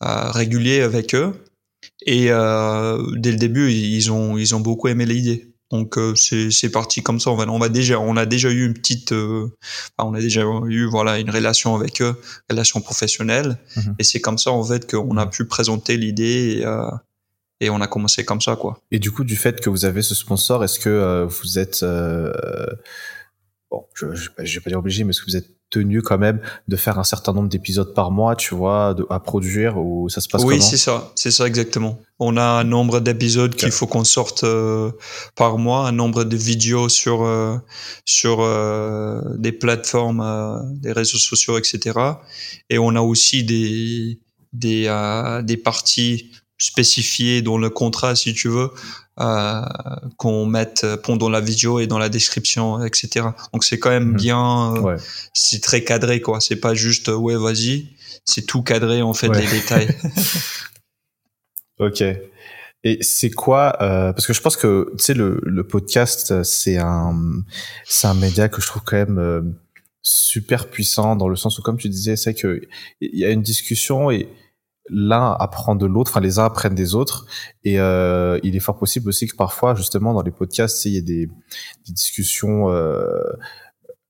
régulier 0.01 0.81
avec 0.81 1.15
eux. 1.15 1.35
Et 2.07 2.29
dès 2.29 3.33
le 3.33 3.37
début, 3.37 3.71
ils 3.71 4.11
ont 4.11 4.39
ils 4.39 4.55
ont 4.55 4.61
beaucoup 4.61 4.89
aimé 4.89 5.05
l'idée. 5.05 5.53
Donc 5.73 5.99
euh, 5.99 6.15
c'est 6.15 6.71
parti 6.71 7.03
comme 7.03 7.19
ça. 7.19 7.31
On 7.31 7.37
va 7.37 7.45
on 7.49 7.59
va 7.59 7.69
déjà 7.69 7.99
on 7.99 8.17
a 8.17 8.25
déjà 8.25 8.51
eu 8.51 8.65
une 8.65 8.75
petite 8.75 9.13
euh, 9.13 9.49
on 9.99 10.15
a 10.15 10.21
déjà 10.21 10.43
eu 10.69 10.87
voilà 10.87 11.19
une 11.19 11.31
relation 11.31 11.75
avec 11.75 12.01
eux, 12.03 12.21
relation 12.49 12.81
professionnelle. 12.81 13.59
Mhm. 13.77 13.97
Et 13.99 14.05
c'est 14.05 14.21
comme 14.21 14.39
ça 14.39 14.53
en 14.53 14.63
fait 14.63 14.89
qu'on 14.89 15.17
a 15.17 15.27
pu 15.27 15.45
présenter 15.47 15.97
l'idée 15.97 16.59
et, 16.59 16.67
euh, 16.67 16.89
et 17.61 17.71
on 17.71 17.81
a 17.81 17.89
commencé 17.89 18.25
comme 18.25 18.41
ça 18.41 18.55
quoi. 18.55 18.81
et 18.93 18.99
du 18.99 19.11
coup 19.11 19.25
du 19.25 19.35
fait 19.35 19.61
que 19.61 19.71
vous 19.71 19.85
avez 19.87 20.03
ce 20.03 20.15
sponsor 20.15 20.63
est-ce 20.63 20.79
que 20.79 21.27
vous 21.27 21.59
êtes 21.59 21.83
bon 23.71 23.87
je, 23.95 24.15
je, 24.15 24.29
je 24.39 24.55
vais 24.55 24.61
pas 24.63 24.71
dire 24.71 24.79
obligé 24.79 25.05
mais 25.05 25.11
est-ce 25.11 25.23
que 25.23 25.31
vous 25.31 25.37
êtes 25.39 25.56
tenu 25.71 26.01
quand 26.03 26.19
même 26.19 26.41
de 26.69 26.77
faire 26.77 26.99
un 26.99 27.05
certain 27.05 27.33
nombre 27.33 27.49
d'épisodes 27.49 27.93
par 27.93 28.11
mois 28.11 28.37
tu 28.37 28.55
vois 28.55 28.95
de, 28.95 29.07
à 29.11 29.21
produire 29.21 29.79
ou 29.79 30.09
ça 30.09 30.21
se 30.21 30.29
passe 30.29 30.43
Oui, 30.45 30.57
comment 30.57 30.71
c'est 30.71 30.77
ça, 30.77 31.13
c'est 31.15 31.31
ça 31.31 31.47
exactement. 31.47 31.99
On 32.19 32.37
a 32.37 32.45
un 32.45 32.65
nombre 32.65 33.01
d'épisodes 33.01 33.55
qu'il 33.55 33.71
faut 33.71 33.87
qu'on 33.87 34.05
sorte 34.05 34.45
euh, 34.45 34.91
par 35.35 35.59
mois, 35.59 35.87
un 35.87 35.93
nombre 35.93 36.25
de 36.25 36.37
vidéos 36.37 36.89
sur 36.89 37.25
euh, 37.25 37.57
sur 38.05 38.41
euh, 38.41 39.21
des 39.37 39.53
plateformes, 39.53 40.63
des 40.81 40.93
réseaux 40.93 41.19
sociaux, 41.19 41.59
etc. 41.59 41.99
Et 42.71 42.79
on 42.79 42.95
a 42.95 43.01
aussi 43.01 43.45
des 43.45 44.21
des 44.53 44.85
des 45.45 45.57
parties 45.57 46.31
spécifiées 46.59 47.43
dans 47.43 47.59
le 47.59 47.69
contrat, 47.71 48.15
si 48.17 48.33
tu 48.35 48.49
veux, 48.49 48.71
euh, 49.21 49.61
qu'on 50.17 50.47
mette 50.47 50.87
pendant 51.03 51.29
la 51.29 51.41
vidéo 51.41 51.81
et 51.81 51.87
dans 51.87 51.99
la 51.99 52.09
description, 52.09 52.85
etc. 52.85 53.27
Donc 53.53 53.65
c'est 53.65 53.79
quand 53.79 53.91
même 53.91 54.11
Mhm. 54.11 54.17
bien, 54.17 54.75
euh, 54.77 54.81
ouais 54.81 54.97
c'est 55.35 55.63
très 55.63 55.83
cadré, 55.85 56.21
quoi. 56.21 56.41
C'est 56.41 56.57
pas 56.57 56.75
juste 56.75 57.09
euh, 57.09 57.15
ouais, 57.17 57.37
vas-y. 57.37 57.89
C'est 58.25 58.43
tout 58.47 58.63
cadré 58.63 59.03
en 59.03 59.15
fait 59.15 59.29
Ouais. 59.29 59.41
les 59.43 59.47
détails. 59.49 59.89
Ok. 61.79 62.03
Et 62.85 62.99
c'est 63.03 63.31
quoi 63.31 63.77
euh, 63.83 64.13
Parce 64.13 64.27
que 64.27 64.33
je 64.33 64.41
pense 64.41 64.57
que 64.57 64.91
tu 64.97 65.05
sais 65.05 65.15
le, 65.15 65.41
le 65.43 65.67
podcast 65.67 66.31
euh, 66.31 66.43
c'est 66.45 66.79
un 66.79 67.15
c'est 67.85 68.07
un 68.07 68.15
média 68.15 68.49
que 68.49 68.63
je 68.63 68.67
trouve 68.67 68.83
quand 68.85 68.97
même 68.97 69.19
euh, 69.19 69.43
super 70.03 70.69
puissant 70.71 71.17
dans 71.17 71.29
le 71.29 71.37
sens 71.37 71.59
où 71.59 71.63
comme 71.63 71.77
tu 71.79 71.89
disais 71.89 72.17
c'est 72.17 72.35
que 72.35 72.63
il 73.01 73.19
y 73.19 73.25
a 73.25 73.31
une 73.31 73.43
discussion 73.43 74.11
et 74.11 74.29
l'un 74.89 75.33
apprend 75.41 75.75
de 75.75 75.87
l'autre, 75.87 76.11
enfin 76.13 76.21
les 76.21 76.39
uns 76.39 76.45
apprennent 76.45 76.75
des 76.75 76.95
autres 76.95 77.27
et 77.65 77.81
euh, 77.81 78.39
il 78.43 78.55
est 78.57 78.61
fort 78.61 78.79
possible 78.79 79.09
aussi 79.09 79.27
que 79.27 79.35
parfois 79.37 79.75
justement 79.75 80.15
dans 80.15 80.23
les 80.23 80.31
podcasts 80.31 80.85
il 80.85 80.93
y 80.93 80.97
ait 80.97 81.03
des, 81.03 81.27
des 81.27 81.93
discussions 81.93 82.71
euh, 82.71 83.23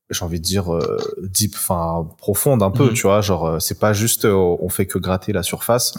j'ai 0.09 0.23
envie 0.23 0.39
de 0.39 0.45
dire 0.45 0.73
euh, 0.73 0.97
deep, 1.23 1.53
enfin 1.55 2.07
profonde 2.17 2.63
un 2.63 2.71
peu, 2.71 2.87
Mhm. 2.89 2.93
tu 2.93 3.01
vois, 3.03 3.21
genre 3.21 3.45
euh, 3.45 3.59
c'est 3.59 3.79
pas 3.79 3.91
juste 3.93 4.23
euh, 4.25 4.33
on 4.33 4.69
fait 4.69 4.85
que 4.85 4.97
gratter 4.99 5.33
la 5.33 5.43
surface. 5.43 5.93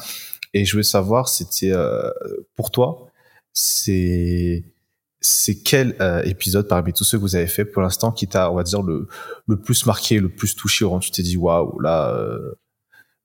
Et 0.55 0.65
je 0.65 0.73
voulais 0.73 0.83
savoir, 0.83 1.29
c'était 1.29 1.73
euh, 1.73 2.09
pour 2.57 2.71
toi, 2.71 3.09
c'est 3.53 4.65
c'est 5.21 5.57
quel 5.63 5.97
euh, 6.01 6.23
épisode 6.23 6.69
parmi 6.69 6.93
tous 6.93 7.05
ceux 7.05 7.19
que 7.19 7.23
vous 7.23 7.35
avez 7.37 7.49
fait 7.49 7.65
pour 7.67 7.83
l'instant 7.83 8.13
qui 8.13 8.29
t'a, 8.29 8.51
on 8.51 8.55
va 8.55 8.63
dire 8.63 8.83
le 8.83 9.09
le 9.47 9.61
plus 9.61 9.85
marqué, 9.85 10.21
le 10.21 10.29
plus 10.31 10.55
touché, 10.55 10.85
où 10.87 10.99
tu 11.01 11.11
t'es 11.11 11.23
dit 11.23 11.37
waouh 11.37 11.79
là, 11.81 12.15
euh, 12.15 12.53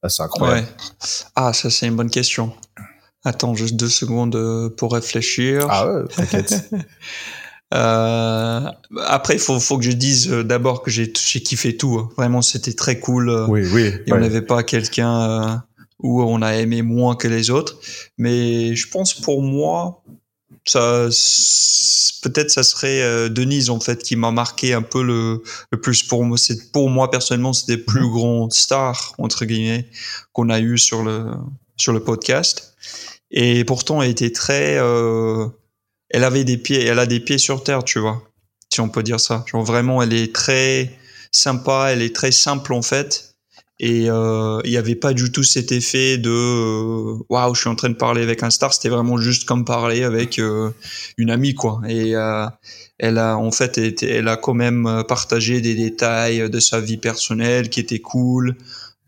là 0.03 0.09
c'est 0.09 0.21
incroyable. 0.23 0.67
Ouais. 0.67 0.85
Ah, 1.35 1.53
ça 1.53 1.69
c'est 1.69 1.87
une 1.87 1.95
bonne 1.95 2.09
question. 2.11 2.53
Attends 3.25 3.55
juste 3.55 3.75
deux 3.75 3.89
secondes 3.89 4.35
euh, 4.35 4.69
pour 4.69 4.93
réfléchir. 4.93 5.65
Ah 5.69 5.91
ouais, 5.91 6.03
t'inquiète. 6.15 6.69
Euh, 7.73 8.61
après, 9.07 9.33
il 9.33 9.39
faut, 9.39 9.59
faut 9.59 9.79
que 9.79 9.83
je 9.83 9.93
dise 9.93 10.31
euh, 10.31 10.43
d'abord 10.43 10.83
que 10.83 10.91
j'ai 10.91 11.11
kiffé 11.11 11.75
tout. 11.75 11.97
hein. 11.97 12.09
Vraiment, 12.17 12.43
c'était 12.43 12.73
très 12.73 12.99
cool. 12.99 13.31
oui, 13.49 13.65
oui. 13.73 13.91
Et 14.05 14.11
on 14.11 14.15
ouais. 14.15 14.21
n'avait 14.21 14.43
pas 14.43 14.61
quelqu'un 14.61 15.63
où 15.97 16.21
on 16.21 16.43
a 16.43 16.53
aimé 16.57 16.83
moins 16.83 17.15
que 17.15 17.27
les 17.27 17.49
autres. 17.49 17.79
Mais 18.19 18.75
je 18.75 18.87
pense 18.87 19.15
pour 19.15 19.41
moi, 19.41 20.03
ça, 20.67 21.07
peut-être 22.23 22.49
ça 22.49 22.63
serait 22.63 23.01
euh, 23.01 23.29
Denise 23.29 23.69
en 23.69 23.79
fait 23.79 24.01
qui 24.01 24.15
m'a 24.15 24.31
marqué 24.31 24.73
un 24.73 24.81
peu 24.81 25.03
le, 25.03 25.43
le 25.71 25.79
plus 25.79 26.01
pour 26.03 26.23
moi. 26.23 26.38
C'est 26.38 26.71
pour 26.71 26.89
moi 26.89 27.12
personnellement, 27.12 27.51
le 27.67 27.75
plus 27.77 28.01
Mhm. 28.01 28.12
grand 28.12 28.49
star 28.51 29.13
entre 29.17 29.45
guillemets 29.45 29.88
qu'on 30.31 30.49
a 30.49 30.59
eu 30.59 30.77
sur 30.77 31.03
le 31.03 31.25
sur 31.77 31.93
le 31.93 31.99
podcast. 32.03 32.75
Et 33.31 33.63
pourtant, 33.65 34.01
elle 34.01 34.12
était 34.12 34.31
très, 34.31 34.77
euh, 34.77 35.47
elle 36.09 36.23
avait 36.23 36.43
des 36.43 36.57
pieds, 36.57 36.86
elle 36.86 36.99
a 36.99 37.07
des 37.07 37.19
pieds 37.19 37.39
sur 37.39 37.63
terre, 37.63 37.83
tu 37.83 37.99
vois, 37.99 38.21
si 38.71 38.79
on 38.79 38.89
peut 38.89 39.01
dire 39.03 39.19
ça. 39.19 39.43
Genre 39.47 39.63
vraiment, 39.63 40.01
elle 40.03 40.13
est 40.13 40.33
très 40.33 40.97
sympa, 41.31 41.88
elle 41.91 42.03
est 42.03 42.15
très 42.15 42.31
simple 42.31 42.73
en 42.73 42.83
fait. 42.83 43.33
Et 43.86 44.10
euh, 44.10 44.62
il 44.63 44.72
n'y 44.72 44.78
avait 44.78 44.96
pas 44.96 45.12
du 45.12 45.30
tout 45.30 45.43
cet 45.43 45.74
effet 45.74 46.17
de 46.17 46.30
euh, 46.30 47.17
waouh, 47.28 47.54
je 47.54 47.60
suis 47.60 47.69
en 47.69 47.76
train 47.76 47.89
de 47.89 47.96
parler 47.96 48.22
avec 48.22 48.41
un 48.41 48.50
star. 48.50 48.74
C'était 48.74 48.88
vraiment 48.88 49.17
juste 49.17 49.43
comme 49.43 49.65
parler 49.65 50.04
avec 50.04 50.39
euh, 50.39 50.69
une 51.17 51.30
amie, 51.30 51.54
quoi. 51.54 51.82
Et 51.89 52.15
euh, 52.15 52.46
elle 52.98 53.17
a 53.17 53.38
en 53.38 53.52
fait, 53.52 53.78
elle 54.02 54.30
a 54.30 54.38
quand 54.38 54.54
même 54.54 54.88
euh, 54.88 55.04
partagé 55.04 55.60
des 55.60 55.76
détails 55.76 56.50
de 56.50 56.60
sa 56.62 56.80
vie 56.80 56.96
personnelle 56.96 57.67
qui 57.67 57.82
étaient 57.82 58.00
cool. 58.00 58.56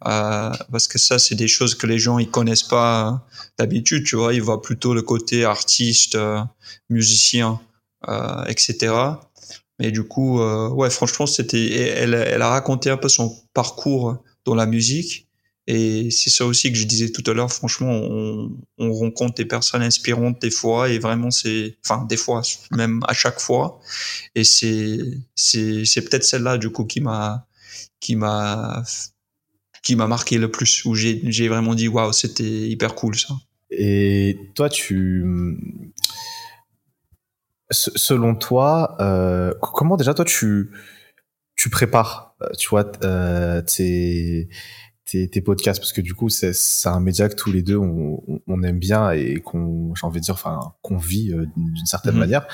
Euh, 0.06 0.52
parce 0.70 0.90
que 0.90 1.00
ça, 1.00 1.20
c'est 1.20 1.36
des 1.36 1.48
choses 1.48 1.74
que 1.76 1.88
les 1.88 1.98
gens 1.98 2.20
ils 2.20 2.30
connaissent 2.30 2.64
pas 2.64 3.08
euh, 3.08 3.12
d'habitude, 3.58 4.04
tu 4.04 4.18
vois. 4.18 4.34
Ils 4.34 4.42
voient 4.42 4.62
plutôt 4.62 4.94
le 4.94 5.04
côté 5.04 5.46
artiste, 5.46 6.16
euh, 6.16 6.42
musicien, 6.90 7.62
euh, 8.10 8.44
etc. 8.48 8.94
Mais 9.80 9.92
du 9.92 10.04
coup, 10.04 10.42
euh, 10.42 10.68
ouais, 10.68 10.90
franchement, 10.90 11.28
c'était, 11.28 11.72
elle, 11.72 12.14
elle 12.14 12.42
a 12.42 12.50
raconté 12.50 12.90
un 12.90 12.98
peu 12.98 13.08
son 13.08 13.34
parcours 13.54 14.18
dans 14.46 14.56
la 14.56 14.66
musique 14.66 15.28
Et 15.68 16.12
c'est 16.12 16.30
ça 16.30 16.46
aussi 16.46 16.72
que 16.72 16.78
je 16.78 16.86
disais 16.86 17.12
tout 17.12 17.24
à 17.30 17.34
l'heure. 17.34 17.52
Franchement, 17.52 17.92
on, 17.92 18.52
on, 18.78 18.94
rencontre 18.94 19.36
des 19.36 19.46
personnes 19.46 19.82
inspirantes 19.82 20.40
des 20.42 20.52
fois, 20.52 20.90
et 20.90 21.00
vraiment 21.00 21.32
c'est, 21.32 21.78
enfin 21.84 22.06
des 22.06 22.18
fois, 22.18 22.42
même 22.72 23.02
à 23.08 23.14
chaque 23.14 23.40
fois. 23.40 23.80
Et 24.36 24.44
c'est 24.44 25.00
c'est 25.36 25.86
c'est 25.86 26.04
peut-être 26.04 26.24
celle-là 26.24 26.58
du 26.58 26.70
coup 26.70 26.86
qui 26.86 27.02
m'a 27.02 27.48
qui 28.00 28.16
m'a 28.16 28.84
qui 29.84 29.96
m'a 29.96 30.08
marqué 30.08 30.38
le 30.38 30.50
plus, 30.52 30.86
où 30.86 30.96
j'ai 30.96 31.22
j'ai 31.32 31.48
vraiment 31.50 31.76
dit 31.76 31.88
waouh, 31.88 32.14
c'était 32.14 32.44
hyper 32.44 32.96
cool 32.96 33.16
ça. 33.18 33.34
Et 33.72 34.38
toi, 34.56 34.70
tu 34.70 35.26
selon 37.72 38.36
toi, 38.36 38.96
euh, 39.00 39.54
comment 39.62 39.98
déjà 39.98 40.14
toi 40.14 40.26
tu 40.26 40.72
tu 41.66 41.72
prépares, 41.72 42.36
euh, 42.44 42.50
tu 42.60 42.70
vois, 42.70 42.92
euh, 43.04 43.60
tes 43.64 44.50
tes, 45.04 45.28
tes, 45.28 45.42
podcasts 45.42 45.80
parce 45.80 45.94
que 45.94 46.02
du 46.02 46.14
coup 46.14 46.30
c'est 46.30 46.54
un 46.86 47.00
média 47.00 47.28
que 47.28 47.36
tous 47.36 47.52
les 47.52 47.62
deux 47.62 47.78
on, 47.78 48.24
on 48.48 48.64
aime 48.64 48.78
bien 48.80 49.12
et 49.12 49.36
qu'on 49.36 49.94
j'ai 49.96 50.06
envie 50.06 50.20
de 50.20 50.26
dire 50.26 50.34
enfin 50.34 50.60
qu'on 50.82 50.98
vit 50.98 51.32
euh, 51.32 51.46
d'une 51.56 51.86
certaine 51.86 52.16
mm-hmm. 52.16 52.18
manière 52.18 52.48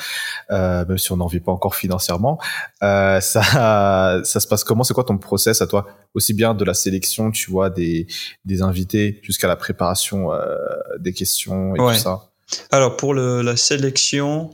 euh, 0.51 0.86
même 0.86 0.97
si 0.97 1.14
on 1.14 1.18
n'en 1.18 1.28
vit 1.28 1.39
pas 1.39 1.51
encore 1.51 1.76
financièrement. 1.76 2.39
Ça 2.82 3.20
ça 3.22 4.22
se 4.24 4.47
passe 4.47 4.64
comment? 4.64 4.84
C'est 4.84 4.93
quoi 4.93 5.03
ton 5.03 5.18
process 5.18 5.62
à 5.62 5.68
toi? 5.68 5.88
Aussi 6.14 6.34
bien 6.34 6.53
de 6.53 6.64
la 6.64 6.74
sélection 6.74 7.32
tu 7.32 7.51
vois 7.51 7.70
des 7.70 8.07
des 8.45 8.62
invités 8.62 9.20
jusqu'à 9.24 9.49
la 9.49 9.57
préparation 9.57 10.30
des 10.99 11.12
questions 11.12 11.76
et 11.76 11.78
tout 11.78 11.93
ça. 11.95 12.32
Alors 12.70 12.95
pour 12.97 13.14
le, 13.14 13.41
la 13.41 13.57
sélection 13.57 14.51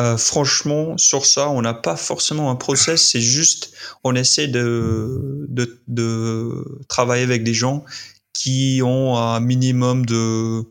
euh, 0.00 0.16
franchement, 0.16 0.96
sur 0.96 1.26
ça, 1.26 1.50
on 1.50 1.60
n'a 1.60 1.74
pas 1.74 1.96
forcément 1.96 2.50
un 2.50 2.56
process, 2.56 3.10
c'est 3.10 3.20
juste, 3.20 3.72
on 4.04 4.14
essaie 4.14 4.48
de, 4.48 5.46
de, 5.48 5.82
de, 5.86 6.64
travailler 6.88 7.24
avec 7.24 7.44
des 7.44 7.52
gens 7.52 7.84
qui 8.32 8.80
ont 8.82 9.18
un 9.18 9.38
minimum 9.40 10.06
de, 10.06 10.62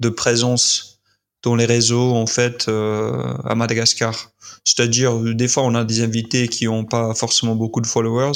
de 0.00 0.08
présence 0.10 1.00
dans 1.42 1.56
les 1.56 1.64
réseaux, 1.64 2.14
en 2.14 2.26
fait, 2.26 2.68
euh, 2.68 3.34
à 3.44 3.54
Madagascar. 3.54 4.32
C'est-à-dire, 4.64 5.18
des 5.18 5.48
fois, 5.48 5.62
on 5.62 5.74
a 5.74 5.84
des 5.84 6.02
invités 6.02 6.46
qui 6.48 6.66
n'ont 6.66 6.84
pas 6.84 7.14
forcément 7.14 7.56
beaucoup 7.56 7.80
de 7.80 7.86
followers, 7.86 8.32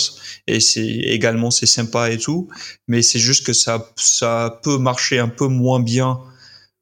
et 0.46 0.60
c'est 0.60 0.86
également, 0.86 1.50
c'est 1.50 1.66
sympa 1.66 2.10
et 2.10 2.16
tout, 2.16 2.48
mais 2.88 3.02
c'est 3.02 3.18
juste 3.18 3.44
que 3.44 3.52
ça, 3.52 3.92
ça 3.96 4.60
peut 4.62 4.78
marcher 4.78 5.18
un 5.18 5.28
peu 5.28 5.48
moins 5.48 5.80
bien 5.80 6.20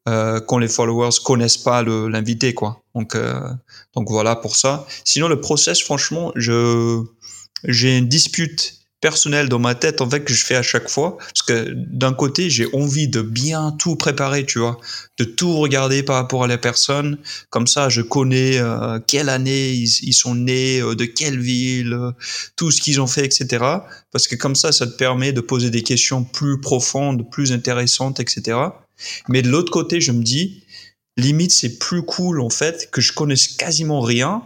euh, 0.09 0.41
quand 0.41 0.59
les 0.59 0.69
followers 0.69 1.17
connaissent 1.25 1.59
pas 1.59 1.83
l'invité 1.83 2.55
quoi. 2.55 2.83
Donc 2.95 3.15
euh, 3.15 3.41
donc 3.95 4.09
voilà 4.11 4.37
pour 4.37 4.57
ça. 4.57 4.87
Sinon 5.05 5.29
le 5.29 5.41
process 5.41 5.83
franchement, 5.83 6.33
je 6.37 7.03
j'ai 7.65 7.99
une 7.99 8.09
dispute 8.09 8.81
personnelle 9.01 9.49
dans 9.49 9.59
ma 9.59 9.75
tête 9.75 10.01
en 10.01 10.11
fait 10.11 10.21
que 10.21 10.33
je 10.33 10.45
fais 10.45 10.57
à 10.57 10.63
chaque 10.63 10.89
fois. 10.89 11.17
Parce 11.19 11.43
que 11.43 11.73
d'un 11.75 12.13
côté 12.13 12.51
j'ai 12.51 12.69
envie 12.75 13.09
de 13.09 13.23
bien 13.23 13.75
tout 13.79 13.97
préparer 13.97 14.45
tu 14.45 14.59
vois. 14.59 14.79
De 15.19 15.25
tout 15.25 15.57
regarder 15.59 16.03
par 16.03 16.17
rapport 16.17 16.45
à 16.45 16.47
la 16.47 16.59
personne. 16.59 17.19
Comme 17.51 17.67
ça 17.67 17.89
je 17.89 18.03
connais 18.03 18.59
euh, 18.59 18.99
quelle 19.07 19.29
année 19.29 19.71
ils, 19.71 19.91
ils 20.03 20.15
sont 20.15 20.35
nés 20.35 20.81
euh, 20.81 20.95
de 20.95 21.05
quelle 21.05 21.39
ville 21.39 21.95
euh, 21.95 22.13
tout 22.57 22.71
ce 22.71 22.81
qu'ils 22.81 23.01
ont 23.01 23.07
fait 23.07 23.25
etc 23.25 23.65
parce 24.13 24.29
que 24.29 24.37
comme 24.37 24.55
ça 24.55 24.73
ça 24.73 24.87
te 24.87 24.97
permet 24.97 25.33
de 25.33 25.41
poser 25.41 25.71
des 25.71 25.83
questions 25.83 26.25
plus 26.25 26.61
profondes 26.61 27.29
plus 27.31 27.53
intéressantes 27.53 28.21
etc 28.21 28.59
mais 29.29 29.43
de 29.43 29.49
l'autre 29.49 29.71
côté, 29.71 30.01
je 30.01 30.13
me 30.13 30.23
dis, 30.23 30.65
limite, 31.17 31.53
c'est 31.53 31.79
plus 31.79 32.03
cool, 32.03 32.41
en 32.41 32.51
fait, 32.51 32.91
que 32.91 33.01
je 33.01 33.13
connaisse 33.13 33.49
quasiment 33.49 34.01
rien. 34.01 34.43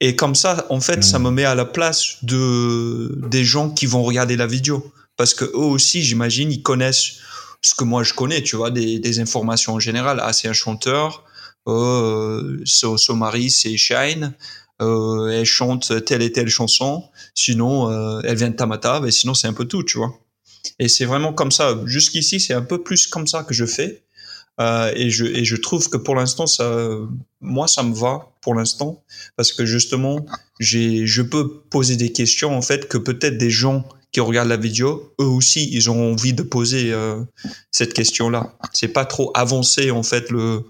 Et 0.00 0.14
comme 0.14 0.34
ça, 0.34 0.66
en 0.68 0.80
fait, 0.80 1.02
ça 1.02 1.18
me 1.18 1.30
hmm. 1.30 1.34
met 1.34 1.44
à 1.44 1.54
la 1.54 1.64
place 1.64 2.18
de, 2.22 3.18
des 3.28 3.44
gens 3.44 3.70
qui 3.70 3.86
vont 3.86 4.02
regarder 4.02 4.36
la 4.36 4.46
vidéo. 4.46 4.92
Parce 5.16 5.32
que 5.32 5.44
eux 5.44 5.56
aussi, 5.56 6.02
j'imagine, 6.02 6.52
ils 6.52 6.62
connaissent 6.62 7.18
ce 7.62 7.74
que 7.74 7.84
moi 7.84 8.02
je 8.02 8.12
connais, 8.12 8.42
tu 8.42 8.56
vois, 8.56 8.70
des, 8.70 8.98
des 8.98 9.20
informations 9.20 9.74
en 9.74 9.80
général. 9.80 10.20
Ah, 10.22 10.32
c'est 10.32 10.48
un 10.48 10.52
chanteur. 10.52 11.24
Euh, 11.66 12.60
son, 12.64 12.96
son 12.96 13.16
mari, 13.16 13.50
c'est 13.50 13.76
Shine. 13.76 14.34
Euh, 14.82 15.28
elle 15.28 15.46
chante 15.46 16.04
telle 16.04 16.22
et 16.22 16.32
telle 16.32 16.48
chanson. 16.48 17.04
Sinon, 17.34 17.90
euh, 17.90 18.20
elle 18.24 18.36
vient 18.36 18.50
de 18.50 18.56
Tamata. 18.56 19.00
Mais 19.00 19.10
sinon, 19.10 19.34
c'est 19.34 19.48
un 19.48 19.54
peu 19.54 19.64
tout, 19.64 19.82
tu 19.82 19.96
vois. 19.98 20.12
Et 20.78 20.88
c'est 20.88 21.04
vraiment 21.04 21.32
comme 21.32 21.52
ça. 21.52 21.78
Jusqu'ici, 21.86 22.40
c'est 22.40 22.54
un 22.54 22.62
peu 22.62 22.82
plus 22.82 23.06
comme 23.06 23.26
ça 23.26 23.42
que 23.42 23.54
je 23.54 23.66
fais. 23.66 24.02
Euh, 24.58 24.90
et, 24.96 25.10
je, 25.10 25.26
et 25.26 25.44
je 25.44 25.56
trouve 25.56 25.88
que 25.90 25.98
pour 25.98 26.14
l'instant, 26.14 26.46
ça, 26.46 26.88
moi, 27.40 27.68
ça 27.68 27.82
me 27.82 27.94
va 27.94 28.30
pour 28.40 28.54
l'instant 28.54 29.02
parce 29.36 29.52
que 29.52 29.66
justement, 29.66 30.24
j'ai, 30.60 31.06
je 31.06 31.22
peux 31.22 31.60
poser 31.70 31.96
des 31.96 32.10
questions 32.12 32.56
en 32.56 32.62
fait 32.62 32.88
que 32.88 32.96
peut-être 32.96 33.36
des 33.36 33.50
gens 33.50 33.86
qui 34.12 34.20
regardent 34.20 34.48
la 34.48 34.56
vidéo, 34.56 35.12
eux 35.20 35.26
aussi, 35.26 35.68
ils 35.72 35.90
ont 35.90 36.12
envie 36.12 36.32
de 36.32 36.42
poser 36.42 36.90
euh, 36.90 37.22
cette 37.70 37.92
question-là. 37.92 38.56
C'est 38.72 38.88
pas 38.88 39.04
trop 39.04 39.30
avancé 39.34 39.90
en 39.90 40.02
fait 40.02 40.30
le, 40.30 40.62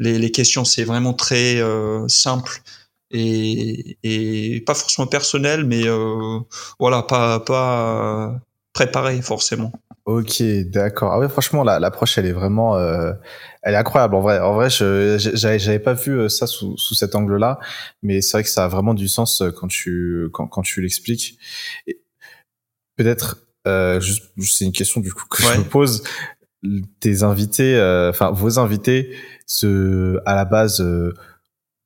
les, 0.00 0.18
les 0.18 0.32
questions, 0.32 0.64
c'est 0.64 0.82
vraiment 0.82 1.12
très 1.12 1.60
euh, 1.60 2.08
simple 2.08 2.60
et, 3.10 3.98
et 4.02 4.60
pas 4.62 4.74
forcément 4.74 5.06
personnel, 5.06 5.64
mais 5.64 5.86
euh, 5.86 6.40
voilà, 6.80 7.02
pas 7.02 7.40
pas 7.40 8.40
préparé 8.78 9.20
forcément. 9.22 9.72
Ok, 10.04 10.40
d'accord. 10.66 11.12
Ah 11.12 11.18
ouais, 11.18 11.28
franchement, 11.28 11.64
l'approche, 11.64 12.16
elle 12.16 12.26
est 12.26 12.32
vraiment, 12.32 12.76
euh, 12.76 13.12
elle 13.62 13.74
est 13.74 13.76
incroyable. 13.76 14.14
En 14.14 14.20
vrai, 14.20 14.38
en 14.38 14.54
vrai, 14.54 14.70
je 14.70 15.16
j'avais 15.18 15.80
pas 15.80 15.94
vu 15.94 16.12
euh, 16.12 16.28
ça 16.28 16.46
sous, 16.46 16.76
sous 16.76 16.94
cet 16.94 17.16
angle-là, 17.16 17.58
mais 18.02 18.22
c'est 18.22 18.36
vrai 18.36 18.44
que 18.44 18.48
ça 18.48 18.64
a 18.64 18.68
vraiment 18.68 18.94
du 18.94 19.08
sens 19.08 19.42
euh, 19.42 19.50
quand 19.50 19.66
tu 19.66 20.28
quand, 20.32 20.46
quand 20.46 20.62
tu 20.62 20.80
l'expliques. 20.80 21.38
Peut-être, 22.96 23.38
euh, 23.66 24.00
juste, 24.00 24.30
c'est 24.38 24.64
une 24.64 24.72
question 24.72 25.00
du 25.00 25.12
coup 25.12 25.24
que 25.28 25.42
je 25.42 25.58
me 25.58 25.64
pose. 25.64 26.04
Tes 27.00 27.22
invités, 27.24 27.76
enfin 28.08 28.30
vos 28.30 28.58
invités, 28.60 29.12
ce, 29.46 30.20
à 30.24 30.34
la 30.36 30.44
base, 30.44 30.84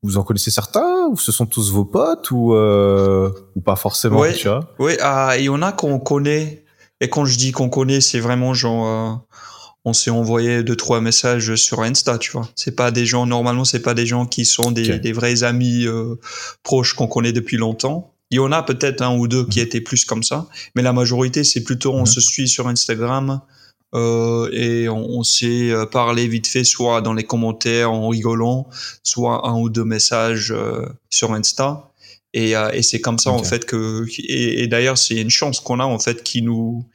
vous 0.03 0.17
en 0.17 0.23
connaissez 0.25 0.51
certains 0.51 1.09
ou 1.11 1.17
ce 1.17 1.33
sont 1.33 1.47
tous 1.47 1.73
vos 1.73 1.85
potes 1.85 2.31
ou 2.31 2.55
ou 2.55 3.61
pas 3.65 3.77
forcément, 3.77 4.21
ouais, 4.21 4.35
tu 4.35 4.49
vois? 4.49 4.61
Oui, 4.79 4.93
ah, 5.01 5.35
il 5.39 5.45
y 5.45 5.49
en 5.49 5.63
a 5.63 5.73
qu'on 5.73 5.99
connaît 5.99 6.62
et 7.03 7.09
quand 7.09 7.25
je 7.25 7.37
dis 7.37 7.51
qu'on 7.51 7.69
connaît, 7.69 8.01
c'est 8.01 8.21
vraiment 8.21 8.55
genre, 8.55 8.87
euh, 8.87 9.37
on 9.85 9.93
s'est 9.93 10.11
envoyé 10.11 10.63
deux 10.63 10.77
trois 10.77 11.01
messages 11.01 11.57
sur 11.57 11.83
Insta, 11.83 12.17
tu 12.17 12.31
vois. 12.31 12.49
C'est 12.55 12.77
pas 12.77 12.93
des 12.93 13.07
gens 13.07 13.27
normalement, 13.27 13.65
c'est 13.65 13.83
pas 13.83 13.93
des 13.93 14.07
gens 14.07 14.25
qui 14.25 14.45
sont 14.45 14.71
des, 14.71 15.01
des 15.01 15.13
vrais 15.13 15.43
amis 15.43 15.85
euh, 15.85 16.15
proches 16.63 16.95
qu'on 16.95 17.09
connaît 17.09 17.33
depuis 17.33 17.57
longtemps. 17.57 18.15
Il 18.31 18.37
y 18.37 18.39
en 18.39 18.53
a 18.53 18.63
peut-être 18.63 19.03
un 19.03 19.17
ou 19.17 19.27
deux 19.27 19.45
qui 19.45 19.59
mhm. 19.59 19.67
étaient 19.67 19.81
plus 19.81 20.05
comme 20.05 20.23
ça, 20.23 20.47
mais 20.77 20.83
la 20.83 20.93
majorité 20.93 21.43
c'est 21.43 21.65
plutôt 21.65 21.93
on 21.93 22.01
mhm. 22.01 22.07
se 22.07 22.21
suit 22.21 22.47
sur 22.47 22.69
Instagram 22.69 23.41
euh, 23.97 24.49
et 24.53 24.89
on, 24.89 25.05
on 25.05 25.25
s'est 25.25 25.73
parlé 25.91 26.29
vite 26.29 26.47
fait, 26.47 26.63
soit 26.63 27.01
dans 27.01 27.15
les 27.15 27.25
commentaires 27.25 27.91
en 27.91 28.11
rigolant, 28.11 28.69
soit 29.03 29.49
un 29.49 29.59
ou 29.59 29.71
deux 29.71 29.85
messages 29.85 30.55
sur 31.11 31.35
Insta. 31.35 31.92
Et, 32.35 32.57
euh, 32.57 32.71
et 32.73 32.83
c'est 32.83 33.01
comme 33.01 33.19
ça 33.19 33.31
en 33.31 33.43
fait 33.43 33.67
que 33.67 34.07
et, 34.27 34.67
d'ailleurs 34.67 34.97
c'est 34.97 35.17
une 35.17 35.31
chance 35.31 35.61
qu'on 35.61 35.81
a 35.81 35.85
en 35.85 35.99
fait 35.99 36.23
qui 36.23 36.41
nous 36.41 36.87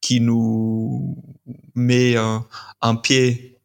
qui 0.00 0.20
nous 0.20 1.16
met 1.74 2.16
un, 2.16 2.44
un, 2.80 2.96
pied 2.96 3.58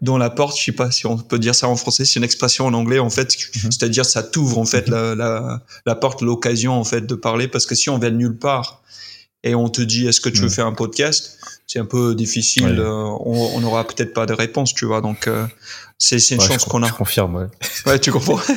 dans 0.00 0.18
la 0.18 0.30
porte. 0.30 0.58
Je 0.58 0.64
sais 0.64 0.72
pas 0.72 0.90
si 0.90 1.06
on 1.06 1.18
peut 1.18 1.38
dire 1.38 1.54
ça 1.54 1.68
en 1.68 1.76
français. 1.76 2.04
C'est 2.04 2.18
une 2.18 2.24
expression 2.24 2.66
en 2.66 2.74
anglais 2.74 2.98
en 2.98 3.10
fait, 3.10 3.36
mhm. 3.62 3.70
c'est-à-dire 3.70 4.04
ça 4.04 4.22
t'ouvre 4.22 4.58
en 4.58 4.64
fait 4.64 4.88
mhm. 4.88 4.94
la, 4.94 5.14
la, 5.14 5.62
la, 5.84 5.94
porte, 5.94 6.22
l'occasion 6.22 6.72
en 6.72 6.84
fait 6.84 7.06
de 7.06 7.14
parler 7.14 7.46
parce 7.46 7.66
que 7.66 7.74
si 7.74 7.90
on 7.90 7.98
vient 7.98 8.10
de 8.10 8.16
nulle 8.16 8.38
part 8.38 8.82
et 9.44 9.54
on 9.54 9.68
te 9.68 9.82
dit 9.82 10.08
est-ce 10.08 10.20
que 10.20 10.30
tu 10.30 10.40
veux 10.40 10.46
mhm. 10.46 10.52
faire 10.52 10.66
un 10.66 10.74
podcast, 10.74 11.38
c'est 11.66 11.78
un 11.78 11.84
peu 11.84 12.14
difficile. 12.14 12.80
Euh, 12.80 13.04
on 13.20 13.60
n'aura 13.60 13.86
peut-être 13.86 14.14
pas 14.14 14.26
de 14.26 14.32
réponse, 14.32 14.74
tu 14.74 14.86
vois. 14.86 15.00
Donc 15.00 15.28
euh, 15.28 15.46
c'est 15.98 16.16
une 16.30 16.40
chance 16.40 16.64
qu'on 16.64 16.82
a. 16.82 16.88
Je 16.88 16.94
confirme. 16.94 17.36
Ouais. 17.36 17.46
ouais, 17.86 17.98
tu 17.98 18.10
comprends. 18.10 18.40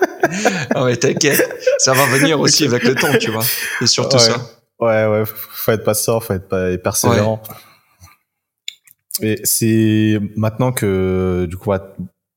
ah 0.74 0.84
ouais, 0.84 0.96
t'inquiète, 0.96 1.48
ça 1.78 1.92
va 1.92 2.06
venir 2.06 2.40
aussi 2.40 2.64
avec 2.64 2.84
le 2.84 2.94
temps, 2.94 3.16
tu 3.18 3.30
vois. 3.30 3.44
Et 3.80 3.86
surtout 3.86 4.16
ouais. 4.16 4.22
ça. 4.22 4.38
Ouais, 4.78 5.06
ouais, 5.06 5.24
faut 5.26 5.72
être 5.72 5.84
patient, 5.84 6.20
faut 6.20 6.32
être 6.32 6.76
persévérant. 6.82 7.42
Et 9.20 9.40
c'est 9.44 10.18
maintenant 10.36 10.72
que 10.72 11.46
du 11.48 11.56
coup 11.56 11.70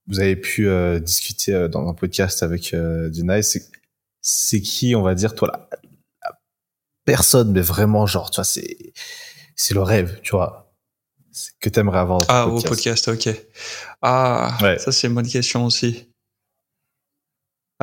vous 0.07 0.19
avez 0.19 0.35
pu 0.35 0.67
euh, 0.67 0.99
discuter 0.99 1.53
euh, 1.53 1.67
dans 1.67 1.87
un 1.87 1.93
podcast 1.93 2.43
avec 2.43 2.73
euh, 2.73 3.09
c'est 4.21 4.61
qui, 4.61 4.95
on 4.95 5.01
va 5.01 5.15
dire, 5.15 5.35
toi 5.35 5.49
la, 5.51 6.31
personne, 7.05 7.51
mais 7.51 7.61
vraiment 7.61 8.05
genre, 8.05 8.29
tu 8.31 8.35
vois, 8.35 8.43
c'est 8.43 8.93
c'est 9.55 9.73
le 9.73 9.81
rêve, 9.81 10.19
tu 10.23 10.31
vois, 10.31 10.73
que 11.59 11.69
t'aimerais 11.69 11.99
avoir. 11.99 12.21
Ah, 12.27 12.47
au 12.47 12.61
podcast, 12.61 13.07
ok. 13.07 13.29
Ah, 14.01 14.57
ça 14.79 14.91
c'est 14.91 15.07
une 15.07 15.15
bonne 15.15 15.27
question 15.27 15.65
aussi. 15.65 16.12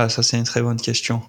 Ah, 0.02 0.08
ça, 0.08 0.22
c'est 0.22 0.38
une 0.38 0.44
très 0.44 0.62
bonne 0.62 0.80
question. 0.80 1.20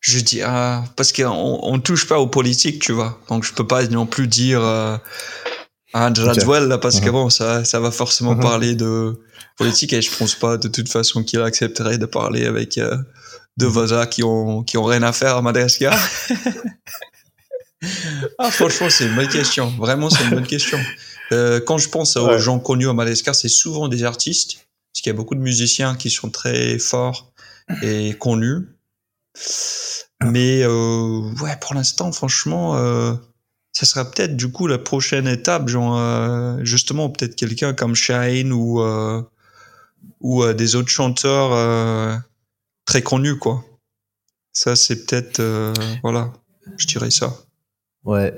Je 0.00 0.18
dis, 0.18 0.42
ah, 0.42 0.82
parce 0.96 1.12
qu'on 1.12 1.60
on 1.62 1.78
touche 1.78 2.08
pas 2.08 2.18
aux 2.18 2.26
politiques, 2.26 2.82
tu 2.82 2.90
vois. 2.90 3.20
Donc, 3.28 3.44
je 3.44 3.52
peux 3.52 3.68
pas 3.68 3.86
non 3.86 4.04
plus 4.04 4.26
dire 4.26 4.64
euh, 4.64 4.96
un 5.94 6.10
là, 6.10 6.78
parce 6.78 6.98
que 6.98 7.08
bon, 7.08 7.30
ça, 7.30 7.64
ça 7.64 7.78
va 7.78 7.92
forcément 7.92 8.34
uh-huh. 8.34 8.42
parler 8.42 8.74
de 8.74 9.22
politique 9.56 9.92
et 9.92 10.02
je 10.02 10.10
pense 10.10 10.34
pas 10.34 10.56
de 10.56 10.66
toute 10.66 10.88
façon 10.88 11.22
qu'il 11.22 11.40
accepterait 11.40 11.98
de 11.98 12.06
parler 12.06 12.46
avec 12.46 12.76
euh, 12.76 12.96
de 13.56 13.66
Vaza 13.66 14.06
qui 14.06 14.24
ont, 14.24 14.64
qui 14.64 14.76
ont 14.76 14.84
rien 14.84 15.04
à 15.04 15.12
faire 15.12 15.36
à 15.36 15.42
Madagascar 15.42 15.96
Ah, 18.38 18.50
franchement, 18.50 18.90
c'est 18.90 19.06
une 19.06 19.14
bonne 19.14 19.28
question. 19.28 19.68
Vraiment, 19.78 20.10
c'est 20.10 20.24
une 20.24 20.30
bonne 20.30 20.48
question. 20.48 20.80
Euh, 21.30 21.60
quand 21.60 21.78
je 21.78 21.88
pense 21.88 22.16
aux 22.16 22.38
gens 22.38 22.58
connus 22.58 22.88
à 22.88 22.92
Madagascar, 22.92 23.36
c'est 23.36 23.48
souvent 23.48 23.86
des 23.86 24.02
artistes, 24.02 24.66
parce 24.92 25.02
qu'il 25.02 25.10
y 25.10 25.14
a 25.14 25.16
beaucoup 25.16 25.34
de 25.34 25.40
musiciens 25.40 25.94
qui 25.94 26.10
sont 26.10 26.30
très 26.30 26.78
forts 26.78 27.32
et 27.82 28.14
connus. 28.18 28.66
Mais 30.22 30.62
euh, 30.62 31.32
ouais, 31.40 31.56
pour 31.60 31.74
l'instant, 31.74 32.12
franchement, 32.12 32.76
euh, 32.76 33.14
ça 33.72 33.86
sera 33.86 34.10
peut-être 34.10 34.36
du 34.36 34.50
coup 34.50 34.66
la 34.66 34.78
prochaine 34.78 35.26
étape, 35.26 35.68
genre 35.68 35.96
euh, 35.98 36.58
justement 36.62 37.08
peut-être 37.08 37.36
quelqu'un 37.36 37.72
comme 37.72 37.94
Shine 37.94 38.52
ou 38.52 38.82
ou 40.20 40.52
des 40.52 40.74
autres 40.76 40.88
chanteurs 40.88 42.20
très 42.84 43.02
connus 43.02 43.38
quoi. 43.38 43.64
Ça 44.52 44.76
c'est 44.76 45.06
peut-être 45.06 45.40
voilà, 46.02 46.32
je 46.76 46.86
dirais 46.86 47.10
ça. 47.10 47.34
Ouais. 48.04 48.34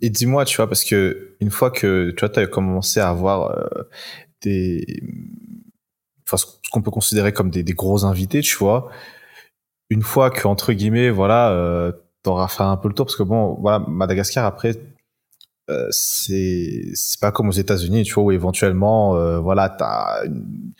Et, 0.00 0.10
dis-moi, 0.10 0.44
tu 0.44 0.56
vois, 0.56 0.68
parce 0.68 0.84
que 0.84 1.36
une 1.40 1.50
fois 1.50 1.70
que 1.70 2.10
tu 2.10 2.26
vois, 2.26 2.38
as 2.38 2.46
commencé 2.46 3.00
à 3.00 3.08
avoir 3.08 3.56
des, 4.42 5.02
enfin, 6.26 6.36
ce 6.36 6.46
qu'on 6.70 6.82
peut 6.82 6.90
considérer 6.90 7.32
comme 7.32 7.50
des, 7.50 7.62
des, 7.62 7.74
gros 7.74 8.04
invités, 8.04 8.40
tu 8.40 8.56
vois, 8.56 8.88
une 9.90 10.02
fois 10.02 10.30
que 10.30 10.46
entre 10.46 10.72
guillemets, 10.72 11.10
voilà, 11.10 11.92
t'auras 12.22 12.48
fait 12.48 12.62
un 12.62 12.76
peu 12.76 12.88
le 12.88 12.94
tour 12.94 13.06
parce 13.06 13.16
que 13.16 13.22
bon, 13.22 13.56
voilà, 13.60 13.78
Madagascar 13.86 14.44
après, 14.44 14.74
euh, 15.70 15.86
c'est 15.90 16.90
c'est 16.94 17.20
pas 17.20 17.32
comme 17.32 17.48
aux 17.48 17.52
États-Unis, 17.52 18.02
tu 18.02 18.14
vois, 18.14 18.24
où 18.24 18.32
éventuellement, 18.32 19.16
euh, 19.16 19.38
voilà, 19.38 19.70
t'as 19.70 20.24
une, 20.26 20.72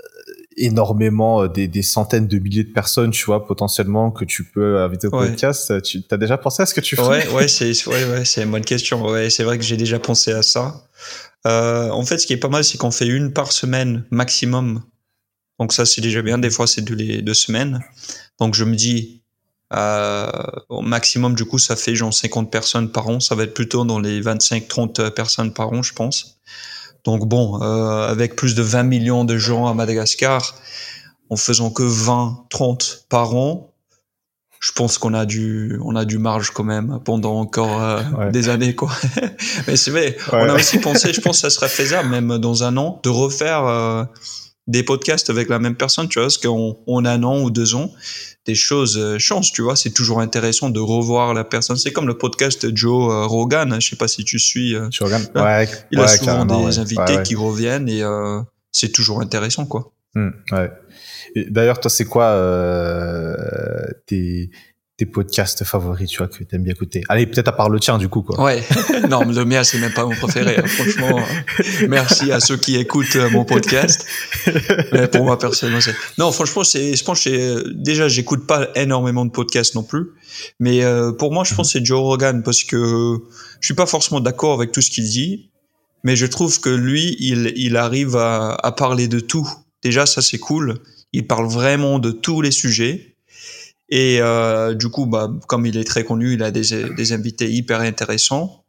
euh, 0.00 0.32
énormément 0.56 1.42
euh, 1.42 1.48
des, 1.48 1.68
des, 1.68 1.82
centaines 1.82 2.26
de 2.26 2.38
milliers 2.38 2.64
de 2.64 2.72
personnes, 2.72 3.12
tu 3.12 3.24
vois, 3.24 3.46
potentiellement 3.46 4.10
que 4.10 4.24
tu 4.24 4.44
peux 4.44 4.80
inviter 4.80 5.06
au 5.06 5.10
podcast. 5.10 5.80
Tu 5.82 6.02
as 6.10 6.16
déjà 6.16 6.38
pensé 6.38 6.62
à 6.62 6.66
ce 6.66 6.74
que 6.74 6.80
tu 6.80 6.96
fais? 6.96 7.02
Ouais, 7.02 7.28
ouais, 7.28 7.48
c'est 7.48 7.70
ouais, 7.86 8.04
ouais, 8.04 8.24
c'est 8.24 8.42
une 8.42 8.50
bonne 8.50 8.64
question. 8.64 9.06
Ouais, 9.06 9.30
c'est 9.30 9.44
vrai 9.44 9.58
que 9.58 9.64
j'ai 9.64 9.76
déjà 9.76 10.00
pensé 10.00 10.32
à 10.32 10.42
ça. 10.42 10.82
Euh, 11.46 11.90
en 11.90 12.04
fait, 12.04 12.18
ce 12.18 12.26
qui 12.26 12.32
est 12.32 12.38
pas 12.38 12.48
mal, 12.48 12.64
c'est 12.64 12.78
qu'on 12.78 12.90
fait 12.90 13.06
une 13.06 13.32
par 13.32 13.52
semaine 13.52 14.04
maximum. 14.10 14.82
Donc 15.58 15.72
ça, 15.72 15.84
c'est 15.86 16.00
déjà 16.00 16.22
bien. 16.22 16.38
Des 16.38 16.50
fois, 16.50 16.66
c'est 16.66 16.82
deux, 16.82 16.94
les 16.94 17.22
deux 17.22 17.34
semaines. 17.34 17.80
Donc 18.38 18.54
je 18.54 18.64
me 18.64 18.74
dis, 18.74 19.22
euh, 19.72 20.30
au 20.68 20.80
maximum, 20.80 21.34
du 21.34 21.44
coup, 21.44 21.58
ça 21.58 21.76
fait 21.76 21.94
genre 21.94 22.12
50 22.12 22.50
personnes 22.50 22.92
par 22.92 23.08
an. 23.08 23.20
Ça 23.20 23.34
va 23.34 23.44
être 23.44 23.54
plutôt 23.54 23.84
dans 23.84 23.98
les 23.98 24.20
25-30 24.20 25.10
personnes 25.10 25.52
par 25.52 25.72
an, 25.72 25.82
je 25.82 25.92
pense. 25.92 26.40
Donc 27.04 27.26
bon, 27.26 27.62
euh, 27.62 28.08
avec 28.08 28.36
plus 28.36 28.54
de 28.54 28.62
20 28.62 28.82
millions 28.82 29.24
de 29.24 29.38
gens 29.38 29.66
à 29.66 29.74
Madagascar, 29.74 30.54
en 31.30 31.36
faisant 31.36 31.70
que 31.70 31.82
20-30 31.82 33.06
par 33.08 33.34
an, 33.34 33.69
je 34.60 34.72
pense 34.72 34.98
qu'on 34.98 35.14
a 35.14 35.24
du, 35.24 35.80
on 35.82 35.96
a 35.96 36.04
du 36.04 36.18
marge 36.18 36.50
quand 36.50 36.64
même 36.64 37.00
pendant 37.02 37.40
encore 37.40 37.82
euh, 37.82 38.30
des 38.30 38.50
années, 38.50 38.74
quoi. 38.74 38.90
Mais 39.66 39.76
c'est 39.76 39.90
vrai, 39.90 40.16
on 40.32 40.36
a 40.36 40.54
aussi 40.54 40.78
pensé, 40.78 41.14
je 41.14 41.20
pense 41.22 41.36
que 41.36 41.40
ça 41.40 41.50
serait 41.50 41.70
faisable 41.70 42.10
même 42.10 42.36
dans 42.36 42.62
un 42.62 42.76
an, 42.76 43.00
de 43.02 43.08
refaire 43.08 43.64
euh, 43.64 44.04
des 44.66 44.82
podcasts 44.82 45.30
avec 45.30 45.48
la 45.48 45.58
même 45.58 45.76
personne, 45.76 46.08
tu 46.08 46.18
vois, 46.18 46.26
parce 46.26 46.36
qu'on 46.36 46.76
on 46.86 47.04
a 47.06 47.12
un 47.12 47.22
an 47.22 47.40
ou 47.40 47.50
deux 47.50 47.74
ans, 47.74 47.90
des 48.44 48.54
choses 48.54 48.98
euh, 48.98 49.18
changent, 49.18 49.52
tu 49.52 49.62
vois. 49.62 49.76
C'est 49.76 49.92
toujours 49.92 50.20
intéressant 50.20 50.68
de 50.68 50.80
revoir 50.80 51.32
la 51.32 51.44
personne. 51.44 51.76
C'est 51.76 51.92
comme 51.92 52.06
le 52.06 52.18
podcast 52.18 52.66
Joe 52.76 53.26
Rogan. 53.28 53.80
Je 53.80 53.88
sais 53.88 53.96
pas 53.96 54.08
si 54.08 54.24
tu 54.24 54.38
suis. 54.38 54.76
Rogan. 55.00 55.26
Ouais, 55.36 55.68
il 55.90 55.98
a 56.00 56.06
souvent 56.06 56.44
des 56.44 56.78
invités 56.78 57.22
qui 57.24 57.34
reviennent 57.34 57.88
et 57.88 58.02
c'est 58.72 58.92
toujours 58.92 59.22
intéressant, 59.22 59.64
quoi. 59.64 59.90
Mmh, 60.14 60.30
ouais. 60.52 60.70
D'ailleurs, 61.36 61.80
toi, 61.80 61.90
c'est 61.90 62.04
quoi 62.04 62.36
tes 64.06 64.50
tes 65.00 65.06
podcasts 65.06 65.64
favoris, 65.64 66.10
tu 66.10 66.18
vois, 66.18 66.28
que 66.28 66.44
t'aimes 66.44 66.62
bien 66.62 66.74
écouter? 66.74 67.02
Allez, 67.08 67.26
peut-être 67.26 67.48
à 67.48 67.52
part 67.52 67.70
le 67.70 67.80
tien, 67.80 67.96
du 67.96 68.10
coup, 68.10 68.20
quoi. 68.20 68.38
Ouais. 68.44 68.62
non, 69.08 69.24
le 69.24 69.46
mien, 69.46 69.64
c'est 69.64 69.78
même 69.78 69.94
pas 69.94 70.04
mon 70.04 70.14
préféré. 70.14 70.58
Hein. 70.58 70.66
Franchement, 70.66 71.18
merci 71.88 72.30
à 72.30 72.38
ceux 72.38 72.58
qui 72.58 72.76
écoutent 72.76 73.16
euh, 73.16 73.30
mon 73.30 73.46
podcast. 73.46 74.04
Mais 74.92 75.08
pour 75.08 75.24
moi, 75.24 75.38
personnellement, 75.38 75.80
c'est... 75.80 75.94
Non, 76.18 76.30
franchement, 76.32 76.64
c'est, 76.64 76.94
je 76.94 77.02
pense 77.02 77.24
que 77.24 77.66
déjà, 77.72 78.08
j'écoute 78.08 78.46
pas 78.46 78.68
énormément 78.74 79.24
de 79.24 79.30
podcasts 79.30 79.74
non 79.74 79.84
plus. 79.84 80.10
Mais 80.58 80.84
euh, 80.84 81.12
pour 81.12 81.32
moi, 81.32 81.44
je 81.44 81.54
pense 81.54 81.72
que 81.72 81.78
c'est 81.78 81.84
Joe 81.86 82.00
Rogan 82.00 82.42
parce 82.42 82.62
que 82.62 83.16
je 83.60 83.66
suis 83.66 83.74
pas 83.74 83.86
forcément 83.86 84.20
d'accord 84.20 84.52
avec 84.52 84.70
tout 84.70 84.82
ce 84.82 84.90
qu'il 84.90 85.08
dit. 85.08 85.48
Mais 86.04 86.14
je 86.14 86.26
trouve 86.26 86.60
que 86.60 86.68
lui, 86.68 87.16
il, 87.20 87.54
il 87.56 87.78
arrive 87.78 88.16
à, 88.16 88.52
à 88.52 88.72
parler 88.72 89.08
de 89.08 89.18
tout. 89.18 89.48
Déjà, 89.82 90.04
ça, 90.04 90.20
c'est 90.20 90.38
cool. 90.38 90.82
Il 91.12 91.26
parle 91.26 91.46
vraiment 91.46 91.98
de 91.98 92.10
tous 92.10 92.40
les 92.42 92.50
sujets. 92.50 93.16
Et 93.88 94.18
euh, 94.20 94.74
du 94.74 94.88
coup, 94.88 95.06
bah, 95.06 95.30
comme 95.48 95.66
il 95.66 95.76
est 95.76 95.84
très 95.84 96.04
connu, 96.04 96.34
il 96.34 96.42
a 96.42 96.50
des, 96.50 96.94
des 96.94 97.12
invités 97.12 97.50
hyper 97.50 97.80
intéressants. 97.80 98.64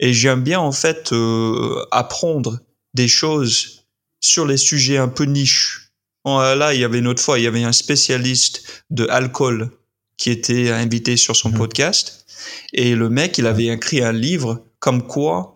Et 0.00 0.12
j'aime 0.12 0.42
bien 0.42 0.58
en 0.58 0.72
fait 0.72 1.12
euh, 1.12 1.84
apprendre 1.92 2.58
des 2.94 3.06
choses 3.06 3.86
sur 4.20 4.46
les 4.46 4.56
sujets 4.56 4.96
un 4.98 5.08
peu 5.08 5.24
niches. 5.24 5.92
là, 6.24 6.74
il 6.74 6.80
y 6.80 6.84
avait 6.84 6.98
une 6.98 7.06
autre 7.06 7.22
fois, 7.22 7.38
il 7.38 7.44
y 7.44 7.46
avait 7.46 7.62
un 7.62 7.72
spécialiste 7.72 8.84
de 8.90 9.06
alcool 9.08 9.70
qui 10.16 10.30
était 10.30 10.70
invité 10.70 11.16
sur 11.16 11.36
son 11.36 11.50
mmh. 11.50 11.58
podcast. 11.58 12.26
Et 12.72 12.94
le 12.94 13.08
mec, 13.08 13.38
il 13.38 13.46
avait 13.46 13.66
écrit 13.66 14.02
un 14.02 14.12
livre 14.12 14.64
comme 14.80 15.06
quoi 15.06 15.54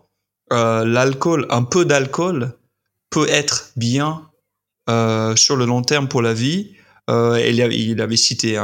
euh, 0.52 0.84
l'alcool, 0.84 1.46
un 1.50 1.62
peu 1.62 1.84
d'alcool, 1.84 2.56
peut 3.10 3.28
être 3.28 3.70
bien 3.76 4.27
euh, 4.88 5.36
sur 5.36 5.56
le 5.56 5.64
long 5.64 5.82
terme 5.82 6.08
pour 6.08 6.22
la 6.22 6.34
vie 6.34 6.72
euh, 7.08 7.40
il, 7.48 7.62
avait, 7.62 7.78
il, 7.78 8.00
avait, 8.02 8.16
cité 8.16 8.60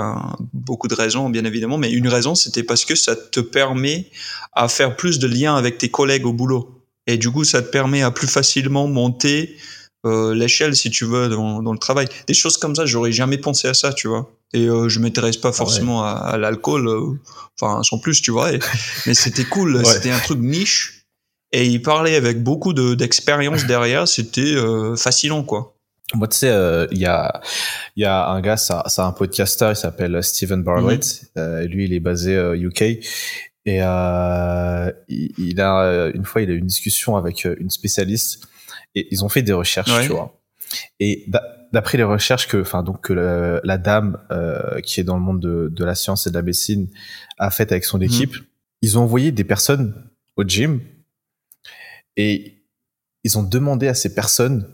beaucoup 0.52 0.86
de 0.86 0.94
raisons, 0.94 1.30
bien 1.30 1.44
évidemment, 1.44 1.78
mais 1.78 1.90
une 1.90 2.08
raison, 2.08 2.34
c'était 2.34 2.62
parce 2.62 2.84
que 2.84 2.94
ça 2.94 3.16
te 3.16 3.40
permet 3.40 4.10
à 4.52 4.68
faire 4.68 4.96
plus 4.96 5.18
de 5.18 5.26
liens 5.26 5.56
avec 5.56 5.78
tes 5.78 5.90
collègues 5.90 6.26
au 6.26 6.32
boulot. 6.32 6.82
Et 7.06 7.16
du 7.16 7.30
coup, 7.30 7.44
ça 7.44 7.62
te 7.62 7.68
permet 7.68 8.02
à 8.02 8.10
plus 8.10 8.28
facilement 8.28 8.86
monter 8.86 9.56
euh, 10.04 10.34
l'échelle, 10.34 10.76
si 10.76 10.90
tu 10.90 11.06
veux, 11.06 11.30
dans, 11.30 11.62
dans, 11.62 11.72
le 11.72 11.78
travail. 11.78 12.06
Des 12.26 12.34
choses 12.34 12.58
comme 12.58 12.74
ça, 12.74 12.84
j'aurais 12.84 13.12
jamais 13.12 13.38
pensé 13.38 13.66
à 13.66 13.74
ça, 13.74 13.94
tu 13.94 14.08
vois. 14.08 14.30
Et 14.52 14.68
euh, 14.68 14.90
je 14.90 15.00
m'intéresse 15.00 15.38
pas 15.38 15.52
forcément 15.52 16.04
à, 16.04 16.10
à 16.10 16.36
l'alcool, 16.36 17.18
enfin, 17.58 17.82
sans 17.82 17.98
plus, 17.98 18.20
tu 18.20 18.30
vois. 18.30 18.50
mais 19.06 19.14
c'était 19.14 19.44
cool, 19.44 19.76
ouais. 19.76 19.84
c'était 19.84 20.10
un 20.10 20.20
truc 20.20 20.38
niche. 20.40 21.06
Et 21.52 21.66
il 21.66 21.80
parlait 21.80 22.16
avec 22.16 22.42
beaucoup 22.42 22.74
d'expérience 22.74 23.64
derrière, 23.64 24.06
c'était 24.08 24.56
fascinant, 24.96 25.44
quoi. 25.44 25.73
Moi, 26.14 26.28
tu 26.28 26.38
sais, 26.38 26.50
euh, 26.50 26.86
il 26.90 26.98
y, 26.98 27.06
a, 27.06 27.40
y 27.96 28.04
a 28.04 28.28
un 28.28 28.40
gars, 28.40 28.56
c'est 28.56 29.02
un 29.02 29.12
podcaster, 29.12 29.70
il 29.70 29.76
s'appelle 29.76 30.22
Steven 30.22 30.62
Bartlett. 30.62 31.04
Mm 31.36 31.40
-hmm. 31.40 31.64
lui, 31.66 31.84
il 31.86 31.92
est 31.92 32.00
basé 32.00 32.38
au 32.38 32.54
UK. 32.54 32.82
Et 33.66 33.78
euh, 33.82 34.92
il, 35.08 35.32
il, 35.38 35.60
a 35.60 36.10
une 36.14 36.24
fois, 36.24 36.42
il 36.42 36.50
a 36.50 36.54
eu 36.54 36.58
une 36.58 36.66
discussion 36.66 37.16
avec 37.16 37.44
une 37.44 37.70
spécialiste 37.70 38.46
et 38.94 39.08
ils 39.10 39.24
ont 39.24 39.28
fait 39.28 39.42
des 39.42 39.52
recherches, 39.52 39.90
ouais. 39.96 40.06
tu 40.06 40.12
vois. 40.12 40.40
Et 41.00 41.26
d'après 41.72 41.98
les 41.98 42.04
recherches 42.04 42.46
que, 42.48 42.58
enfin, 42.60 42.82
donc 42.82 43.02
que 43.02 43.12
la, 43.12 43.60
la 43.64 43.78
dame 43.78 44.18
euh, 44.30 44.80
qui 44.80 45.00
est 45.00 45.04
dans 45.04 45.16
le 45.16 45.22
monde 45.22 45.40
de, 45.40 45.68
de, 45.70 45.84
la 45.84 45.94
science 45.94 46.26
et 46.26 46.30
de 46.30 46.34
la 46.34 46.42
médecine 46.42 46.88
a 47.38 47.50
fait 47.50 47.70
avec 47.72 47.84
son 47.84 48.00
équipe, 48.00 48.34
mm 48.34 48.40
-hmm. 48.40 48.82
ils 48.82 48.98
ont 48.98 49.02
envoyé 49.02 49.32
des 49.32 49.44
personnes 49.44 49.94
au 50.36 50.44
gym 50.44 50.80
et 52.16 52.34
ils 53.24 53.38
ont 53.38 53.42
demandé 53.42 53.88
à 53.88 53.94
ces 53.94 54.14
personnes 54.14 54.66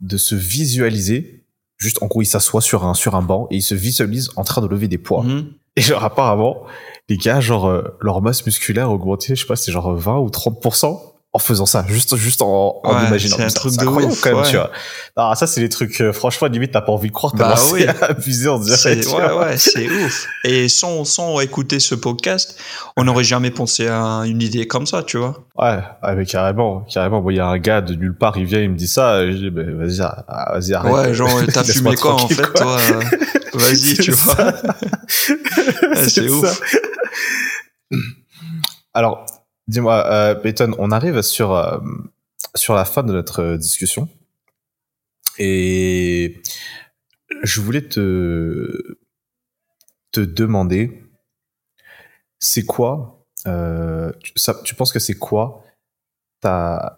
de 0.00 0.16
se 0.16 0.34
visualiser 0.34 1.46
juste 1.76 2.02
en 2.02 2.06
gros 2.06 2.22
il 2.22 2.26
s'assoit 2.26 2.60
sur 2.60 2.84
un 2.84 2.94
sur 2.94 3.14
un 3.14 3.22
banc 3.22 3.46
et 3.50 3.56
il 3.56 3.62
se 3.62 3.74
visualise 3.74 4.30
en 4.36 4.44
train 4.44 4.62
de 4.62 4.66
lever 4.66 4.88
des 4.88 4.98
poids 4.98 5.22
mmh. 5.22 5.52
et 5.76 5.80
genre 5.80 6.04
apparemment 6.04 6.64
les 7.08 7.16
gars 7.16 7.40
genre 7.40 7.66
euh, 7.66 7.82
leur 8.00 8.22
masse 8.22 8.44
musculaire 8.46 8.90
augmentait 8.90 9.34
je 9.34 9.42
sais 9.42 9.46
pas 9.46 9.56
c'est 9.56 9.72
genre 9.72 9.94
20 9.94 10.18
ou 10.18 10.28
30% 10.28 11.13
en 11.34 11.40
faisant 11.40 11.66
ça, 11.66 11.84
juste, 11.88 12.14
juste 12.14 12.42
en, 12.42 12.80
en 12.84 12.94
ouais, 12.94 13.08
imaginant. 13.08 13.36
C'est 13.36 13.42
un 13.42 13.48
truc 13.48 13.76
de 13.76 13.86
ouf, 13.86 14.20
quand 14.20 14.30
même, 14.30 14.38
ouais. 14.38 14.50
tu 14.50 14.54
vois. 14.54 14.70
Non, 15.16 15.34
ça, 15.34 15.48
c'est 15.48 15.60
les 15.60 15.68
trucs, 15.68 16.00
euh, 16.00 16.12
franchement, 16.12 16.46
limite, 16.46 16.70
t'as 16.70 16.80
pas 16.80 16.92
envie 16.92 17.08
de 17.08 17.12
croire, 17.12 17.32
t'as 17.36 17.56
bah 17.56 17.60
oui. 17.72 17.84
abusé, 18.02 18.48
on 18.48 18.60
dirait. 18.60 19.04
Ouais, 19.04 19.32
ouais, 19.32 19.56
c'est 19.56 19.90
ouf. 19.90 20.28
Et 20.44 20.68
sans, 20.68 21.04
sans 21.04 21.40
écouter 21.40 21.80
ce 21.80 21.96
podcast, 21.96 22.56
on 22.96 23.02
n'aurait 23.02 23.24
jamais 23.24 23.50
pensé 23.50 23.88
à 23.88 24.22
une 24.26 24.40
idée 24.42 24.68
comme 24.68 24.86
ça, 24.86 25.02
tu 25.02 25.18
vois. 25.18 25.44
Ouais, 25.58 25.80
ouais 26.04 26.14
mais 26.14 26.24
carrément, 26.24 26.82
carrément. 26.82 27.20
Bon, 27.20 27.30
il 27.30 27.36
y 27.36 27.40
a 27.40 27.48
un 27.48 27.58
gars 27.58 27.80
de 27.80 27.94
nulle 27.94 28.16
part, 28.16 28.38
il 28.38 28.44
vient, 28.44 28.60
il 28.60 28.70
me 28.70 28.76
dit 28.76 28.86
ça, 28.86 29.26
je 29.26 29.32
dis, 29.36 29.50
bah, 29.50 29.62
vas-y, 29.66 30.00
ah, 30.02 30.52
vas-y, 30.54 30.72
arrête. 30.72 30.92
Ouais, 30.92 31.14
genre, 31.14 31.42
t'as 31.52 31.64
fumé 31.64 31.96
quoi, 31.96 32.14
en 32.14 32.28
fait, 32.28 32.46
quoi. 32.46 32.60
toi? 32.60 32.78
Euh, 32.92 33.00
vas-y, 33.54 33.94
tu 33.94 34.12
vois. 34.12 34.52
c'est 36.06 36.28
ouf. 36.28 36.60
Alors, 38.94 39.26
Dis-moi, 39.66 40.06
euh, 40.06 40.34
Peyton, 40.34 40.74
on 40.78 40.90
arrive 40.90 41.22
sur, 41.22 41.52
euh, 41.52 41.78
sur 42.54 42.74
la 42.74 42.84
fin 42.84 43.02
de 43.02 43.12
notre 43.12 43.56
discussion. 43.56 44.08
Et 45.38 46.42
je 47.42 47.60
voulais 47.60 47.88
te, 47.88 48.98
te 50.12 50.20
demander, 50.20 51.02
c'est 52.38 52.64
quoi, 52.64 53.24
euh, 53.46 54.12
ça, 54.36 54.60
tu 54.64 54.74
penses 54.74 54.92
que 54.92 54.98
c'est 54.98 55.18
quoi 55.18 55.64
ta, 56.40 56.96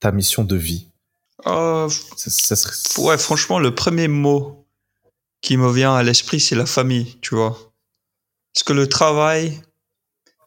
ta 0.00 0.12
mission 0.12 0.44
de 0.44 0.56
vie? 0.56 0.90
Euh, 1.46 1.88
ça, 1.88 2.30
ça 2.30 2.56
serait... 2.56 3.04
Ouais, 3.04 3.18
franchement, 3.18 3.58
le 3.58 3.74
premier 3.74 4.08
mot 4.08 4.66
qui 5.40 5.56
me 5.56 5.70
vient 5.70 5.94
à 5.94 6.02
l'esprit, 6.02 6.40
c'est 6.40 6.56
la 6.56 6.66
famille, 6.66 7.18
tu 7.20 7.34
vois. 7.34 7.56
Parce 8.54 8.64
que 8.64 8.72
le 8.72 8.88
travail, 8.88 9.60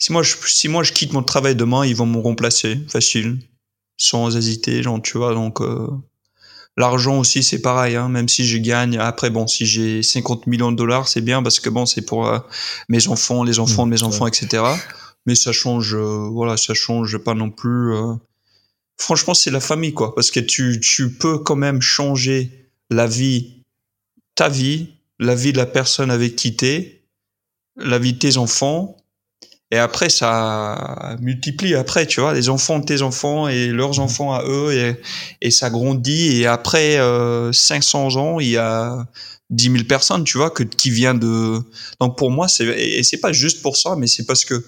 si 0.01 0.11
moi, 0.11 0.23
je, 0.23 0.35
si 0.47 0.67
moi 0.67 0.81
je 0.81 0.93
quitte 0.93 1.13
mon 1.13 1.21
travail 1.21 1.55
demain, 1.55 1.85
ils 1.85 1.95
vont 1.95 2.07
me 2.07 2.19
remplacer, 2.19 2.79
facile, 2.89 3.37
sans 3.97 4.35
hésiter, 4.35 4.81
genre, 4.83 5.01
tu 5.01 5.17
vois, 5.17 5.33
donc... 5.33 5.61
Euh, 5.61 5.87
L'argent 6.77 7.19
aussi, 7.19 7.43
c'est 7.43 7.61
pareil, 7.61 7.97
hein, 7.97 8.07
même 8.07 8.29
si 8.29 8.45
je 8.45 8.57
gagne. 8.57 8.97
Après, 8.97 9.29
bon, 9.29 9.45
si 9.45 9.65
j'ai 9.65 10.01
50 10.01 10.47
millions 10.47 10.71
de 10.71 10.77
dollars, 10.77 11.09
c'est 11.09 11.19
bien 11.19 11.43
parce 11.43 11.59
que 11.59 11.69
bon, 11.69 11.85
c'est 11.85 12.01
pour 12.01 12.27
euh, 12.27 12.39
mes 12.87 13.07
enfants, 13.09 13.43
les 13.43 13.59
enfants 13.59 13.85
de 13.85 13.91
mes 13.91 14.01
mmh, 14.01 14.05
enfants, 14.05 14.25
etc. 14.25 14.63
Mais 15.25 15.35
ça 15.35 15.51
change, 15.51 15.93
euh, 15.93 16.29
voilà, 16.31 16.55
ça 16.55 16.73
change 16.73 17.17
pas 17.17 17.33
non 17.33 17.51
plus. 17.51 17.93
Euh. 17.93 18.13
Franchement, 18.97 19.33
c'est 19.33 19.51
la 19.51 19.59
famille, 19.59 19.93
quoi, 19.93 20.15
parce 20.15 20.31
que 20.31 20.39
tu, 20.39 20.79
tu 20.79 21.11
peux 21.11 21.39
quand 21.39 21.57
même 21.57 21.81
changer 21.81 22.69
la 22.89 23.05
vie, 23.05 23.65
ta 24.35 24.47
vie, 24.47 24.93
la 25.19 25.35
vie 25.35 25.51
de 25.51 25.57
la 25.57 25.65
personne 25.65 26.09
avec 26.09 26.37
qui 26.37 26.55
t'es, 26.55 27.03
la 27.75 27.99
vie 27.99 28.13
de 28.13 28.19
tes 28.19 28.37
enfants, 28.37 28.95
et 29.71 29.77
après, 29.77 30.09
ça 30.09 31.17
multiplie 31.21 31.75
après, 31.75 32.05
tu 32.05 32.19
vois, 32.19 32.33
les 32.33 32.49
enfants 32.49 32.79
de 32.79 32.85
tes 32.85 33.01
enfants 33.01 33.47
et 33.47 33.67
leurs 33.67 33.97
mmh. 33.97 34.03
enfants 34.03 34.33
à 34.33 34.43
eux, 34.43 34.73
et, 34.73 34.95
et 35.41 35.49
ça 35.49 35.69
grandit. 35.69 36.41
Et 36.41 36.45
après 36.45 36.99
euh, 36.99 37.53
500 37.53 38.17
ans, 38.17 38.39
il 38.41 38.49
y 38.49 38.57
a 38.57 39.07
10 39.49 39.71
000 39.71 39.83
personnes, 39.85 40.25
tu 40.25 40.37
vois, 40.37 40.49
que, 40.49 40.63
qui 40.63 40.89
vient 40.89 41.13
de... 41.13 41.59
Donc 42.01 42.17
pour 42.17 42.31
moi, 42.31 42.49
c'est, 42.49 42.65
et 42.65 43.01
c'est 43.03 43.19
pas 43.19 43.31
juste 43.31 43.61
pour 43.61 43.77
ça, 43.77 43.95
mais 43.95 44.07
c'est 44.07 44.25
parce 44.25 44.43
que 44.43 44.61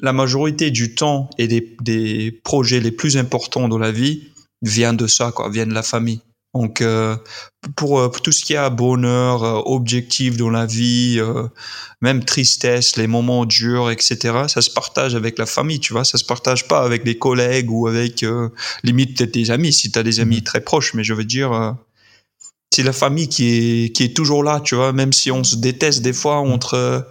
la 0.00 0.12
majorité 0.12 0.72
du 0.72 0.96
temps 0.96 1.30
et 1.38 1.46
des, 1.46 1.76
des 1.82 2.32
projets 2.42 2.80
les 2.80 2.90
plus 2.90 3.16
importants 3.16 3.68
dans 3.68 3.78
la 3.78 3.92
vie 3.92 4.30
viennent 4.62 4.96
de 4.96 5.06
ça, 5.06 5.30
quoi, 5.32 5.48
viennent 5.48 5.68
de 5.68 5.74
la 5.74 5.82
famille. 5.82 6.20
Donc, 6.54 6.80
euh, 6.80 7.16
pour, 7.76 8.00
euh, 8.00 8.08
pour, 8.08 8.22
tout 8.22 8.32
ce 8.32 8.44
qui 8.44 8.56
a 8.56 8.70
bonheur, 8.70 9.44
euh, 9.44 9.62
objectif 9.66 10.36
dans 10.36 10.50
la 10.50 10.66
vie, 10.66 11.18
euh, 11.20 11.46
même 12.00 12.24
tristesse, 12.24 12.96
les 12.96 13.06
moments 13.06 13.44
durs, 13.44 13.90
etc., 13.90 14.18
ça 14.48 14.60
se 14.60 14.70
partage 14.70 15.14
avec 15.14 15.38
la 15.38 15.46
famille, 15.46 15.78
tu 15.78 15.92
vois. 15.92 16.04
Ça 16.04 16.18
se 16.18 16.24
partage 16.24 16.66
pas 16.66 16.82
avec 16.82 17.04
des 17.04 17.16
collègues 17.18 17.70
ou 17.70 17.86
avec, 17.86 18.24
limite, 18.82 19.16
peut-être 19.16 19.34
des 19.34 19.50
amis, 19.50 19.72
si 19.72 19.92
tu 19.92 19.98
as 19.98 20.02
des 20.02 20.18
amis 20.18 20.38
mmh. 20.38 20.44
très 20.44 20.60
proches. 20.60 20.94
Mais 20.94 21.04
je 21.04 21.14
veux 21.14 21.24
dire, 21.24 21.76
c'est 22.72 22.82
la 22.82 22.92
famille 22.92 23.28
qui 23.28 23.84
est, 23.84 23.92
qui 23.94 24.04
est 24.04 24.16
toujours 24.16 24.42
là, 24.42 24.60
tu 24.60 24.74
vois. 24.74 24.92
Même 24.92 25.12
si 25.12 25.30
on 25.30 25.44
se 25.44 25.56
déteste 25.56 26.02
des 26.02 26.12
fois 26.12 26.42
mmh. 26.42 26.52
entre 26.52 27.06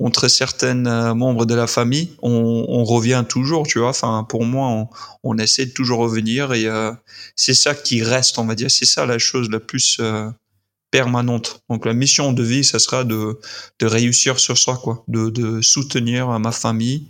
entre 0.00 0.28
certains 0.28 0.86
euh, 0.86 1.14
membres 1.14 1.44
de 1.44 1.54
la 1.54 1.66
famille, 1.66 2.10
on, 2.22 2.84
revient 2.84 3.24
toujours, 3.28 3.66
tu 3.66 3.80
vois. 3.80 3.88
Enfin, 3.88 4.24
pour 4.28 4.44
moi, 4.44 4.68
on, 4.68 4.88
on 5.24 5.38
essaie 5.38 5.66
de 5.66 5.72
toujours 5.72 5.98
revenir 5.98 6.52
et 6.52 6.66
euh, 6.66 6.92
c'est 7.34 7.54
ça 7.54 7.74
qui 7.74 8.02
reste, 8.02 8.38
on 8.38 8.46
va 8.46 8.54
dire. 8.54 8.70
C'est 8.70 8.86
ça 8.86 9.06
la 9.06 9.18
chose 9.18 9.50
la 9.50 9.58
plus 9.58 9.98
euh, 10.00 10.30
permanente. 10.92 11.62
Donc, 11.68 11.84
la 11.84 11.94
mission 11.94 12.32
de 12.32 12.42
vie, 12.42 12.64
ça 12.64 12.78
sera 12.78 13.02
de, 13.04 13.40
réussir 13.82 14.38
sur 14.38 14.56
soi, 14.56 14.76
quoi, 14.76 15.04
de, 15.08 15.60
soutenir 15.62 16.38
ma 16.38 16.52
famille 16.52 17.08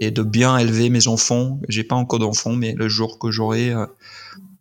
et 0.00 0.10
de 0.10 0.22
bien 0.22 0.56
élever 0.56 0.88
mes 0.88 1.08
enfants. 1.08 1.60
J'ai 1.68 1.84
pas 1.84 1.96
encore 1.96 2.20
d'enfants, 2.20 2.54
mais 2.54 2.72
le 2.72 2.88
jour 2.88 3.18
que 3.18 3.30
j'aurai, 3.30 3.74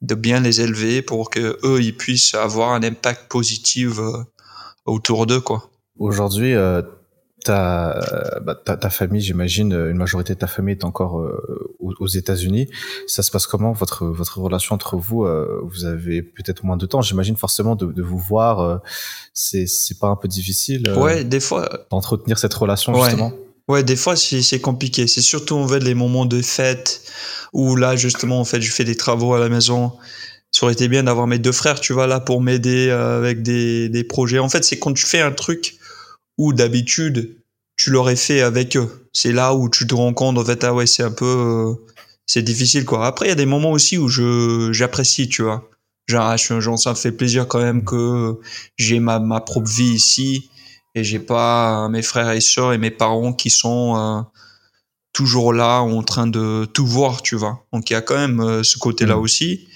de 0.01 0.15
bien 0.15 0.41
les 0.41 0.61
élever 0.61 1.01
pour 1.01 1.29
que 1.29 1.57
eux, 1.63 1.81
ils 1.81 1.95
puissent 1.95 2.35
avoir 2.35 2.73
un 2.73 2.83
impact 2.83 3.29
positif 3.29 3.93
autour 4.85 5.25
d'eux, 5.25 5.41
quoi. 5.41 5.71
Aujourd'hui, 5.97 6.53
ta, 7.43 7.99
bah, 8.43 8.55
ta, 8.55 8.77
ta, 8.77 8.89
famille, 8.89 9.21
j'imagine, 9.21 9.71
une 9.71 9.97
majorité 9.97 10.33
de 10.33 10.39
ta 10.39 10.47
famille 10.47 10.75
est 10.75 10.83
encore 10.83 11.19
euh, 11.19 11.75
aux 11.79 12.07
États-Unis. 12.07 12.69
Ça 13.07 13.23
se 13.23 13.31
passe 13.31 13.47
comment 13.47 13.71
votre 13.71 14.05
votre 14.05 14.39
relation 14.39 14.75
entre 14.75 14.97
vous 14.97 15.23
euh, 15.23 15.61
Vous 15.63 15.85
avez 15.85 16.21
peut-être 16.21 16.63
moins 16.63 16.77
de 16.77 16.85
temps, 16.85 17.01
j'imagine 17.01 17.35
forcément 17.35 17.75
de, 17.75 17.85
de, 17.85 18.01
vous 18.01 18.17
voir. 18.17 18.59
Euh, 18.59 18.77
c'est 19.33 19.67
c'est 19.67 19.99
pas 19.99 20.07
un 20.07 20.15
peu 20.15 20.27
difficile 20.27 20.83
Ouais, 20.97 21.23
des 21.23 21.39
fois. 21.39 21.69
D'entretenir 21.91 22.37
cette 22.37 22.53
relation 22.53 22.93
justement? 22.93 23.33
Ouais, 23.67 23.83
des 23.83 23.95
fois 23.95 24.15
c'est 24.15 24.59
compliqué. 24.59 25.07
C'est 25.07 25.21
surtout 25.21 25.55
en 25.55 25.67
fait 25.67 25.79
les 25.79 25.93
moments 25.93 26.25
de 26.25 26.41
fête 26.41 27.01
où 27.53 27.75
là 27.75 27.95
justement 27.95 28.39
en 28.39 28.45
fait 28.45 28.61
je 28.61 28.71
fais 28.71 28.83
des 28.83 28.95
travaux 28.95 29.33
à 29.33 29.39
la 29.39 29.49
maison. 29.49 29.93
Ça 30.51 30.65
aurait 30.65 30.73
été 30.73 30.87
bien 30.87 31.03
d'avoir 31.03 31.27
mes 31.27 31.37
deux 31.37 31.51
frères, 31.51 31.79
tu 31.79 31.93
vois, 31.93 32.07
là 32.07 32.19
pour 32.19 32.41
m'aider 32.41 32.89
avec 32.89 33.43
des, 33.43 33.87
des 33.87 34.03
projets. 34.03 34.39
En 34.39 34.49
fait, 34.49 34.63
c'est 34.63 34.79
quand 34.79 34.93
tu 34.93 35.05
fais 35.05 35.21
un 35.21 35.31
truc 35.31 35.78
où 36.39 36.53
d'habitude 36.53 37.35
tu 37.75 37.91
l'aurais 37.91 38.15
fait 38.15 38.41
avec 38.41 38.75
eux. 38.75 39.07
C'est 39.13 39.31
là 39.31 39.53
où 39.53 39.69
tu 39.69 39.85
te 39.85 39.93
rends 39.93 40.13
compte 40.13 40.37
en 40.37 40.45
fait 40.45 40.63
ah 40.63 40.73
ouais 40.73 40.87
c'est 40.87 41.03
un 41.03 41.11
peu 41.11 41.25
euh, 41.25 41.73
c'est 42.25 42.41
difficile 42.41 42.85
quoi. 42.85 43.05
Après 43.05 43.27
il 43.27 43.29
y 43.29 43.33
a 43.33 43.35
des 43.35 43.45
moments 43.45 43.71
aussi 43.71 43.97
où 43.97 44.07
je 44.07 44.69
j'apprécie 44.71 45.29
tu 45.29 45.43
vois. 45.43 45.69
Genre, 46.07 46.37
genre 46.37 46.79
ça 46.79 46.91
me 46.91 46.95
fait 46.95 47.11
plaisir 47.11 47.47
quand 47.47 47.59
même 47.59 47.83
que 47.83 48.39
j'ai 48.77 48.99
ma 48.99 49.19
ma 49.19 49.41
propre 49.41 49.69
vie 49.69 49.93
ici 49.93 50.49
et 50.95 51.03
j'ai 51.03 51.19
pas 51.19 51.87
mes 51.89 52.01
frères 52.01 52.31
et 52.31 52.41
sœurs 52.41 52.73
et 52.73 52.77
mes 52.77 52.89
parents 52.89 53.33
qui 53.33 53.49
sont 53.49 53.95
euh, 53.97 54.21
toujours 55.13 55.53
là 55.53 55.81
en 55.81 56.03
train 56.03 56.25
de 56.25 56.65
tout 56.73 56.87
voir 56.87 57.21
tu 57.21 57.35
vois. 57.35 57.65
Donc 57.73 57.89
il 57.89 57.93
y 57.93 57.97
a 57.97 58.01
quand 58.01 58.17
même 58.17 58.39
euh, 58.39 58.63
ce 58.63 58.77
côté 58.77 59.05
là 59.05 59.17
mmh. 59.17 59.19
aussi. 59.19 59.67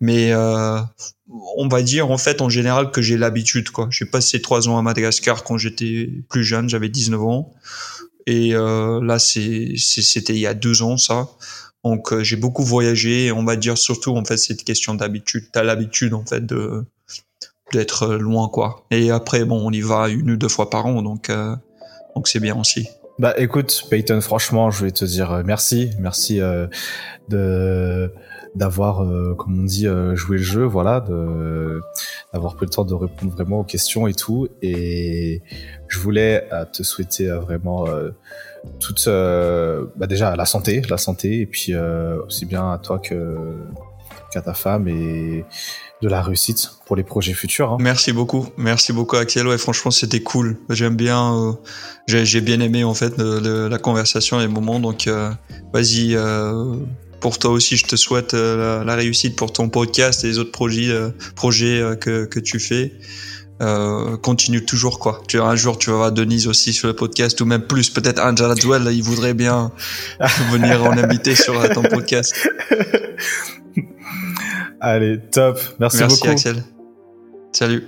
Mais 0.00 0.32
euh, 0.32 0.80
on 1.56 1.68
va 1.68 1.82
dire 1.82 2.10
en 2.10 2.18
fait 2.18 2.40
en 2.40 2.48
général 2.48 2.90
que 2.90 3.02
j'ai 3.02 3.16
l'habitude 3.16 3.70
quoi. 3.70 3.88
J'ai 3.90 4.06
passé 4.06 4.40
trois 4.40 4.68
ans 4.68 4.78
à 4.78 4.82
Madagascar 4.82 5.44
quand 5.44 5.58
j'étais 5.58 6.10
plus 6.28 6.44
jeune, 6.44 6.68
j'avais 6.68 6.88
19 6.88 7.22
ans, 7.22 7.52
et 8.26 8.54
euh, 8.54 9.00
là 9.04 9.18
c'est 9.18 9.74
c'était 9.76 10.34
il 10.34 10.40
y 10.40 10.46
a 10.46 10.54
deux 10.54 10.82
ans 10.82 10.96
ça. 10.96 11.28
Donc 11.84 12.12
euh, 12.12 12.22
j'ai 12.22 12.36
beaucoup 12.36 12.64
voyagé. 12.64 13.32
on 13.32 13.44
va 13.44 13.56
dire 13.56 13.78
surtout 13.78 14.16
en 14.16 14.24
fait 14.24 14.36
cette 14.36 14.64
question 14.64 14.94
d'habitude. 14.94 15.48
T'as 15.52 15.62
l'habitude 15.62 16.14
en 16.14 16.24
fait 16.24 16.44
de 16.44 16.84
d'être 17.72 18.14
loin 18.14 18.48
quoi. 18.48 18.86
Et 18.90 19.10
après 19.10 19.44
bon 19.44 19.60
on 19.66 19.70
y 19.70 19.80
va 19.80 20.08
une 20.08 20.30
ou 20.30 20.36
deux 20.36 20.48
fois 20.48 20.70
par 20.70 20.86
an 20.86 21.02
donc 21.02 21.30
euh, 21.30 21.54
donc 22.16 22.28
c'est 22.28 22.40
bien 22.40 22.58
aussi. 22.58 22.88
Bah 23.20 23.34
écoute 23.36 23.84
Peyton 23.90 24.22
franchement 24.22 24.70
je 24.70 24.82
vais 24.82 24.92
te 24.92 25.04
dire 25.04 25.30
euh, 25.30 25.42
merci. 25.44 25.90
Merci 25.98 26.40
euh, 26.40 26.68
de 27.28 28.10
d'avoir, 28.54 29.04
euh, 29.04 29.34
comme 29.34 29.60
on 29.60 29.64
dit, 29.64 29.86
euh, 29.86 30.16
joué 30.16 30.38
le 30.38 30.42
jeu, 30.42 30.64
voilà, 30.64 31.04
d'avoir 32.32 32.56
pris 32.56 32.64
le 32.64 32.70
temps 32.70 32.86
de 32.86 32.94
répondre 32.94 33.30
vraiment 33.30 33.60
aux 33.60 33.64
questions 33.64 34.06
et 34.06 34.14
tout. 34.14 34.48
Et 34.62 35.42
je 35.86 35.98
voulais 35.98 36.48
euh, 36.50 36.64
te 36.64 36.82
souhaiter 36.82 37.28
vraiment 37.28 37.84
toute, 38.78 39.04
bah 39.04 40.06
déjà 40.08 40.34
la 40.34 40.46
santé, 40.46 40.80
la 40.88 40.96
santé, 40.96 41.42
et 41.42 41.46
puis 41.46 41.74
aussi 42.26 42.46
bien 42.46 42.72
à 42.72 42.78
toi 42.78 43.00
que 43.00 43.36
qu'à 44.30 44.40
ta 44.40 44.54
femme 44.54 44.88
et 44.88 45.44
de 46.02 46.08
la 46.08 46.22
réussite 46.22 46.70
pour 46.86 46.96
les 46.96 47.02
projets 47.02 47.34
futurs. 47.34 47.72
Hein. 47.72 47.76
Merci 47.80 48.12
beaucoup, 48.12 48.48
merci 48.56 48.92
beaucoup 48.92 49.16
Axel. 49.16 49.46
Ouais, 49.46 49.58
franchement, 49.58 49.90
c'était 49.90 50.20
cool. 50.20 50.56
J'aime 50.70 50.96
bien, 50.96 51.58
j'ai 52.06 52.40
bien 52.40 52.60
aimé 52.60 52.84
en 52.84 52.94
fait 52.94 53.18
la 53.18 53.78
conversation 53.78 54.40
et 54.40 54.42
les 54.44 54.48
moments. 54.48 54.80
Donc, 54.80 55.08
vas-y, 55.72 56.16
pour 57.20 57.38
toi 57.38 57.50
aussi, 57.50 57.76
je 57.76 57.86
te 57.86 57.96
souhaite 57.96 58.34
euh, 58.34 58.82
la, 58.82 58.94
réussite 58.94 59.36
pour 59.36 59.52
ton 59.52 59.68
podcast 59.68 60.24
et 60.24 60.28
les 60.28 60.38
autres 60.38 60.50
projets, 60.50 60.90
euh, 60.90 61.10
euh, 62.06 62.26
que 62.26 62.40
tu 62.40 62.58
fais. 62.58 62.94
Euh, 63.60 64.16
continue 64.16 64.64
toujours 64.64 64.98
quoi. 64.98 65.22
Tu 65.28 65.38
un 65.38 65.54
jour 65.54 65.76
tu 65.76 65.90
vas 65.90 65.96
voir 65.96 66.12
Denise 66.12 66.48
aussi 66.48 66.72
sur 66.72 66.88
le 66.88 66.94
podcast 66.94 67.38
ou 67.42 67.44
même 67.44 67.62
plus 67.62 67.90
peut-être 67.90 68.18
Angela 68.22 68.54
Dwell 68.54 68.88
il 68.90 69.02
voudrait 69.02 69.34
bien 69.34 69.70
venir 70.50 70.82
en 70.84 70.96
inviter 70.96 71.34
sur 71.34 71.68
ton 71.70 71.82
podcast. 71.82 72.34
Allez, 74.80 75.20
top. 75.30 75.60
Merci, 75.78 75.98
Merci 75.98 76.16
beaucoup. 76.16 76.28
Merci 76.28 76.48
Axel. 76.48 76.64
Salut. 77.52 77.86